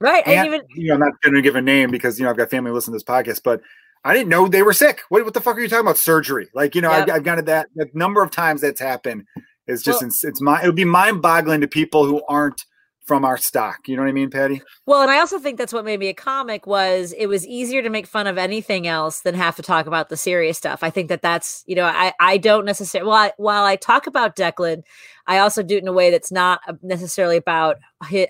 [0.00, 2.30] "Right." I even you know I'm not going to give a name because you know
[2.30, 3.60] I've got family listening to this podcast, but
[4.06, 5.02] I didn't know they were sick.
[5.08, 5.98] What, what the fuck are you talking about?
[5.98, 6.48] Surgery?
[6.54, 7.08] Like, you know, yep.
[7.08, 9.24] I've, I've got that, the number of times that's happened
[9.66, 12.64] is just, well, it's, it's my, it would be mind boggling to people who aren't
[13.06, 13.88] from our stock.
[13.88, 14.60] You know what I mean, Patti?
[14.84, 17.80] Well, and I also think that's what made me a comic was it was easier
[17.82, 20.82] to make fun of anything else than have to talk about the serious stuff.
[20.82, 24.08] I think that that's, you know, I, I don't necessarily, while I, while I talk
[24.08, 24.82] about Declan,
[25.28, 27.76] I also do it in a way that's not necessarily about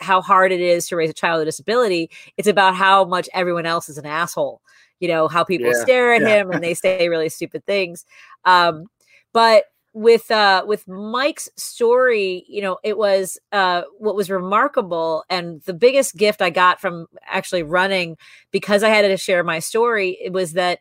[0.01, 2.11] how hard it is to raise a child with a disability.
[2.37, 4.61] It's about how much everyone else is an asshole
[4.99, 6.41] you know how people yeah, stare at yeah.
[6.41, 8.07] him and they say really stupid things
[8.47, 8.87] um
[9.35, 9.65] but
[9.97, 15.73] with uh with Mike's story, you know, it was uh what was remarkable and the
[15.73, 18.19] biggest gift I got from actually running
[18.51, 20.81] because I had to share my story, it was that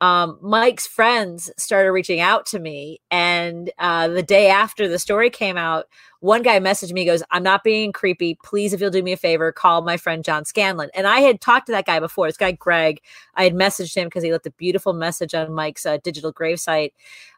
[0.00, 3.00] um, Mike's friends started reaching out to me.
[3.10, 5.86] And uh, the day after the story came out,
[6.20, 8.38] one guy messaged me, goes, I'm not being creepy.
[8.42, 10.90] Please, if you'll do me a favor, call my friend John Scanlon.
[10.94, 12.26] And I had talked to that guy before.
[12.26, 13.00] This guy, Greg,
[13.34, 16.92] I had messaged him because he left a beautiful message on Mike's uh, digital gravesite.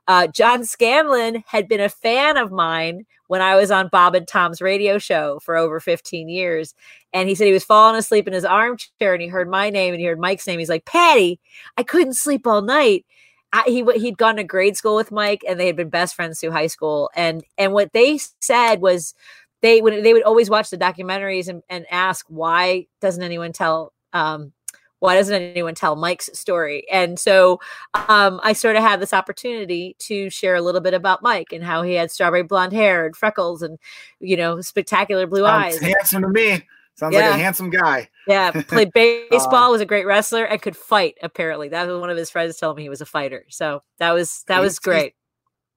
[0.08, 4.26] Uh, John Scanlon had been a fan of mine when I was on Bob and
[4.26, 6.74] Tom's radio show for over 15 years.
[7.12, 9.94] And he said he was falling asleep in his armchair and he heard my name
[9.94, 10.58] and he heard Mike's name.
[10.58, 11.40] He's like, Patti,
[11.76, 13.06] I couldn't sleep all night.
[13.52, 16.38] I, he he'd gone to grade school with Mike, and they had been best friends
[16.38, 17.10] through high school.
[17.16, 19.14] And and what they said was
[19.62, 23.92] they would they would always watch the documentaries and, and ask why doesn't anyone tell
[24.12, 24.52] um,
[25.00, 26.84] why doesn't anyone tell Mike's story?
[26.90, 27.60] And so
[27.94, 31.62] um, I sort of had this opportunity to share a little bit about Mike and
[31.62, 33.78] how he had strawberry blonde hair and freckles and
[34.20, 35.80] you know spectacular blue Sounds eyes.
[35.80, 36.62] Handsome to me.
[36.98, 37.30] Sounds yeah.
[37.30, 38.08] like a handsome guy.
[38.26, 41.14] Yeah, played baseball, uh, was a great wrestler, and could fight.
[41.22, 43.44] Apparently, that was one of his friends telling me he was a fighter.
[43.50, 45.14] So that was that was great.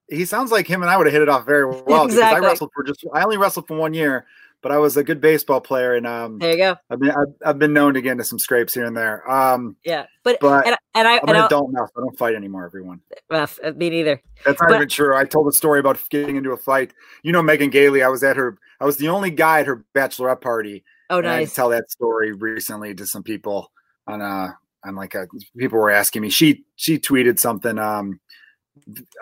[0.09, 2.15] He sounds like him and I would have hit it off very well exactly.
[2.15, 4.25] because I wrestled for just I only wrestled for one year,
[4.63, 6.75] but I was a good baseball player, and um, there you go.
[6.89, 9.29] I've been I've, I've, been known to get into some scrapes here and there.
[9.29, 12.17] Um, yeah, but but and, and I, I'm and an adult now, so I don't
[12.17, 12.65] fight anymore.
[12.65, 12.99] Everyone,
[13.29, 14.19] well, me neither.
[14.43, 15.15] That's not but, even true.
[15.15, 16.95] I told a story about getting into a fight.
[17.21, 18.01] You know, Megan Gailey.
[18.01, 18.57] I was at her.
[18.79, 21.51] I was the only guy at her bachelorette party Oh, nice.
[21.51, 23.71] I tell that story recently to some people
[24.07, 25.27] on uh on like a
[25.57, 26.29] people were asking me.
[26.29, 28.19] She she tweeted something um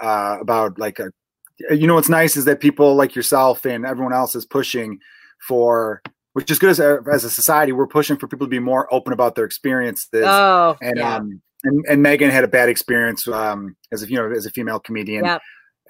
[0.01, 1.11] uh about like a
[1.69, 4.99] you know what's nice is that people like yourself and everyone else is pushing
[5.47, 6.01] for
[6.33, 8.91] which is good as a, as a society we're pushing for people to be more
[8.93, 11.15] open about their experiences oh, and yeah.
[11.15, 14.51] um and, and megan had a bad experience um as a you know as a
[14.51, 15.41] female comedian yep.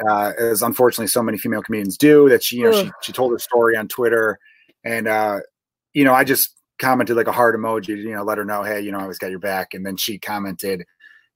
[0.10, 3.32] uh as unfortunately so many female comedians do that she you know she, she told
[3.32, 4.40] her story on twitter
[4.84, 5.40] and uh
[5.94, 8.82] you know, I just commented like a heart emoji, you know, let her know, hey,
[8.82, 9.74] you know, I always got your back.
[9.74, 10.86] And then she commented,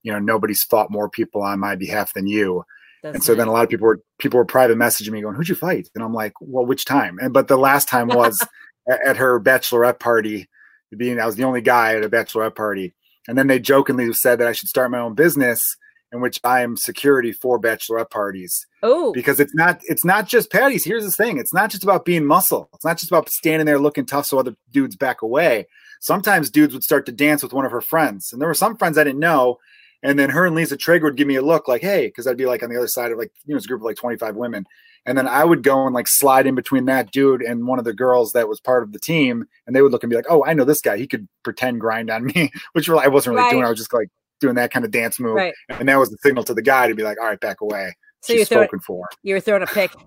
[0.02, 2.64] you know, nobody's fought more people on my behalf than you.
[3.02, 3.38] That's and so nice.
[3.38, 5.90] then a lot of people were people were private messaging me going, "Who'd you fight?"
[5.94, 8.40] And I'm like, "Well, which time?" And but the last time was
[8.90, 10.48] at, at her bachelorette party.
[10.96, 12.94] Being I was the only guy at a bachelorette party,
[13.28, 15.76] and then they jokingly said that I should start my own business
[16.14, 18.66] in which I am security for bachelorette parties.
[18.82, 20.84] Oh, because it's not it's not just patties.
[20.84, 22.70] Here's the thing: it's not just about being muscle.
[22.72, 25.66] It's not just about standing there looking tough so other dudes back away.
[26.00, 28.76] Sometimes dudes would start to dance with one of her friends, and there were some
[28.76, 29.58] friends I didn't know.
[30.02, 32.36] And then her and Lisa Treyger would give me a look like, "Hey," because I'd
[32.36, 33.96] be like on the other side of like you know it's a group of like
[33.96, 34.66] 25 women,
[35.06, 37.84] and then I would go and like slide in between that dude and one of
[37.84, 40.30] the girls that was part of the team, and they would look and be like,
[40.30, 40.96] "Oh, I know this guy.
[40.98, 43.52] He could pretend grind on me," which really I wasn't really right.
[43.52, 43.64] doing.
[43.64, 45.34] I was just like doing that kind of dance move.
[45.34, 45.54] Right.
[45.68, 47.94] And that was the signal to the guy to be like, all right, back away.
[48.20, 49.06] So She's you're throwing, spoken for.
[49.22, 49.92] You were throwing a pick.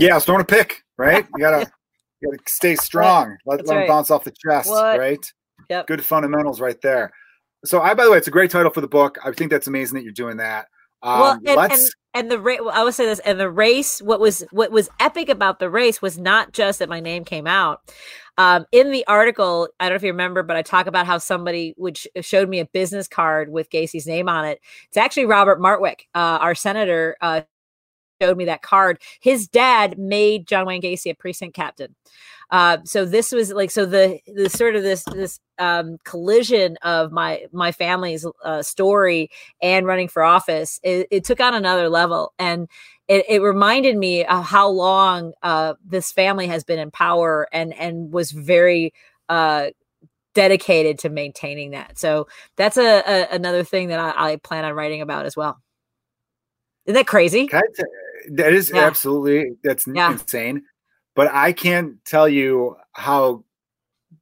[0.00, 1.26] Yeah, I was throwing a pick, right?
[1.34, 1.68] You gotta
[2.20, 3.36] you gotta stay strong.
[3.44, 3.80] Let, let right.
[3.80, 4.96] them bounce off the chest, what?
[4.96, 5.32] right?
[5.68, 5.88] Yep.
[5.88, 7.10] Good fundamentals right there.
[7.64, 9.18] So I by the way, it's a great title for the book.
[9.24, 10.68] I think that's amazing that you're doing that.
[11.02, 12.60] Um, well, and, let's and, and the race.
[12.72, 14.00] I would say this, and the race.
[14.00, 17.46] What was what was epic about the race was not just that my name came
[17.46, 17.80] out.
[18.38, 21.18] Um, in the article, I don't know if you remember, but I talk about how
[21.18, 24.60] somebody which showed me a business card with Gacy's name on it.
[24.86, 27.42] It's actually Robert Martwick, uh, our senator, uh,
[28.22, 29.00] showed me that card.
[29.20, 31.94] His dad made John Wayne Gacy a precinct captain.
[32.50, 37.12] Uh, so this was like so the the sort of this this um, collision of
[37.12, 39.30] my my family's uh, story
[39.60, 42.68] and running for office it, it took on another level and
[43.06, 47.74] it, it, reminded me of how long uh, this family has been in power and
[47.74, 48.92] and was very
[49.28, 49.68] uh,
[50.34, 51.98] dedicated to maintaining that.
[51.98, 55.58] So that's a, a another thing that I, I, plan on writing about as well.
[56.86, 57.48] Isn't that crazy?
[58.30, 58.84] that is yeah.
[58.84, 60.12] absolutely that's yeah.
[60.12, 60.62] insane.
[61.18, 63.42] But I can't tell you how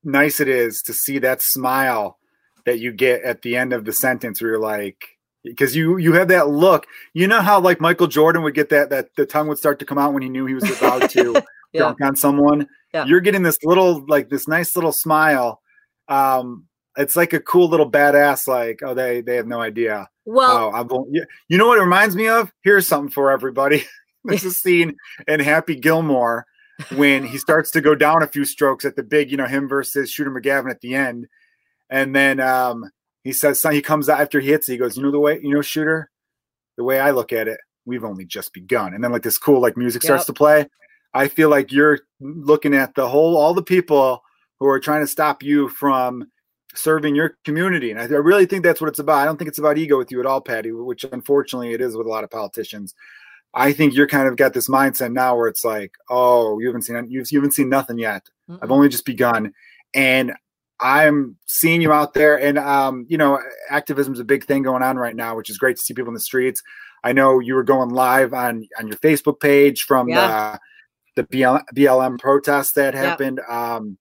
[0.02, 2.18] nice it is to see that smile
[2.64, 5.04] that you get at the end of the sentence where you're like
[5.44, 6.86] because you you have that look.
[7.12, 9.84] You know how like michael jordan would get that that the tongue would start to
[9.84, 11.34] come out when he knew he was about to
[11.74, 11.80] yeah.
[11.80, 12.66] dunk on someone?
[12.94, 13.04] Yeah.
[13.04, 15.60] you're getting this little like this nice little smile.
[16.08, 16.64] Um
[16.96, 20.72] it's like a cool little badass like oh they they have no idea well oh,
[20.72, 21.12] I'm going,
[21.48, 22.50] you know what it reminds me of?
[22.62, 23.84] Here's something for everybody.
[24.24, 24.96] There's a scene
[25.28, 26.46] in happy gilmore
[26.94, 29.68] when he starts to go down a few strokes at the big, you know, him
[29.68, 31.26] versus Shooter McGavin at the end.
[31.88, 32.90] And then um,
[33.24, 35.40] he says, he comes out after he hits, it, he goes, you know, the way,
[35.42, 36.10] you know, Shooter,
[36.76, 38.94] the way I look at it, we've only just begun.
[38.94, 40.66] And then like this cool, like music starts to play.
[41.14, 44.22] I feel like you're looking at the whole, all the people
[44.60, 46.30] who are trying to stop you from
[46.74, 47.90] serving your community.
[47.90, 49.18] And I, I really think that's what it's about.
[49.18, 51.96] I don't think it's about ego with you at all, Patti, which unfortunately it is
[51.96, 52.94] with a lot of politicians.
[53.54, 56.82] I think you're kind of got this mindset now where it's like, oh, you haven't
[56.82, 58.28] seen you've you haven't seen nothing yet.
[58.50, 58.62] Mm-hmm.
[58.62, 59.52] I've only just begun,
[59.94, 60.32] and
[60.80, 62.38] I'm seeing you out there.
[62.38, 63.40] And um, you know,
[63.70, 66.08] activism is a big thing going on right now, which is great to see people
[66.08, 66.62] in the streets.
[67.02, 70.58] I know you were going live on on your Facebook page from yeah.
[71.14, 73.40] the the BLM, BLM protest that happened.
[73.48, 73.96] Um,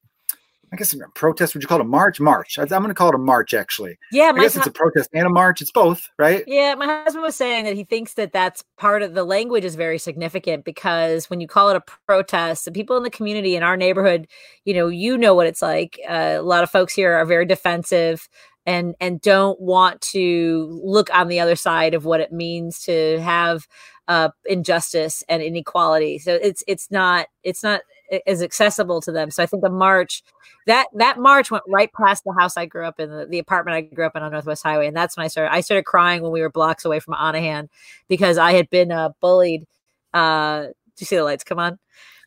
[0.76, 1.54] I guess a protest.
[1.54, 2.20] Would you call it a march?
[2.20, 2.60] March.
[2.60, 3.54] I'm going to call it a march.
[3.54, 3.98] Actually.
[4.12, 5.62] Yeah, I guess it's a protest and a march.
[5.62, 6.44] It's both, right?
[6.48, 9.76] Yeah, my husband was saying that he thinks that that's part of the language is
[9.76, 13.64] very significant because when you call it a protest, the people in the community in
[13.64, 14.28] our neighborhood,
[14.66, 15.98] you know, you know what it's like.
[16.08, 18.28] Uh, a lot of folks here are very defensive
[18.66, 23.22] and and don't want to look on the other side of what it means to
[23.22, 23.66] have
[24.10, 26.20] uh, injustice and inequality.
[26.20, 27.80] So it's it's not it's not
[28.26, 29.32] as accessible to them.
[29.32, 30.24] So I think the march
[30.68, 33.76] that that march went right past the house I grew up in, the, the apartment
[33.76, 35.54] I grew up in on Northwest Highway, and that's when I started.
[35.54, 37.70] I started crying when we were blocks away from Onahan
[38.08, 39.66] because I had been uh, bullied.
[40.14, 41.44] Uh, do you see the lights?
[41.44, 41.80] Come on.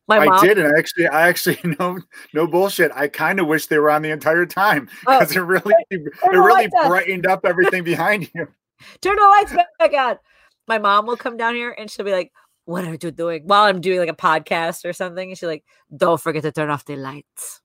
[0.09, 1.99] My mom, I did, and actually, I actually no
[2.33, 2.91] no bullshit.
[2.95, 6.01] I kind of wish they were on the entire time because oh, it really it
[6.31, 8.49] really brightened up everything behind you.
[9.01, 10.19] Turn the lights back on.
[10.67, 12.33] My mom will come down here and she'll be like,
[12.69, 15.65] "What are you doing?" While I'm doing like a podcast or something, and she's like,
[15.97, 17.62] "Don't forget to turn off the lights."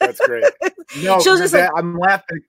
[0.00, 0.44] That's great.
[1.04, 2.40] No, that, like, I'm laughing.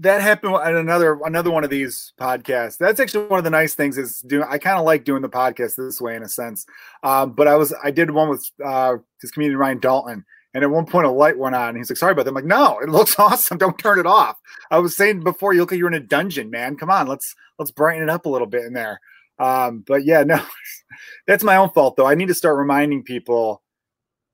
[0.00, 2.78] That happened at another another one of these podcasts.
[2.78, 4.46] That's actually one of the nice things is doing.
[4.48, 6.64] I kind of like doing the podcast this way in a sense.
[7.02, 10.24] Um, but I was I did one with uh, his comedian Ryan Dalton,
[10.54, 11.70] and at one point a light went on.
[11.70, 13.58] And he's like, "Sorry about that." I'm like, "No, it looks awesome.
[13.58, 14.38] Don't turn it off."
[14.70, 16.76] I was saying before, you look like you're in a dungeon, man.
[16.76, 18.98] Come on, let's let's brighten it up a little bit in there.
[19.42, 20.42] Um, but yeah, no,
[21.26, 22.06] that's my own fault though.
[22.06, 23.62] I need to start reminding people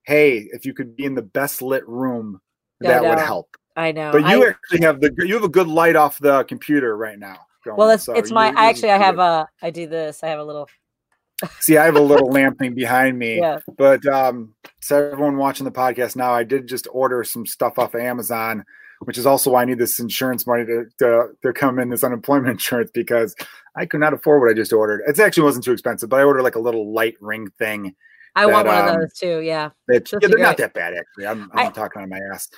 [0.08, 2.40] hey, if you could be in the best lit room,
[2.80, 3.56] that would help.
[3.76, 4.10] I know.
[4.10, 7.18] But you I, actually have the you have a good light off the computer right
[7.18, 7.36] now.
[7.64, 10.24] Going, well, it's so it's my I actually I have a I do this.
[10.24, 10.68] I have a little.
[11.60, 13.38] See, I have a little lamp thing behind me.
[13.38, 13.60] Yeah.
[13.76, 17.94] But um, so everyone watching the podcast now, I did just order some stuff off
[17.94, 18.64] of Amazon,
[19.04, 22.04] which is also why I need this insurance money to to, to come in this
[22.04, 23.34] unemployment insurance because
[23.76, 25.02] I could not afford what I just ordered.
[25.06, 27.94] It actually wasn't too expensive, but I ordered like a little light ring thing
[28.34, 29.40] I that, want one um, of those too.
[29.40, 29.70] Yeah.
[29.88, 30.38] yeah they're great.
[30.38, 31.26] not that bad actually.
[31.26, 32.48] I'm, I'm I, talking on my ass.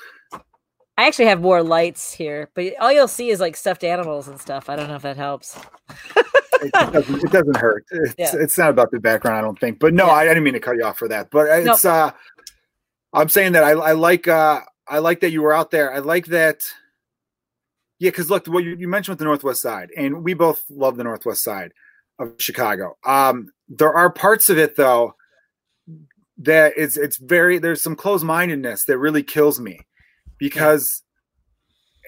[0.98, 4.38] I actually have more lights here, but all you'll see is like stuffed animals and
[4.38, 4.68] stuff.
[4.68, 5.58] I don't know if that helps.
[6.14, 7.86] it, doesn't, it, doesn't, hurt.
[7.90, 8.32] It's, yeah.
[8.34, 9.78] it's not about the background, I don't think.
[9.78, 10.12] But no, yeah.
[10.12, 11.30] I, I, didn't mean to cut you off for that.
[11.30, 11.92] But it's nope.
[11.92, 12.12] uh
[13.14, 14.60] I'm saying that I, I like uh
[14.90, 15.92] I like that you were out there.
[15.92, 16.58] I like that
[18.00, 20.96] yeah, because look, what you, you mentioned with the Northwest Side, and we both love
[20.96, 21.72] the Northwest Side
[22.18, 22.96] of Chicago.
[23.04, 25.14] Um, there are parts of it though
[26.38, 29.80] that it's it's very there's some closed mindedness that really kills me
[30.38, 31.02] because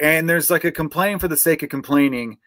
[0.00, 2.38] and there's like a complaining for the sake of complaining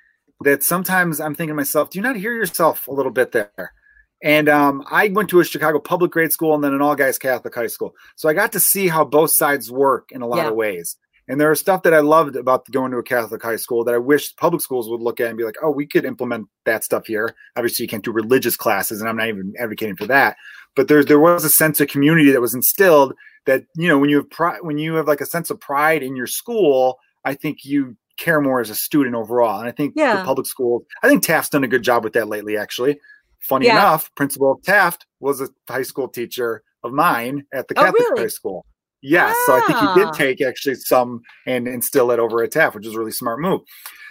[0.42, 3.74] that sometimes I'm thinking to myself, do you not hear yourself a little bit there?
[4.24, 7.18] And um, I went to a Chicago public grade school and then an all guys
[7.18, 7.94] Catholic high school.
[8.16, 10.50] So I got to see how both sides work in a lot yeah.
[10.50, 10.98] of ways.
[11.28, 13.96] And there was stuff that I loved about going to a Catholic high school that
[13.96, 16.84] I wish public schools would look at and be like, oh, we could implement that
[16.84, 17.36] stuff here.
[17.56, 20.38] Obviously, you can't do religious classes, and I'm not even advocating for that.
[20.76, 23.16] But there, there was a sense of community that was instilled
[23.46, 26.04] that, you know, when you have pride, when you have like a sense of pride
[26.04, 29.60] in your school, I think you care more as a student overall.
[29.60, 30.18] And I think yeah.
[30.18, 33.00] the public school, I think Taft's done a good job with that lately, actually
[33.48, 33.74] Funny yeah.
[33.74, 38.22] enough, Principal Taft was a high school teacher of mine at the oh, Catholic really?
[38.24, 38.66] high school.
[39.02, 40.12] Yes, so I think he did ah.
[40.12, 43.62] take actually some and instill it over at Taft, which is a really smart move.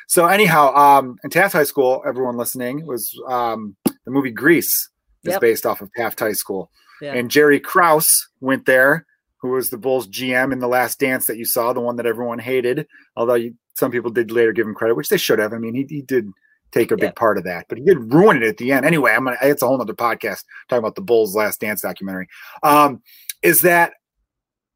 [0.06, 4.88] So anyhow, um, in Taft High School, everyone listening was um, the movie Grease
[5.24, 5.40] is yep.
[5.40, 6.70] based off of Taft High School,
[7.02, 7.14] yeah.
[7.14, 9.04] and Jerry Krause went there,
[9.38, 12.06] who was the Bulls GM in the Last Dance that you saw, the one that
[12.06, 12.86] everyone hated.
[13.16, 15.52] Although you, some people did later give him credit, which they should have.
[15.52, 16.28] I mean, he, he did
[16.74, 18.84] take a big part of that, but he did ruin it at the end.
[18.84, 19.36] Anyway, I'm gonna.
[19.42, 22.28] It's a whole other podcast talking about the Bulls' Last Dance documentary.
[22.62, 23.02] Um,
[23.42, 23.94] is that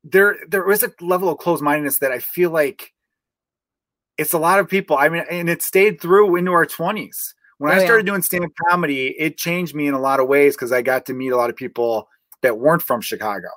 [0.04, 0.36] there?
[0.48, 2.92] There is a level of closed mindedness that I feel like
[4.16, 4.96] it's a lot of people.
[4.96, 7.34] I mean, and it stayed through into our 20s.
[7.58, 8.12] When oh, I started yeah.
[8.12, 11.06] doing stand up comedy, it changed me in a lot of ways because I got
[11.06, 12.08] to meet a lot of people
[12.42, 13.48] that weren't from Chicago.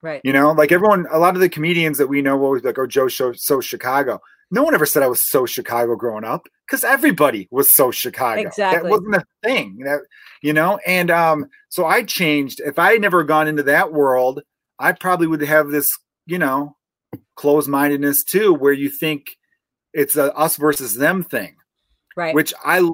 [0.00, 0.20] Right.
[0.24, 2.68] You know, like everyone, a lot of the comedians that we know will always be
[2.68, 4.20] like, oh, Joe, so, so Chicago.
[4.52, 8.42] No one ever said I was so Chicago growing up because everybody was so Chicago.
[8.42, 8.82] Exactly.
[8.82, 9.78] That wasn't a thing.
[9.78, 10.00] That
[10.42, 12.60] you know, and um, so I changed.
[12.60, 14.42] If I had never gone into that world,
[14.78, 15.90] I probably would have this,
[16.26, 16.76] you know,
[17.34, 19.38] closed mindedness too, where you think
[19.94, 21.56] it's a us versus them thing.
[22.14, 22.34] Right.
[22.34, 22.86] Which I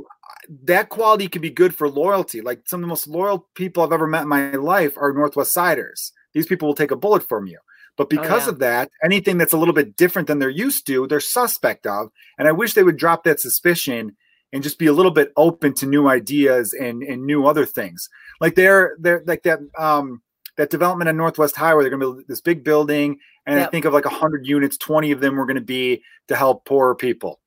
[0.64, 2.40] that quality can be good for loyalty.
[2.40, 5.52] Like some of the most loyal people I've ever met in my life are Northwest
[5.52, 6.12] Siders.
[6.34, 7.58] These people will take a bullet from you.
[7.98, 8.52] But oh, because oh, yeah.
[8.52, 12.10] of that, anything that's a little bit different than they're used to, they're suspect of.
[12.38, 14.16] And I wish they would drop that suspicion
[14.52, 18.08] and just be a little bit open to new ideas and, and new other things.
[18.40, 20.22] Like they're they're like that um
[20.56, 23.68] that development on Northwest Highway, they're gonna build this big building, and yep.
[23.68, 26.94] I think of like hundred units, 20 of them were gonna be to help poorer
[26.94, 27.40] people.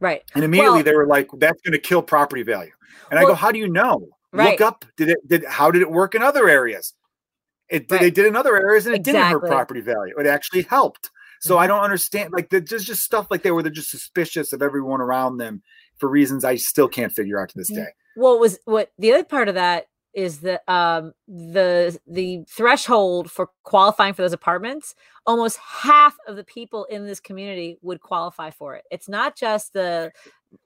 [0.00, 0.22] Right.
[0.34, 2.72] And immediately well, they were like, that's gonna kill property value.
[3.10, 4.08] And well, I go, How do you know?
[4.32, 4.52] Right.
[4.52, 6.94] Look up, did it did how did it work in other areas?
[7.70, 8.00] It right.
[8.00, 9.20] they did in other areas and it exactly.
[9.20, 10.14] didn't hurt property value.
[10.18, 11.10] It actually helped.
[11.40, 11.62] So mm-hmm.
[11.62, 15.00] I don't understand like there's just stuff like they were they're just suspicious of everyone
[15.00, 15.62] around them
[15.96, 17.88] for reasons I still can't figure out to this day.
[18.16, 23.48] Well, was what the other part of that is that um, the the threshold for
[23.62, 24.94] qualifying for those apartments
[25.26, 29.72] almost half of the people in this community would qualify for it it's not just
[29.72, 30.10] the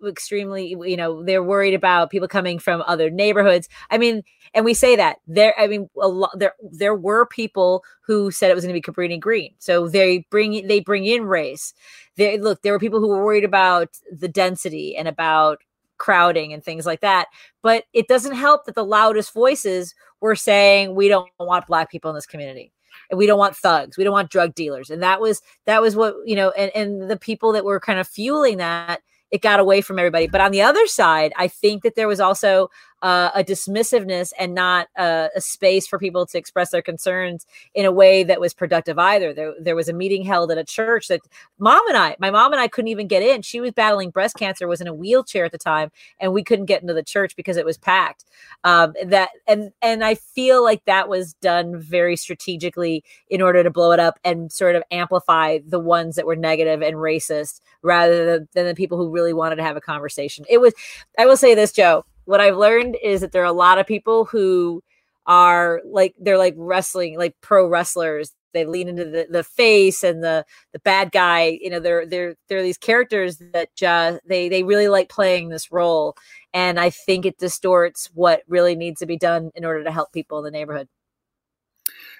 [0.07, 4.23] extremely you know they're worried about people coming from other neighborhoods i mean
[4.55, 8.51] and we say that there i mean a lot there there were people who said
[8.51, 11.75] it was going to be cabrini green so they bring they bring in race
[12.17, 15.63] they look there were people who were worried about the density and about
[15.99, 17.29] crowding and things like that.
[17.63, 22.11] But it doesn't help that the loudest voices were saying we don't want black people
[22.11, 22.73] in this community.
[23.11, 23.97] And we don't want thugs.
[23.97, 24.89] We don't want drug dealers.
[24.91, 27.99] And that was that was what, you know, and, and the people that were kind
[27.99, 29.03] of fueling that
[29.35, 30.29] it got away from everybody.
[30.29, 32.71] But on the other side, I think that there was also
[33.05, 37.45] uh, a dismissiveness and not a, a, space for people to express their concerns
[37.75, 39.35] in a way that was productive either.
[39.35, 41.21] There, there was a meeting held at a church that
[41.59, 43.43] mom and I, my mom and I couldn't even get in.
[43.43, 46.65] She was battling breast cancer, was in a wheelchair at the time, and we couldn't
[46.65, 48.25] get into the church because it was packed.
[48.65, 53.71] Um, that and and I feel like that was done very strategically in order to
[53.71, 58.25] blow it up and sort of amplify the ones that were negative and racist rather
[58.25, 60.47] than, than the people who really wanted to have a conversation.
[60.49, 60.73] It was,
[61.19, 63.87] I will say this, Joe what I've learned is that there are a lot of
[63.87, 64.83] people who
[65.27, 68.33] are like they're like wrestling, like pro wrestlers.
[68.53, 71.59] They lean into the, the face and the the bad guy.
[71.61, 75.73] You know, they're they're they're these characters that just they they really like playing this
[75.73, 76.15] role,
[76.53, 80.13] and I think it distorts what really needs to be done in order to help
[80.13, 80.89] people in the neighborhood.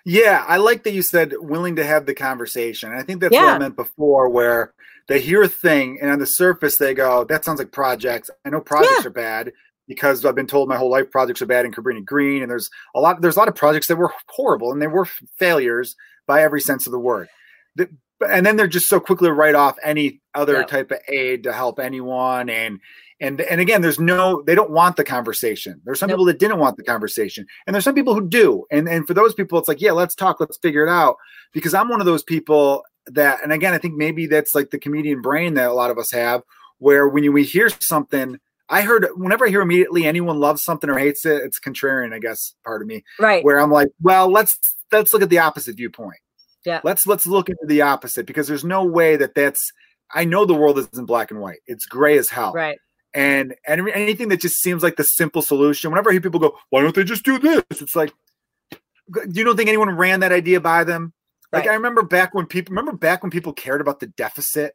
[0.05, 2.93] Yeah, I like that you said willing to have the conversation.
[2.93, 3.47] I think that's yeah.
[3.47, 4.75] what I meant before, where
[5.09, 8.51] they hear a thing and on the surface they go, "That sounds like projects." I
[8.51, 9.07] know projects yeah.
[9.07, 9.53] are bad,
[9.87, 12.71] because I've been told my whole life projects are bad in Cabrini Green, and there's
[12.95, 15.07] a lot there's a lot of projects that were horrible and they were
[15.39, 15.97] failures
[16.27, 17.29] by every sense of the word.
[17.77, 17.89] The,
[18.29, 20.65] and then they're just so quickly write off any other yeah.
[20.65, 22.81] type of aid to help anyone and
[23.21, 26.17] and and again there's no they don't want the conversation there's some nope.
[26.17, 29.15] people that didn't want the conversation and there's some people who do and and for
[29.15, 31.17] those people it's like yeah let's talk let's figure it out
[31.53, 34.79] because i'm one of those people that and again i think maybe that's like the
[34.79, 36.43] comedian brain that a lot of us have
[36.79, 38.39] where when you, we hear something
[38.75, 42.19] I heard whenever I hear immediately anyone loves something or hates it, it's contrarian, I
[42.19, 43.05] guess, part of me.
[43.21, 43.45] Right.
[43.45, 44.59] Where I'm like, well, let's
[44.91, 46.19] let's look at the opposite viewpoint.
[46.67, 46.81] Yeah.
[46.83, 49.71] Let's let's look into the opposite because there's no way that that's.
[50.13, 51.61] I know the world isn't black and white.
[51.69, 52.53] It's gray as hell.
[52.53, 52.77] Right.
[53.15, 55.93] And and anything that just seems like the simple solution.
[55.93, 57.63] Whenever I hear people go, why don't they just do this?
[57.71, 58.13] It's like,
[59.31, 61.13] you don't think anyone ran that idea by them?
[61.53, 61.71] Like right.
[61.71, 64.75] I remember back when people remember back when people cared about the deficit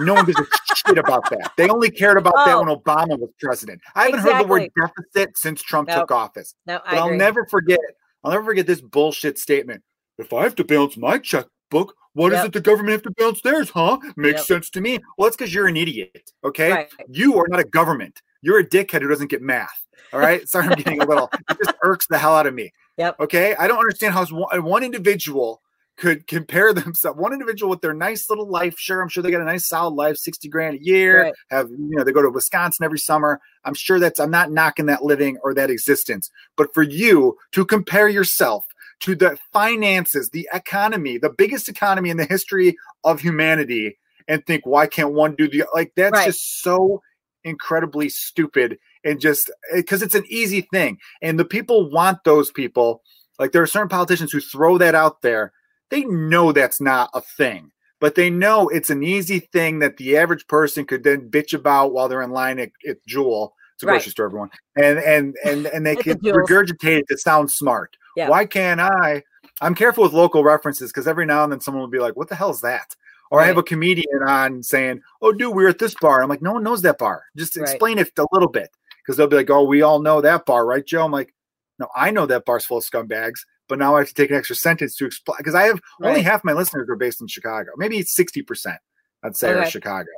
[0.00, 1.52] no one gives a shit about that.
[1.56, 3.80] They only cared about oh, that when Obama was president.
[3.94, 4.34] I haven't exactly.
[4.34, 6.00] heard the word deficit since Trump nope.
[6.00, 6.54] took office.
[6.66, 7.78] No, but I'll never forget.
[8.22, 9.82] I'll never forget this bullshit statement.
[10.18, 12.40] If I have to balance my checkbook, what yep.
[12.40, 13.98] does it the government have to balance theirs, huh?
[14.16, 14.46] Makes yep.
[14.46, 14.98] sense to me.
[15.18, 16.32] Well, it's because you're an idiot.
[16.44, 16.70] Okay.
[16.70, 16.88] Right.
[17.08, 18.22] You are not a government.
[18.40, 19.84] You're a dickhead who doesn't get math.
[20.12, 20.48] All right.
[20.48, 21.28] Sorry, I'm getting a little.
[21.50, 22.72] It just irks the hell out of me.
[22.98, 23.20] Yep.
[23.20, 23.56] Okay.
[23.56, 25.60] I don't understand how one, one individual
[25.96, 27.18] could compare themselves.
[27.18, 29.94] One individual with their nice little life sure i'm sure they got a nice solid
[29.94, 31.34] life 60 grand a year right.
[31.50, 33.40] have you know they go to wisconsin every summer.
[33.64, 36.30] I'm sure that's i'm not knocking that living or that existence.
[36.56, 38.64] But for you to compare yourself
[39.00, 43.98] to the finances the economy the biggest economy in the history of humanity
[44.28, 46.26] and think why can't one do the like that's right.
[46.26, 47.02] just so
[47.44, 50.98] incredibly stupid and just eh, because it's an easy thing.
[51.22, 53.02] And the people want those people.
[53.38, 55.52] Like there are certain politicians who throw that out there
[55.90, 57.70] they know that's not a thing
[58.04, 61.94] but they know it's an easy thing that the average person could then bitch about
[61.94, 63.54] while they're in line at, at Jewel.
[63.74, 63.94] It's a right.
[63.94, 67.96] grocery store, everyone, and and and and they can regurgitate it to sound smart.
[68.14, 68.28] Yeah.
[68.28, 69.22] Why can't I?
[69.62, 72.28] I'm careful with local references because every now and then someone will be like, "What
[72.28, 72.94] the hell is that?"
[73.30, 73.44] Or right.
[73.44, 76.42] I have a comedian on saying, "Oh, dude, we are at this bar." I'm like,
[76.42, 77.24] "No one knows that bar.
[77.36, 77.62] Just right.
[77.62, 80.66] explain it a little bit." Because they'll be like, "Oh, we all know that bar,
[80.66, 81.34] right, Joe?" I'm like,
[81.78, 84.36] "No, I know that bar's full of scumbags." But now I have to take an
[84.36, 86.10] extra sentence to explain because I have right.
[86.10, 87.70] only half my listeners are based in Chicago.
[87.76, 88.78] Maybe sixty percent,
[89.22, 89.60] I'd say, okay.
[89.60, 90.10] are Chicago.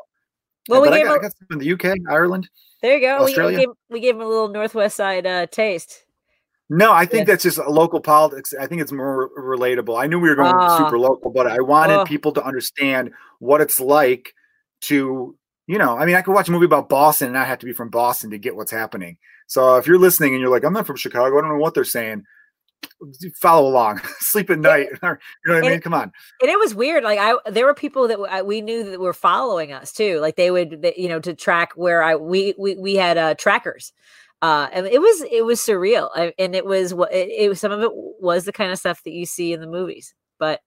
[0.68, 2.48] Well, we gave I got, I got in the UK, Ireland.
[2.82, 3.18] There you go.
[3.18, 3.58] Australia.
[3.58, 6.04] We, gave, we gave them a little Northwest side uh, taste.
[6.68, 7.34] No, I think yeah.
[7.34, 8.52] that's just local politics.
[8.58, 10.00] I think it's more relatable.
[10.00, 13.12] I knew we were going uh, super local, but I wanted uh, people to understand
[13.38, 14.34] what it's like
[14.82, 15.36] to,
[15.68, 17.66] you know, I mean, I could watch a movie about Boston and not have to
[17.66, 19.16] be from Boston to get what's happening.
[19.46, 21.74] So if you're listening and you're like, I'm not from Chicago, I don't know what
[21.74, 22.24] they're saying
[23.40, 24.88] follow along, sleep at night.
[25.02, 25.08] you
[25.46, 25.80] know what I mean?
[25.80, 26.12] Come on.
[26.40, 27.04] And it was weird.
[27.04, 30.18] Like I, there were people that we knew that were following us too.
[30.20, 33.34] Like they would, they, you know, to track where I we we we had uh,
[33.34, 33.92] trackers.
[34.42, 37.58] Uh, and it was it was surreal, I, and it was what it, it was.
[37.58, 40.60] Some of it was the kind of stuff that you see in the movies, but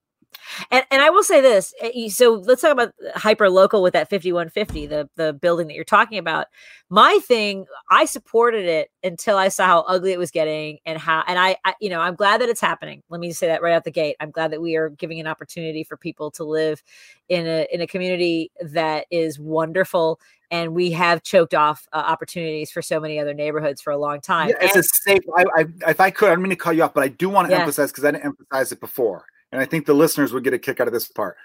[0.71, 1.73] and and I will say this.
[1.81, 5.83] Eh, so let's talk about hyper local with that 5150, the the building that you're
[5.83, 6.47] talking about.
[6.89, 11.23] My thing, I supported it until I saw how ugly it was getting and how
[11.27, 13.03] and I, I you know, I'm glad that it's happening.
[13.09, 14.15] Let me say that right out the gate.
[14.19, 16.81] I'm glad that we are giving an opportunity for people to live
[17.27, 20.19] in a in a community that is wonderful
[20.51, 24.19] and we have choked off uh, opportunities for so many other neighborhoods for a long
[24.19, 24.49] time.
[24.49, 25.23] Yeah, it's and, a safe.
[25.37, 27.47] I, I, if I could, I'm going to call you off, but I do want
[27.47, 27.59] to yeah.
[27.59, 30.59] emphasize because I didn't emphasize it before and I think the listeners would get a
[30.59, 31.37] kick out of this part.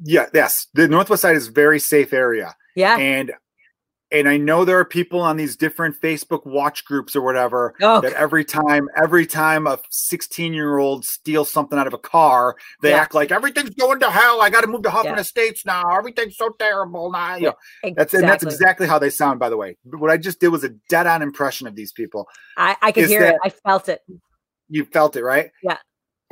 [0.00, 2.56] Yeah, yes, the Northwest Side is very safe area.
[2.74, 3.32] Yeah, and
[4.14, 8.00] and I know there are people on these different Facebook watch groups or whatever oh.
[8.00, 12.54] that every time, every time a 16 year old steals something out of a car,
[12.80, 12.98] they yeah.
[12.98, 14.40] act like everything's going to hell.
[14.40, 15.20] I got to move to Hoffman yeah.
[15.20, 15.82] Estates now.
[15.96, 17.34] Everything's so terrible now.
[17.36, 17.94] You know, exactly.
[17.96, 19.40] that's and that's exactly how they sound.
[19.40, 22.28] By the way, what I just did was a dead on impression of these people.
[22.56, 23.36] I, I could hear it.
[23.42, 24.00] I felt it.
[24.68, 25.50] You felt it, right?
[25.62, 25.78] Yeah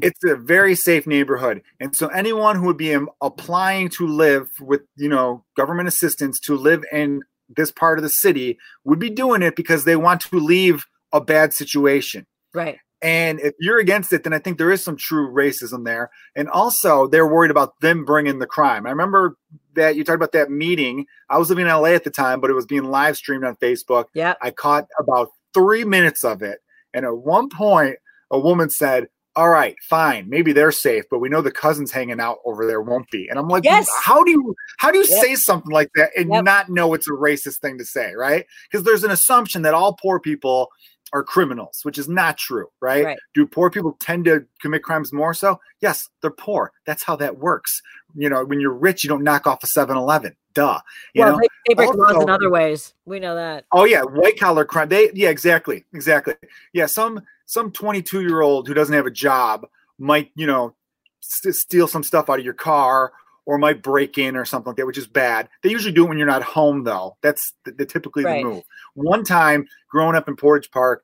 [0.00, 1.62] it's a very safe neighborhood.
[1.80, 6.56] And so anyone who would be applying to live with you know government assistance to
[6.56, 7.22] live in
[7.54, 11.20] this part of the city would be doing it because they want to leave a
[11.20, 12.26] bad situation.
[12.54, 12.78] Right.
[13.02, 16.10] And if you're against it then i think there is some true racism there.
[16.34, 18.86] And also they're worried about them bringing the crime.
[18.86, 19.36] I remember
[19.74, 21.06] that you talked about that meeting.
[21.28, 23.56] I was living in la at the time but it was being live streamed on
[23.56, 24.06] facebook.
[24.14, 26.60] Yeah i caught about three minutes of it.
[26.94, 27.96] And at one point
[28.30, 32.20] a woman said all right, fine, maybe they're safe, but we know the cousins hanging
[32.20, 33.28] out over there won't be.
[33.28, 33.88] And I'm like, yes.
[34.02, 35.22] how do you how do you yep.
[35.22, 36.44] say something like that and yep.
[36.44, 38.46] not know it's a racist thing to say, right?
[38.70, 40.70] Because there's an assumption that all poor people
[41.12, 43.04] are criminals, which is not true, right?
[43.04, 43.18] right?
[43.34, 45.60] Do poor people tend to commit crimes more so?
[45.80, 46.72] Yes, they're poor.
[46.86, 47.82] That's how that works.
[48.14, 50.34] You know, when you're rich, you don't knock off a 7-Eleven.
[50.54, 50.80] Duh.
[51.14, 51.48] You well, know?
[51.66, 52.94] they, break laws in other ways.
[53.06, 53.64] We know that.
[53.72, 54.88] Oh yeah, white collar crime.
[54.88, 56.34] They yeah, exactly, exactly.
[56.74, 57.22] Yeah, some
[57.52, 59.66] some 22 year old who doesn't have a job
[59.98, 60.74] might, you know,
[61.20, 63.12] st- steal some stuff out of your car
[63.44, 65.50] or might break in or something like that, which is bad.
[65.62, 67.18] They usually do it when you're not home, though.
[67.20, 68.42] That's the, the typically right.
[68.42, 68.62] the move.
[68.94, 71.02] One time, growing up in Portage Park,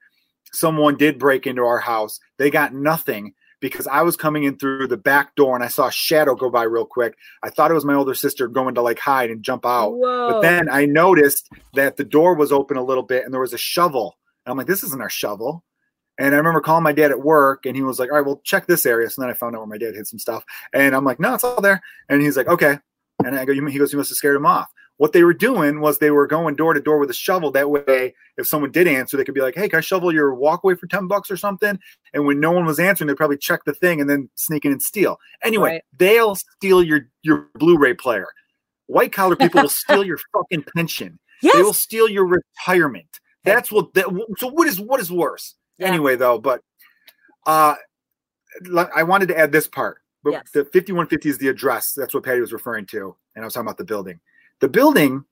[0.50, 2.18] someone did break into our house.
[2.38, 5.88] They got nothing because I was coming in through the back door and I saw
[5.88, 7.14] a shadow go by real quick.
[7.42, 9.90] I thought it was my older sister going to like hide and jump out.
[9.90, 10.30] Whoa.
[10.30, 13.52] But then I noticed that the door was open a little bit and there was
[13.52, 14.16] a shovel.
[14.46, 15.62] And I'm like, this isn't our shovel.
[16.18, 18.40] And I remember calling my dad at work, and he was like, "All right, well,
[18.44, 20.94] check this area." So then I found out where my dad hid some stuff, and
[20.94, 22.78] I'm like, "No, it's all there." And he's like, "Okay."
[23.24, 24.68] And I go, "He goes, you must have scared him off."
[24.98, 27.52] What they were doing was they were going door to door with a shovel.
[27.52, 30.34] That way, if someone did answer, they could be like, "Hey, can I shovel your
[30.34, 31.78] walkway for ten bucks or something?"
[32.12, 34.72] And when no one was answering, they'd probably check the thing and then sneak in
[34.72, 35.18] and steal.
[35.44, 35.82] Anyway, right.
[35.96, 38.26] they'll steal your your Blu-ray player.
[38.86, 41.20] White collar people will steal your fucking pension.
[41.42, 41.54] Yes.
[41.54, 43.20] They will steal your retirement.
[43.44, 43.94] That's what.
[43.94, 44.06] That,
[44.38, 45.54] so what is what is worse?
[45.78, 45.88] Yeah.
[45.88, 46.62] Anyway, though, but
[47.46, 47.74] uh,
[48.94, 49.98] I wanted to add this part.
[50.24, 50.50] But yes.
[50.52, 51.92] the 5150 is the address.
[51.96, 53.14] That's what Patti was referring to.
[53.34, 54.20] And I was talking about the building.
[54.60, 55.24] The building,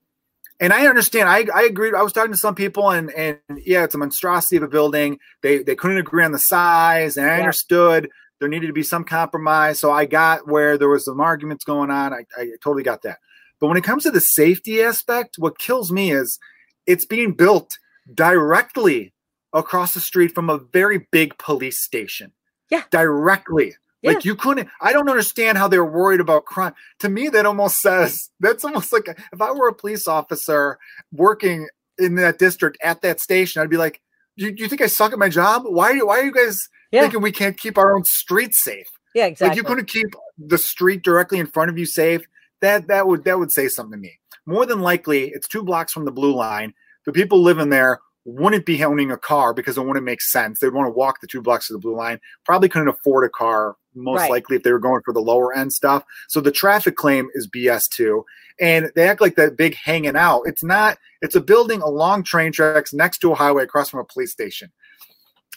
[0.61, 1.27] and I understand.
[1.27, 1.91] I, I agree.
[1.95, 5.19] I was talking to some people, and and yeah, it's a monstrosity of a building.
[5.43, 7.39] They they couldn't agree on the size, and I yeah.
[7.39, 8.09] understood
[8.39, 9.79] there needed to be some compromise.
[9.79, 12.13] So I got where there was some arguments going on.
[12.13, 13.17] I, I totally got that.
[13.59, 16.39] But when it comes to the safety aspect, what kills me is
[16.85, 17.77] it's being built
[18.13, 19.13] directly
[19.53, 22.31] across the street from a very big police station.
[22.69, 22.83] Yeah.
[22.91, 23.75] Directly.
[24.01, 24.11] Yeah.
[24.11, 26.73] Like you couldn't, I don't understand how they're worried about crime.
[26.99, 30.77] To me, that almost says that's almost like if I were a police officer
[31.11, 31.67] working
[31.97, 34.01] in that district at that station, I'd be like,
[34.37, 35.63] "Do you, you think I suck at my job?
[35.65, 35.97] Why?
[35.97, 37.01] Why are you guys yeah.
[37.01, 38.87] thinking we can't keep our own streets safe?
[39.15, 39.49] Yeah, exactly.
[39.49, 40.07] Like you couldn't keep
[40.37, 42.21] the street directly in front of you safe.
[42.61, 44.19] That that would that would say something to me.
[44.45, 46.73] More than likely, it's two blocks from the blue line.
[47.05, 50.59] The people living there wouldn't be owning a car because it wouldn't make sense.
[50.59, 52.19] They'd want to walk the two blocks to the blue line.
[52.43, 54.29] Probably couldn't afford a car, most right.
[54.29, 56.03] likely if they were going for the lower end stuff.
[56.27, 58.25] So the traffic claim is BS too.
[58.59, 60.41] And they act like that big hanging out.
[60.45, 64.05] It's not, it's a building along train tracks next to a highway across from a
[64.05, 64.73] police station.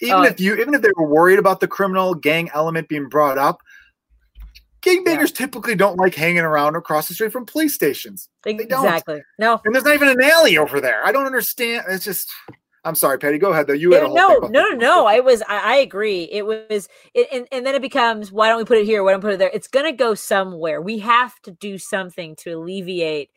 [0.01, 3.09] Even uh, if you even if they were worried about the criminal gang element being
[3.09, 3.61] brought up,
[4.83, 5.47] gangbangers yeah.
[5.47, 8.29] typically don't like hanging around across the street from police stations.
[8.45, 9.23] Exactly.
[9.39, 9.61] No.
[9.65, 11.05] And there's not even an alley over there.
[11.05, 11.85] I don't understand.
[11.89, 12.31] It's just
[12.83, 13.37] I'm sorry, Patti.
[13.37, 13.75] Go ahead though.
[13.75, 15.07] You had a no, no, no, no.
[15.07, 15.43] I was.
[15.43, 16.29] I, I agree.
[16.33, 18.33] It was, it, and and then it becomes.
[18.33, 19.05] Why don't we put it here?
[19.05, 19.51] Why don't we put it there?
[19.53, 20.81] It's going to go somewhere.
[20.81, 23.31] We have to do something to alleviate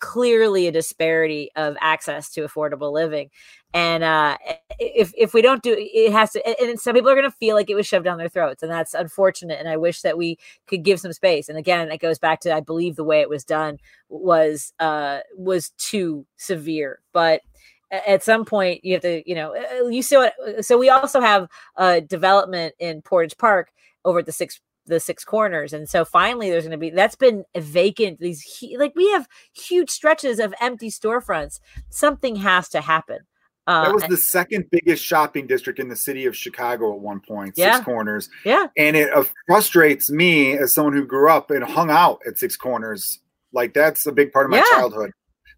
[0.00, 3.30] clearly a disparity of access to affordable living.
[3.74, 4.38] And uh,
[4.78, 6.62] if if we don't do it, has to.
[6.62, 8.72] And some people are going to feel like it was shoved down their throats, and
[8.72, 9.58] that's unfortunate.
[9.58, 11.48] And I wish that we could give some space.
[11.48, 13.78] And again, it goes back to I believe the way it was done
[14.08, 17.42] was uh was too severe, but
[17.90, 20.76] at some point you have to you know uh, uh, you see what uh, so
[20.76, 23.70] we also have a development in portage park
[24.04, 27.16] over at the six the six corners and so finally there's going to be that's
[27.16, 28.44] been vacant these
[28.78, 31.60] like we have huge stretches of empty storefronts
[31.90, 33.18] something has to happen
[33.66, 37.18] uh, that was the second biggest shopping district in the city of Chicago at one
[37.18, 37.74] point, yeah.
[37.74, 38.28] Six Corners.
[38.44, 38.68] Yeah.
[38.76, 42.56] And it uh, frustrates me as someone who grew up and hung out at Six
[42.56, 43.20] Corners.
[43.52, 44.64] Like that's a big part of my yeah.
[44.70, 45.10] childhood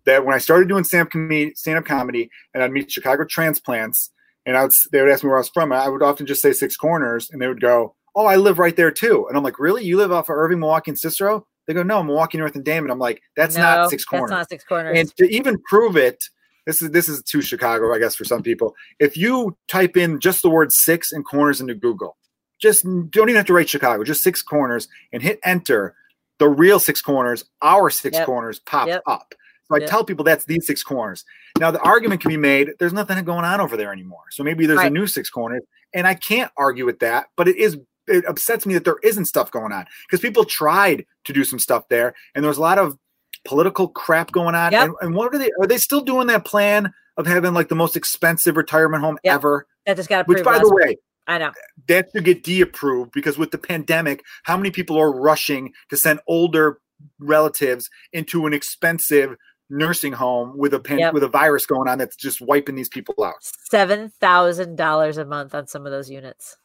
[0.06, 4.10] that when I started doing stand-up comedy, stand-up comedy and I'd meet Chicago transplants
[4.46, 6.40] and I would, they would ask me where I was from, I would often just
[6.40, 9.26] say Six Corners and they would go, oh, I live right there too.
[9.28, 9.84] And I'm like, really?
[9.84, 11.46] You live off of Irving, Milwaukee, and Cicero?
[11.66, 12.90] They go, no, Milwaukee, North, and Damen.
[12.90, 14.30] I'm like, that's no, not Six Corners.
[14.30, 14.98] That's not Six Corners.
[14.98, 16.24] And to even prove it,
[16.66, 18.74] this is this is too Chicago, I guess, for some people.
[18.98, 22.16] If you type in just the word six and corners into Google,
[22.60, 25.94] just don't even have to write Chicago, just six corners and hit enter,
[26.38, 28.26] the real six corners, our six yep.
[28.26, 29.02] corners pop yep.
[29.06, 29.34] up.
[29.68, 31.24] So I tell people that's these six corners.
[31.58, 34.24] Now the argument can be made there's nothing going on over there anymore.
[34.30, 34.90] So maybe there's right.
[34.90, 35.62] a new six corners,
[35.94, 37.26] and I can't argue with that.
[37.36, 37.78] But it is
[38.08, 41.58] it upsets me that there isn't stuff going on because people tried to do some
[41.58, 42.98] stuff there, and there was a lot of
[43.44, 44.72] political crap going on.
[44.72, 44.84] Yep.
[44.84, 45.50] And, and, what are they?
[45.60, 49.34] Are they still doing that plan of having like the most expensive retirement home yep.
[49.34, 49.66] ever?
[49.86, 50.40] That just got approved.
[50.40, 51.52] Which, by the way, I know
[51.86, 56.20] that should get de-approved because with the pandemic, how many people are rushing to send
[56.26, 56.80] older
[57.20, 59.36] relatives into an expensive
[59.70, 61.14] nursing home with a pan- yep.
[61.14, 63.34] with a virus going on that's just wiping these people out.
[63.40, 66.56] Seven thousand dollars a month on some of those units.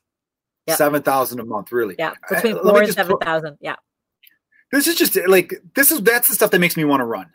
[0.67, 0.77] Yep.
[0.77, 1.95] Seven thousand a month, really?
[1.99, 3.57] Yeah, uh, between four and seven thousand.
[3.59, 3.75] Yeah.
[4.71, 7.29] This is just like this is that's the stuff that makes me want to run.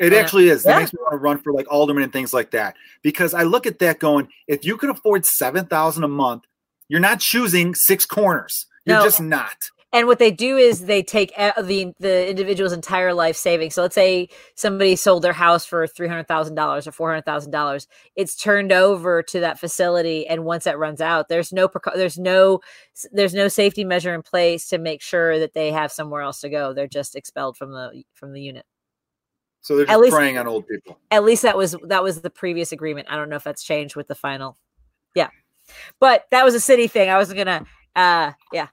[0.00, 0.18] It yeah.
[0.18, 0.64] actually is.
[0.64, 2.74] That makes me want to run for like alderman and things like that.
[3.02, 6.44] Because I look at that going, if you can afford seven thousand a month,
[6.88, 8.66] you're not choosing six corners.
[8.84, 9.04] You're no.
[9.04, 13.74] just not and what they do is they take the the individual's entire life savings.
[13.74, 17.24] So let's say somebody sold their house for three hundred thousand dollars or four hundred
[17.24, 17.86] thousand dollars.
[18.16, 22.60] It's turned over to that facility, and once that runs out, there's no there's no
[23.12, 26.50] there's no safety measure in place to make sure that they have somewhere else to
[26.50, 26.74] go.
[26.74, 28.66] They're just expelled from the from the unit.
[29.60, 30.98] So they're just at least, preying on old people.
[31.12, 33.06] At least that was that was the previous agreement.
[33.08, 34.58] I don't know if that's changed with the final.
[35.14, 35.28] Yeah,
[36.00, 37.10] but that was a city thing.
[37.10, 37.64] I wasn't gonna.
[37.94, 38.66] uh Yeah,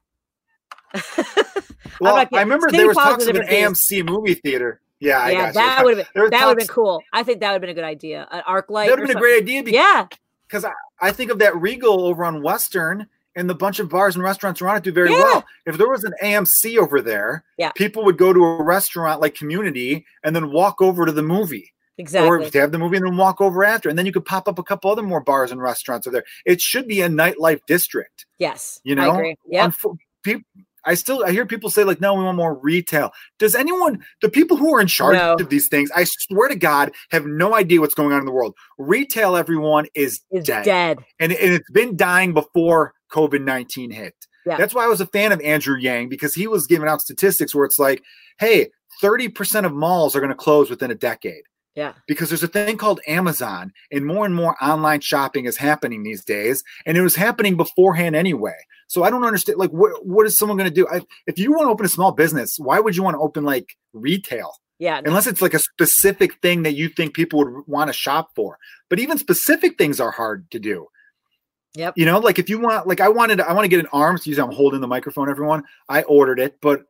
[2.00, 4.82] well, I remember there was talks of an AMC movie theater.
[5.00, 7.02] Yeah, yeah, that would have been that would have been cool.
[7.12, 8.28] I think that would have been a good idea.
[8.30, 8.86] An ArcLight.
[8.86, 9.64] That would have been a great idea.
[9.64, 10.08] Because, yeah,
[10.48, 14.16] because I, I think of that Regal over on Western and the bunch of bars
[14.16, 15.24] and restaurants around it do very yeah.
[15.24, 15.46] well.
[15.66, 17.72] If there was an AMC over there, yeah.
[17.72, 21.74] people would go to a restaurant like Community and then walk over to the movie.
[21.98, 22.30] Exactly.
[22.30, 24.48] Or to have the movie and then walk over after, and then you could pop
[24.48, 26.24] up a couple other more bars and restaurants over there.
[26.46, 28.26] It should be a nightlife district.
[28.40, 29.12] Yes, you know.
[29.12, 29.36] I agree.
[29.48, 29.70] Yeah.
[30.24, 30.44] People,
[30.86, 33.12] I still I hear people say like, no, we want more retail.
[33.40, 35.36] Does anyone, the people who are in charge no.
[35.36, 38.32] of these things, I swear to God, have no idea what's going on in the
[38.32, 38.56] world.
[38.78, 40.66] Retail, everyone is dead.
[40.66, 44.16] dead, and, and it's been dying before COVID nineteen hit.
[44.46, 44.58] Yeah.
[44.58, 47.54] That's why I was a fan of Andrew Yang because he was giving out statistics
[47.54, 48.02] where it's like,
[48.40, 48.70] hey,
[49.02, 51.44] thirty percent of malls are going to close within a decade.
[51.76, 51.94] Yeah.
[52.08, 56.24] Because there's a thing called Amazon, and more and more online shopping is happening these
[56.24, 58.58] days, and it was happening beforehand anyway.
[58.88, 59.58] So I don't understand.
[59.58, 60.88] Like, what what is someone going to do?
[60.92, 63.46] I, if you want to open a small business, why would you want to open
[63.46, 64.54] like retail?
[64.80, 65.00] Yeah.
[65.00, 65.10] no.
[65.10, 68.58] Unless it's like a specific thing that you think people would want to shop for.
[68.90, 70.88] But even specific things are hard to do.
[71.76, 71.94] Yep.
[71.96, 74.18] You know, like if you want, like I wanted, I want to get an arm.
[74.18, 75.30] So usually I'm holding the microphone.
[75.30, 76.84] Everyone, I ordered it, but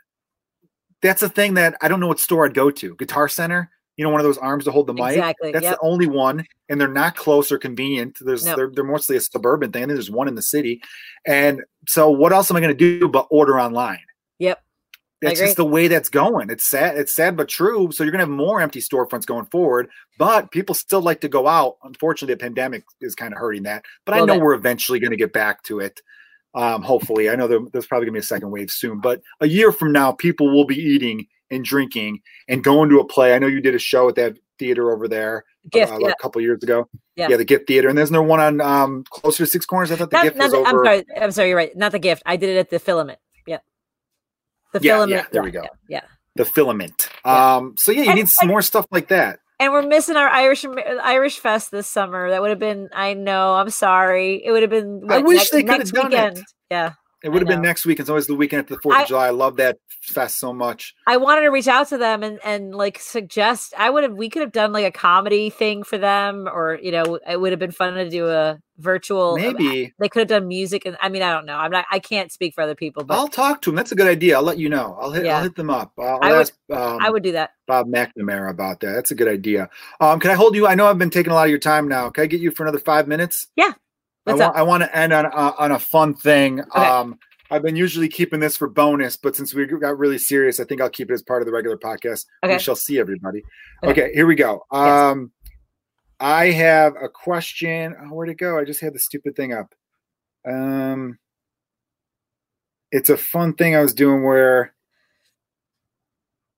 [1.01, 2.95] that's a thing that I don't know what store I'd go to.
[2.95, 3.69] Guitar Center,
[4.01, 5.09] you know, one of those arms to hold the mic.
[5.11, 5.75] Exactly, That's yep.
[5.75, 8.17] the only one, and they're not close or convenient.
[8.19, 8.55] There's No.
[8.55, 9.83] they're, they're mostly a suburban thing.
[9.83, 10.81] I think there's one in the city,
[11.23, 13.99] and so what else am I going to do but order online?
[14.39, 14.59] Yep.
[15.21, 16.49] That's just the way that's going.
[16.49, 16.97] It's sad.
[16.97, 17.91] It's sad but true.
[17.91, 19.87] So you're gonna have more empty storefronts going forward,
[20.17, 21.77] but people still like to go out.
[21.83, 23.85] Unfortunately, the pandemic is kind of hurting that.
[24.03, 26.01] But I know we're eventually going to get back to it.
[26.55, 28.99] Um, hopefully, I know there, there's probably gonna be a second wave soon.
[28.99, 33.05] But a year from now, people will be eating and drinking and going to a
[33.05, 33.35] play.
[33.35, 35.91] I know you did a show at that theater over there Gift.
[35.91, 36.07] uh, yeah.
[36.09, 36.87] a couple years ago.
[37.15, 37.35] Yeah.
[37.37, 39.91] the Gift Theater, and there's no one on um, closer to Six Corners.
[39.91, 40.69] I thought the Not, Gift not was the, over.
[40.69, 41.05] I'm sorry.
[41.21, 41.47] I'm sorry.
[41.49, 41.75] You're right.
[41.77, 42.23] Not the gift.
[42.25, 43.19] I did it at the filament.
[43.45, 43.57] Yeah.
[44.73, 45.31] The Yeah, yeah, filament.
[45.31, 45.61] there we go.
[45.61, 45.67] Yeah.
[45.87, 46.01] yeah.
[46.35, 47.09] the filament.
[47.25, 47.55] Yeah.
[47.57, 49.39] Um, so yeah, you And- need some more stuff like that.
[49.59, 50.65] And we're missing our Irish
[51.03, 52.31] Irish Fest this summer.
[52.31, 52.89] That would have been.
[52.93, 53.53] I know.
[53.53, 54.43] I'm sorry.
[54.43, 55.03] It would have been.
[55.07, 56.37] I what, wish next, they could have done weekend.
[56.39, 56.43] it.
[56.71, 56.93] Yeah.
[57.23, 57.99] It would have been next week.
[57.99, 59.27] It's always the weekend after the Fourth of July.
[59.27, 60.95] I love that fest so much.
[61.05, 63.73] I wanted to reach out to them and and like suggest.
[63.77, 64.13] I would have.
[64.13, 67.51] We could have done like a comedy thing for them, or you know, it would
[67.51, 69.35] have been fun to do a virtual.
[69.37, 71.57] Maybe they could have done music, and I mean, I don't know.
[71.57, 71.85] I'm not.
[71.91, 73.75] I can't speak for other people, but I'll talk to them.
[73.75, 74.35] That's a good idea.
[74.37, 74.97] I'll let you know.
[74.99, 75.25] I'll hit.
[75.25, 75.37] Yeah.
[75.37, 75.93] I'll hit them up.
[75.99, 77.51] I'll, I would- ask um, I would do that.
[77.67, 78.93] Bob McNamara about that.
[78.93, 79.69] That's a good idea.
[79.99, 80.65] Um, can I hold you?
[80.67, 82.09] I know I've been taking a lot of your time now.
[82.09, 83.47] Can I get you for another five minutes?
[83.55, 83.73] Yeah.
[84.25, 84.55] I What's want.
[84.55, 84.59] up?
[84.59, 86.61] I want to end on uh, on a fun thing.
[86.75, 87.17] Um,
[87.49, 90.79] I've been usually keeping this for bonus, but since we got really serious, I think
[90.79, 92.25] I'll keep it as part of the regular podcast.
[92.43, 92.53] Okay.
[92.53, 93.41] We shall see everybody.
[93.83, 94.03] Okay.
[94.03, 94.63] Okay, here we go.
[94.71, 94.81] Yes.
[94.81, 95.31] Um,
[96.19, 97.95] I have a question.
[97.99, 98.57] Oh, where'd it go?
[98.59, 99.73] I just had the stupid thing up.
[100.47, 101.17] Um,
[102.91, 104.73] it's a fun thing I was doing where.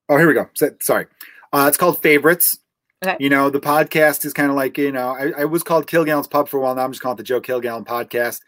[0.09, 0.49] Oh, here we go.
[0.81, 1.07] Sorry.
[1.53, 2.59] Uh, it's called favorites.
[3.03, 3.17] Okay.
[3.19, 6.27] You know, the podcast is kind of like, you know, I, I was called Kilgallon's
[6.27, 6.75] Pub for a while.
[6.75, 8.39] Now I'm just calling it the Joe Kilgallon podcast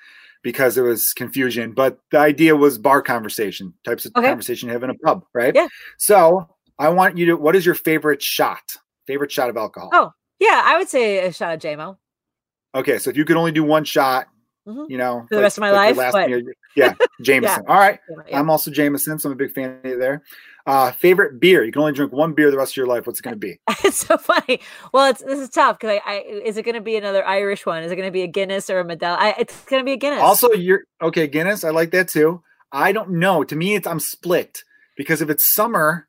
[0.43, 1.73] because it was confusion.
[1.73, 4.27] But the idea was bar conversation, types of Okay.
[4.27, 5.53] conversation you have in a pub, right?
[5.53, 5.67] Yeah.
[5.97, 6.47] So
[6.79, 8.61] I want you to, what is your favorite shot?
[9.07, 9.89] Favorite shot of alcohol?
[9.93, 10.11] Oh.
[10.39, 11.97] Yeah, I would say a shot of JMO.
[12.75, 14.27] Okay, so if you could only do one shot,
[14.67, 14.87] Mhm.
[14.89, 15.95] you know, For the rest of my your life?
[15.95, 16.41] last meal,
[16.75, 17.63] yeah, Jameson.
[17.67, 18.39] All right, Yeah.
[18.39, 20.23] I'm also Jameson, so I'm a big fan of you there.
[20.65, 21.63] Uh, favorite beer?
[21.63, 23.05] You can only drink one beer the rest of your life.
[23.05, 23.59] What's it going to be?
[23.83, 24.59] it's so funny.
[24.93, 27.65] Well, it's this is tough because I, I is it going to be another Irish
[27.65, 27.83] one?
[27.83, 29.15] Is it going to be a Guinness or a Modelo?
[29.17, 30.21] I, it's going to be a Guinness.
[30.21, 31.63] Also, you're okay, Guinness.
[31.63, 32.41] I like that too.
[32.71, 33.43] I don't know.
[33.43, 34.63] To me, it's I'm split
[34.97, 36.07] because if it's summer,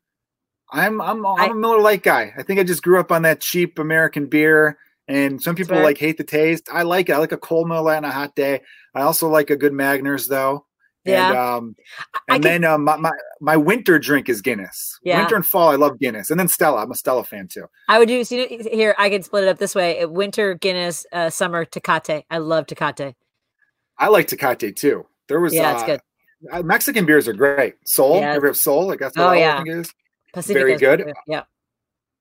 [0.71, 2.33] I'm I'm I'm I- a Miller Lite guy.
[2.37, 4.77] I think I just grew up on that cheap American beer,
[5.07, 6.67] and some people like hate the taste.
[6.71, 7.13] I like it.
[7.13, 8.61] I like a cold Miller Lite on a hot day.
[8.95, 10.65] I also like a good Magners though.
[11.07, 11.29] Yeah.
[11.29, 11.75] And, um,
[12.29, 13.11] and can- then um, my, my
[13.41, 14.99] my winter drink is Guinness.
[15.03, 15.19] Yeah.
[15.19, 16.83] Winter and fall, I love Guinness, and then Stella.
[16.83, 17.65] I'm a Stella fan too.
[17.87, 18.95] I would do so you know, here.
[18.97, 22.23] I can split it up this way: uh, winter Guinness, uh, summer Tecate.
[22.29, 23.13] I love Tecate.
[23.97, 25.05] I like Tecate too.
[25.27, 26.65] There was Yeah, it's uh, good.
[26.65, 27.75] Mexican beers are great.
[27.85, 28.33] Sol, Yeah.
[28.33, 28.85] ever have?
[28.87, 29.63] Like that's what Oh, yeah.
[29.65, 29.91] is.
[30.33, 31.11] Pacifico Very is good.
[31.25, 31.43] Yeah.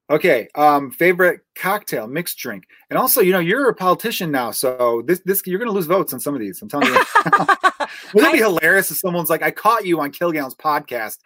[0.08, 0.48] Okay.
[0.54, 5.20] Um, favorite cocktail, mixed drink, and also, you know, you're a politician now, so this
[5.24, 6.62] this you're gonna lose votes on some of these.
[6.62, 6.94] I'm telling you.
[8.14, 11.18] Wouldn't it be hilarious if someone's like, "I caught you on Kilgallon's podcast,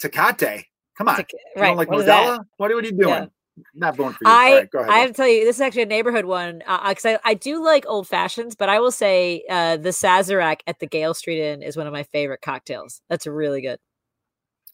[0.00, 0.64] Tecate."
[0.98, 1.68] Come on, Tec- you right.
[1.68, 2.06] don't like what?
[2.06, 2.44] Modelo?
[2.58, 3.08] What are you doing?
[3.08, 3.26] Yeah.
[3.72, 4.30] Not voting for you.
[4.30, 4.90] I right, ahead.
[4.90, 7.62] I have to tell you, this is actually a neighborhood one because I, I do
[7.62, 11.62] like old fashions, but I will say uh, the Sazerac at the Gale Street Inn
[11.62, 13.00] is one of my favorite cocktails.
[13.08, 13.78] That's really good.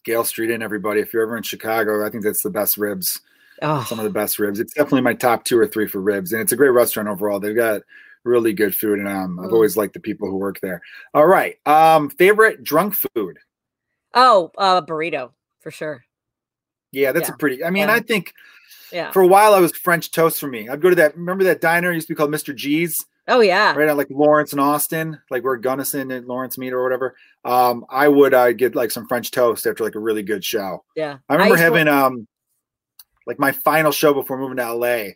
[0.03, 0.99] Gale Street Inn, everybody.
[1.01, 3.21] If you're ever in Chicago, I think that's the best ribs.
[3.61, 4.59] Oh, Some of the best ribs.
[4.59, 7.39] It's definitely my top two or three for ribs, and it's a great restaurant overall.
[7.39, 7.81] They've got
[8.23, 9.53] really good food, and um, I've Mm.
[9.53, 10.81] always liked the people who work there.
[11.13, 13.37] All right, um, favorite drunk food.
[14.13, 16.03] oh, uh, burrito for sure.
[16.91, 17.35] Yeah, that's Yeah.
[17.35, 17.63] a pretty.
[17.63, 17.93] I mean, Yeah.
[17.93, 18.33] I think
[18.91, 19.11] Yeah.
[19.11, 20.67] for a while I was French toast for me.
[20.67, 21.15] I'd go to that.
[21.15, 22.53] Remember that diner used to be called Mr.
[22.53, 23.73] G's, Oh yeah.
[23.75, 27.15] right on like Lawrence and Austin, like where Gunnison and Lawrence meet or whatever.
[27.43, 30.83] Um, I would uh, get like some French toast after like a really good show.
[30.95, 31.17] Yeah.
[31.29, 32.27] I remember to- having um
[33.27, 35.09] like my final show before moving to LA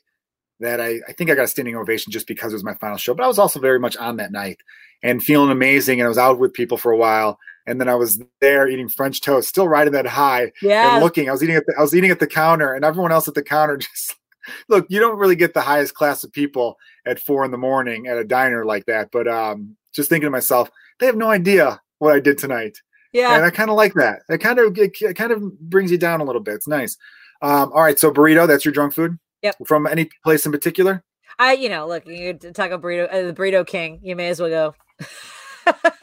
[0.59, 2.97] that I, I think I got a standing ovation just because it was my final
[2.97, 3.13] show.
[3.13, 4.57] But I was also very much on that night
[5.03, 5.99] and feeling amazing.
[5.99, 7.37] And I was out with people for a while.
[7.67, 10.95] And then I was there eating French toast, still riding that high Yeah.
[10.95, 11.27] and looking.
[11.27, 13.33] I was eating at the I was eating at the counter and everyone else at
[13.33, 14.15] the counter just
[14.69, 18.07] look, you don't really get the highest class of people at four in the morning
[18.07, 19.09] at a diner like that.
[19.11, 20.69] But um just thinking to myself,
[20.99, 22.77] they have no idea what I did tonight
[23.15, 23.35] yeah.
[23.35, 24.23] and I kind of like that.
[24.29, 26.55] It kind of it, it kind of brings you down a little bit.
[26.55, 26.97] It's nice.
[27.41, 29.17] Um, all right, so burrito, that's your drunk food.
[29.41, 29.55] Yep.
[29.65, 31.03] From any place in particular?
[31.37, 33.99] I, you know, look, you Taco Burrito, uh, the Burrito King.
[34.01, 34.75] You may as well go.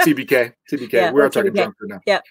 [0.02, 0.92] TBK, TBK.
[0.92, 2.00] Yeah, We're talking drunk food now.
[2.06, 2.22] Yep.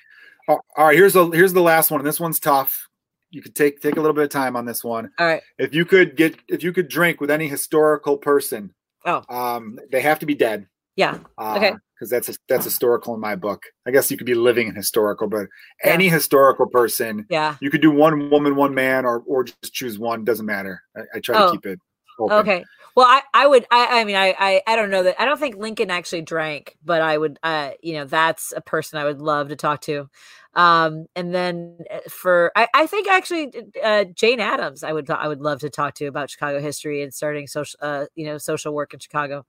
[0.48, 2.03] All right, here's the here's the last one.
[2.03, 2.88] This one's tough.
[3.30, 5.11] You could take take a little bit of time on this one.
[5.18, 5.41] All right.
[5.57, 8.73] If you could get if you could drink with any historical person,
[9.06, 10.68] oh, um, they have to be dead.
[10.96, 11.20] Yeah.
[11.38, 11.74] Uh, okay.
[11.96, 13.64] Because that's that's historical in my book.
[13.86, 15.48] I guess you could be living in historical, but
[15.84, 15.92] yeah.
[15.92, 20.00] any historical person, yeah, you could do one woman, one man, or or just choose
[20.00, 20.24] one.
[20.24, 20.82] Doesn't matter.
[20.98, 21.46] I, I try oh.
[21.46, 21.80] to keep it.
[22.20, 22.38] Open.
[22.38, 22.66] Okay.
[22.94, 25.40] Well, I, I would, I, I mean, I, I, I don't know that, I don't
[25.40, 29.22] think Lincoln actually drank, but I would, uh, you know, that's a person I would
[29.22, 30.10] love to talk to.
[30.56, 35.30] Um, and then uh, for, I, I think actually, uh, Jane Addams, I would, I
[35.30, 38.74] would love to talk to about Chicago history and starting social, uh, you know, social
[38.74, 39.46] work in Chicago.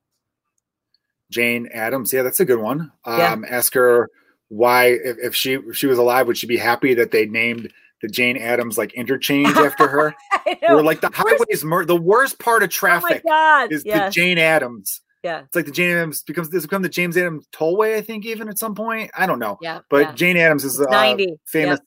[1.32, 2.12] Jane Addams.
[2.12, 2.92] Yeah, that's a good one.
[3.04, 3.36] Um, Yeah.
[3.48, 4.08] ask her
[4.48, 7.72] why, if, if she if she was alive, would she be happy that they named
[8.02, 10.14] the Jane Addams like interchange after her?
[10.68, 13.72] Or like the highways, mer- the worst part of oh traffic God.
[13.72, 14.14] is yes.
[14.14, 15.00] the Jane Addams.
[15.22, 15.40] yeah.
[15.44, 18.48] It's like the Jane Addams becomes this become the James Adams Tollway, I think, even
[18.48, 19.10] at some point.
[19.16, 19.56] I don't know.
[19.62, 19.80] Yeah.
[19.88, 20.12] But yeah.
[20.12, 21.34] Jane Addams is uh, 90.
[21.46, 21.80] famous.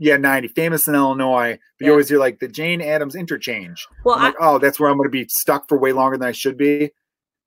[0.00, 1.52] Yeah, 90, famous in Illinois.
[1.78, 1.86] But Yeah.
[1.86, 3.86] you always hear like the Jane Addams interchange.
[4.04, 6.16] Well, I'm I, like, oh, that's where I'm going to be stuck for way longer
[6.18, 6.90] than I should be.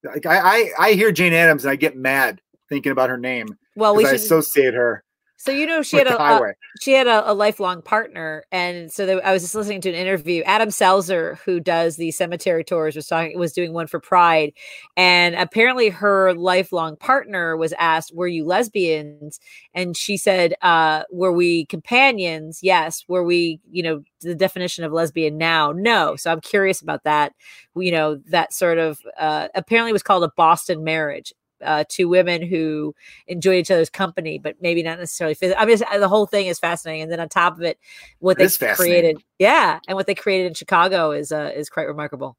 [0.03, 3.57] Like I, I, I hear Jane Addams and I get mad thinking about her name
[3.75, 5.03] well, we because I should, associate her
[5.39, 9.05] so, you know, she had a, a, she had a, a lifelong partner and so
[9.05, 10.41] there, i was just listening to an interview.
[10.43, 14.51] Adam selzer who does the cemetery tours was talking was doing one for pride
[14.95, 19.39] and apparently her lifelong partner was asked were you lesbians?
[19.75, 22.59] And she said uh were we companions?
[22.63, 23.05] Yes.
[23.07, 25.71] Were we you know the definition of lesbian now?
[25.71, 26.15] No.
[26.15, 27.33] So i'm curious about that
[27.75, 31.31] you know that sort of uh apparently was called a boston marriage
[31.61, 32.93] uh, two women who
[33.27, 35.35] enjoy each other's company, but maybe not necessarily.
[35.57, 37.77] I mean, the whole thing is fascinating, and then on top of it,
[38.19, 41.87] what It they created, yeah, and what they created in Chicago is uh, is quite
[41.87, 42.37] remarkable.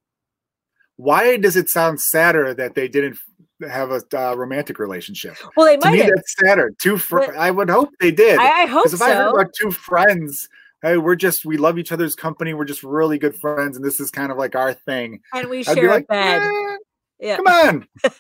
[0.97, 3.19] Why does it sound sadder that they didn't
[3.69, 5.37] have a uh, romantic relationship?
[5.57, 6.11] Well, they To might me, have.
[6.15, 6.73] that's sadder.
[6.81, 8.39] Two, fr- I would hope they did.
[8.39, 9.37] I, I hope if I heard so.
[9.39, 10.49] about two friends,
[10.83, 12.53] hey, we're just we love each other's company.
[12.53, 15.21] We're just really good friends, and this is kind of like our thing.
[15.33, 16.43] And we I'd share a bed.
[16.43, 16.77] "Eh,
[17.21, 17.37] Yeah.
[17.37, 17.89] come on,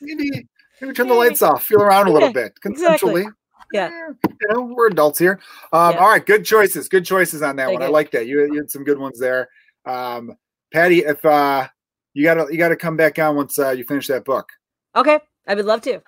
[0.00, 0.48] maybe
[0.80, 3.24] maybe turn the lights off, feel around a little Yeah, bit exactly.
[3.24, 3.32] consensually.
[3.72, 3.86] Yeah.
[3.86, 5.40] Eh, you know, we're adults here.
[5.72, 5.98] Um, Yeah.
[6.00, 6.88] All right, good choices.
[6.88, 7.82] Good choices on that Very one.
[7.82, 8.26] I like that.
[8.26, 9.48] You, you had some good ones there.
[9.84, 10.36] Um,
[10.72, 11.68] Patti, if uh,
[12.14, 14.48] you gotta you gotta come back on once uh, you finish that book.
[14.96, 16.00] Okay, I would love to.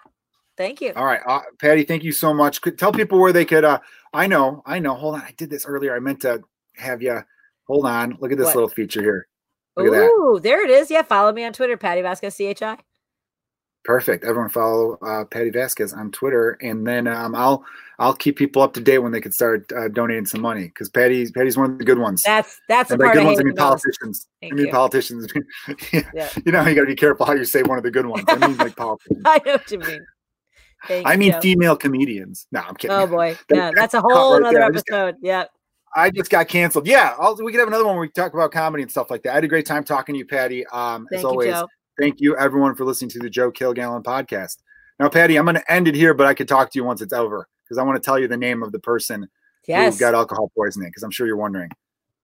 [0.56, 0.92] Thank you.
[0.96, 2.60] All right, uh, Patti, thank you so much.
[2.60, 3.64] Could tell people where they could.
[3.64, 3.78] Uh,
[4.12, 4.94] I know, I know.
[4.94, 5.94] Hold on, I did this earlier.
[5.94, 6.42] I meant to
[6.76, 7.20] have you.
[7.68, 8.16] Hold on.
[8.20, 8.56] Look at this What?
[8.56, 9.28] little feature here.
[9.76, 10.04] Look at that.
[10.04, 10.90] Ooh, there it is.
[10.90, 12.76] Yeah, follow me on Twitter, Patti Vasquez CHI.
[13.84, 14.24] Perfect.
[14.24, 17.64] Everyone follow uh, Patti Vasquez on Twitter, and then um, I'll
[17.98, 20.88] I'll keep people up to date when they can start uh, donating some money because
[20.88, 22.22] Patti's Patti's one of the good ones.
[22.22, 24.28] That's that's the and by part good I ones, I mean politicians.
[24.40, 24.72] Thank I mean you.
[24.72, 25.26] politicians.
[25.92, 26.02] yeah.
[26.14, 26.28] Yeah.
[26.46, 28.24] You know, you got to be careful how you say one of the good ones.
[28.28, 29.22] I mean, like politicians.
[29.24, 30.06] I know what you mean.
[30.86, 31.40] Thank I mean, you.
[31.40, 32.46] female comedians.
[32.52, 32.96] No, I'm kidding.
[32.96, 34.62] Oh boy, That- yeah, that's a whole right other there.
[34.68, 35.16] Episode.
[35.20, 35.44] Yeah,
[35.94, 36.86] I just got canceled.
[36.86, 39.22] Yeah, I'll, we could have another one where we talk about comedy and stuff like
[39.24, 39.30] that.
[39.30, 40.66] I had a great time talking to you, Patti.
[40.68, 41.68] Um, thank as you, always, Joe.
[41.98, 44.58] Thank you everyone for listening to the Joe Kilgallon podcast.
[44.98, 47.02] Now, Patti, I'm going to end it here, but I could talk to you once
[47.02, 49.28] it's over because I want to tell you the name of the person
[49.66, 49.94] Yes.
[49.94, 51.70] who got alcohol poisoning because I'm sure you're wondering.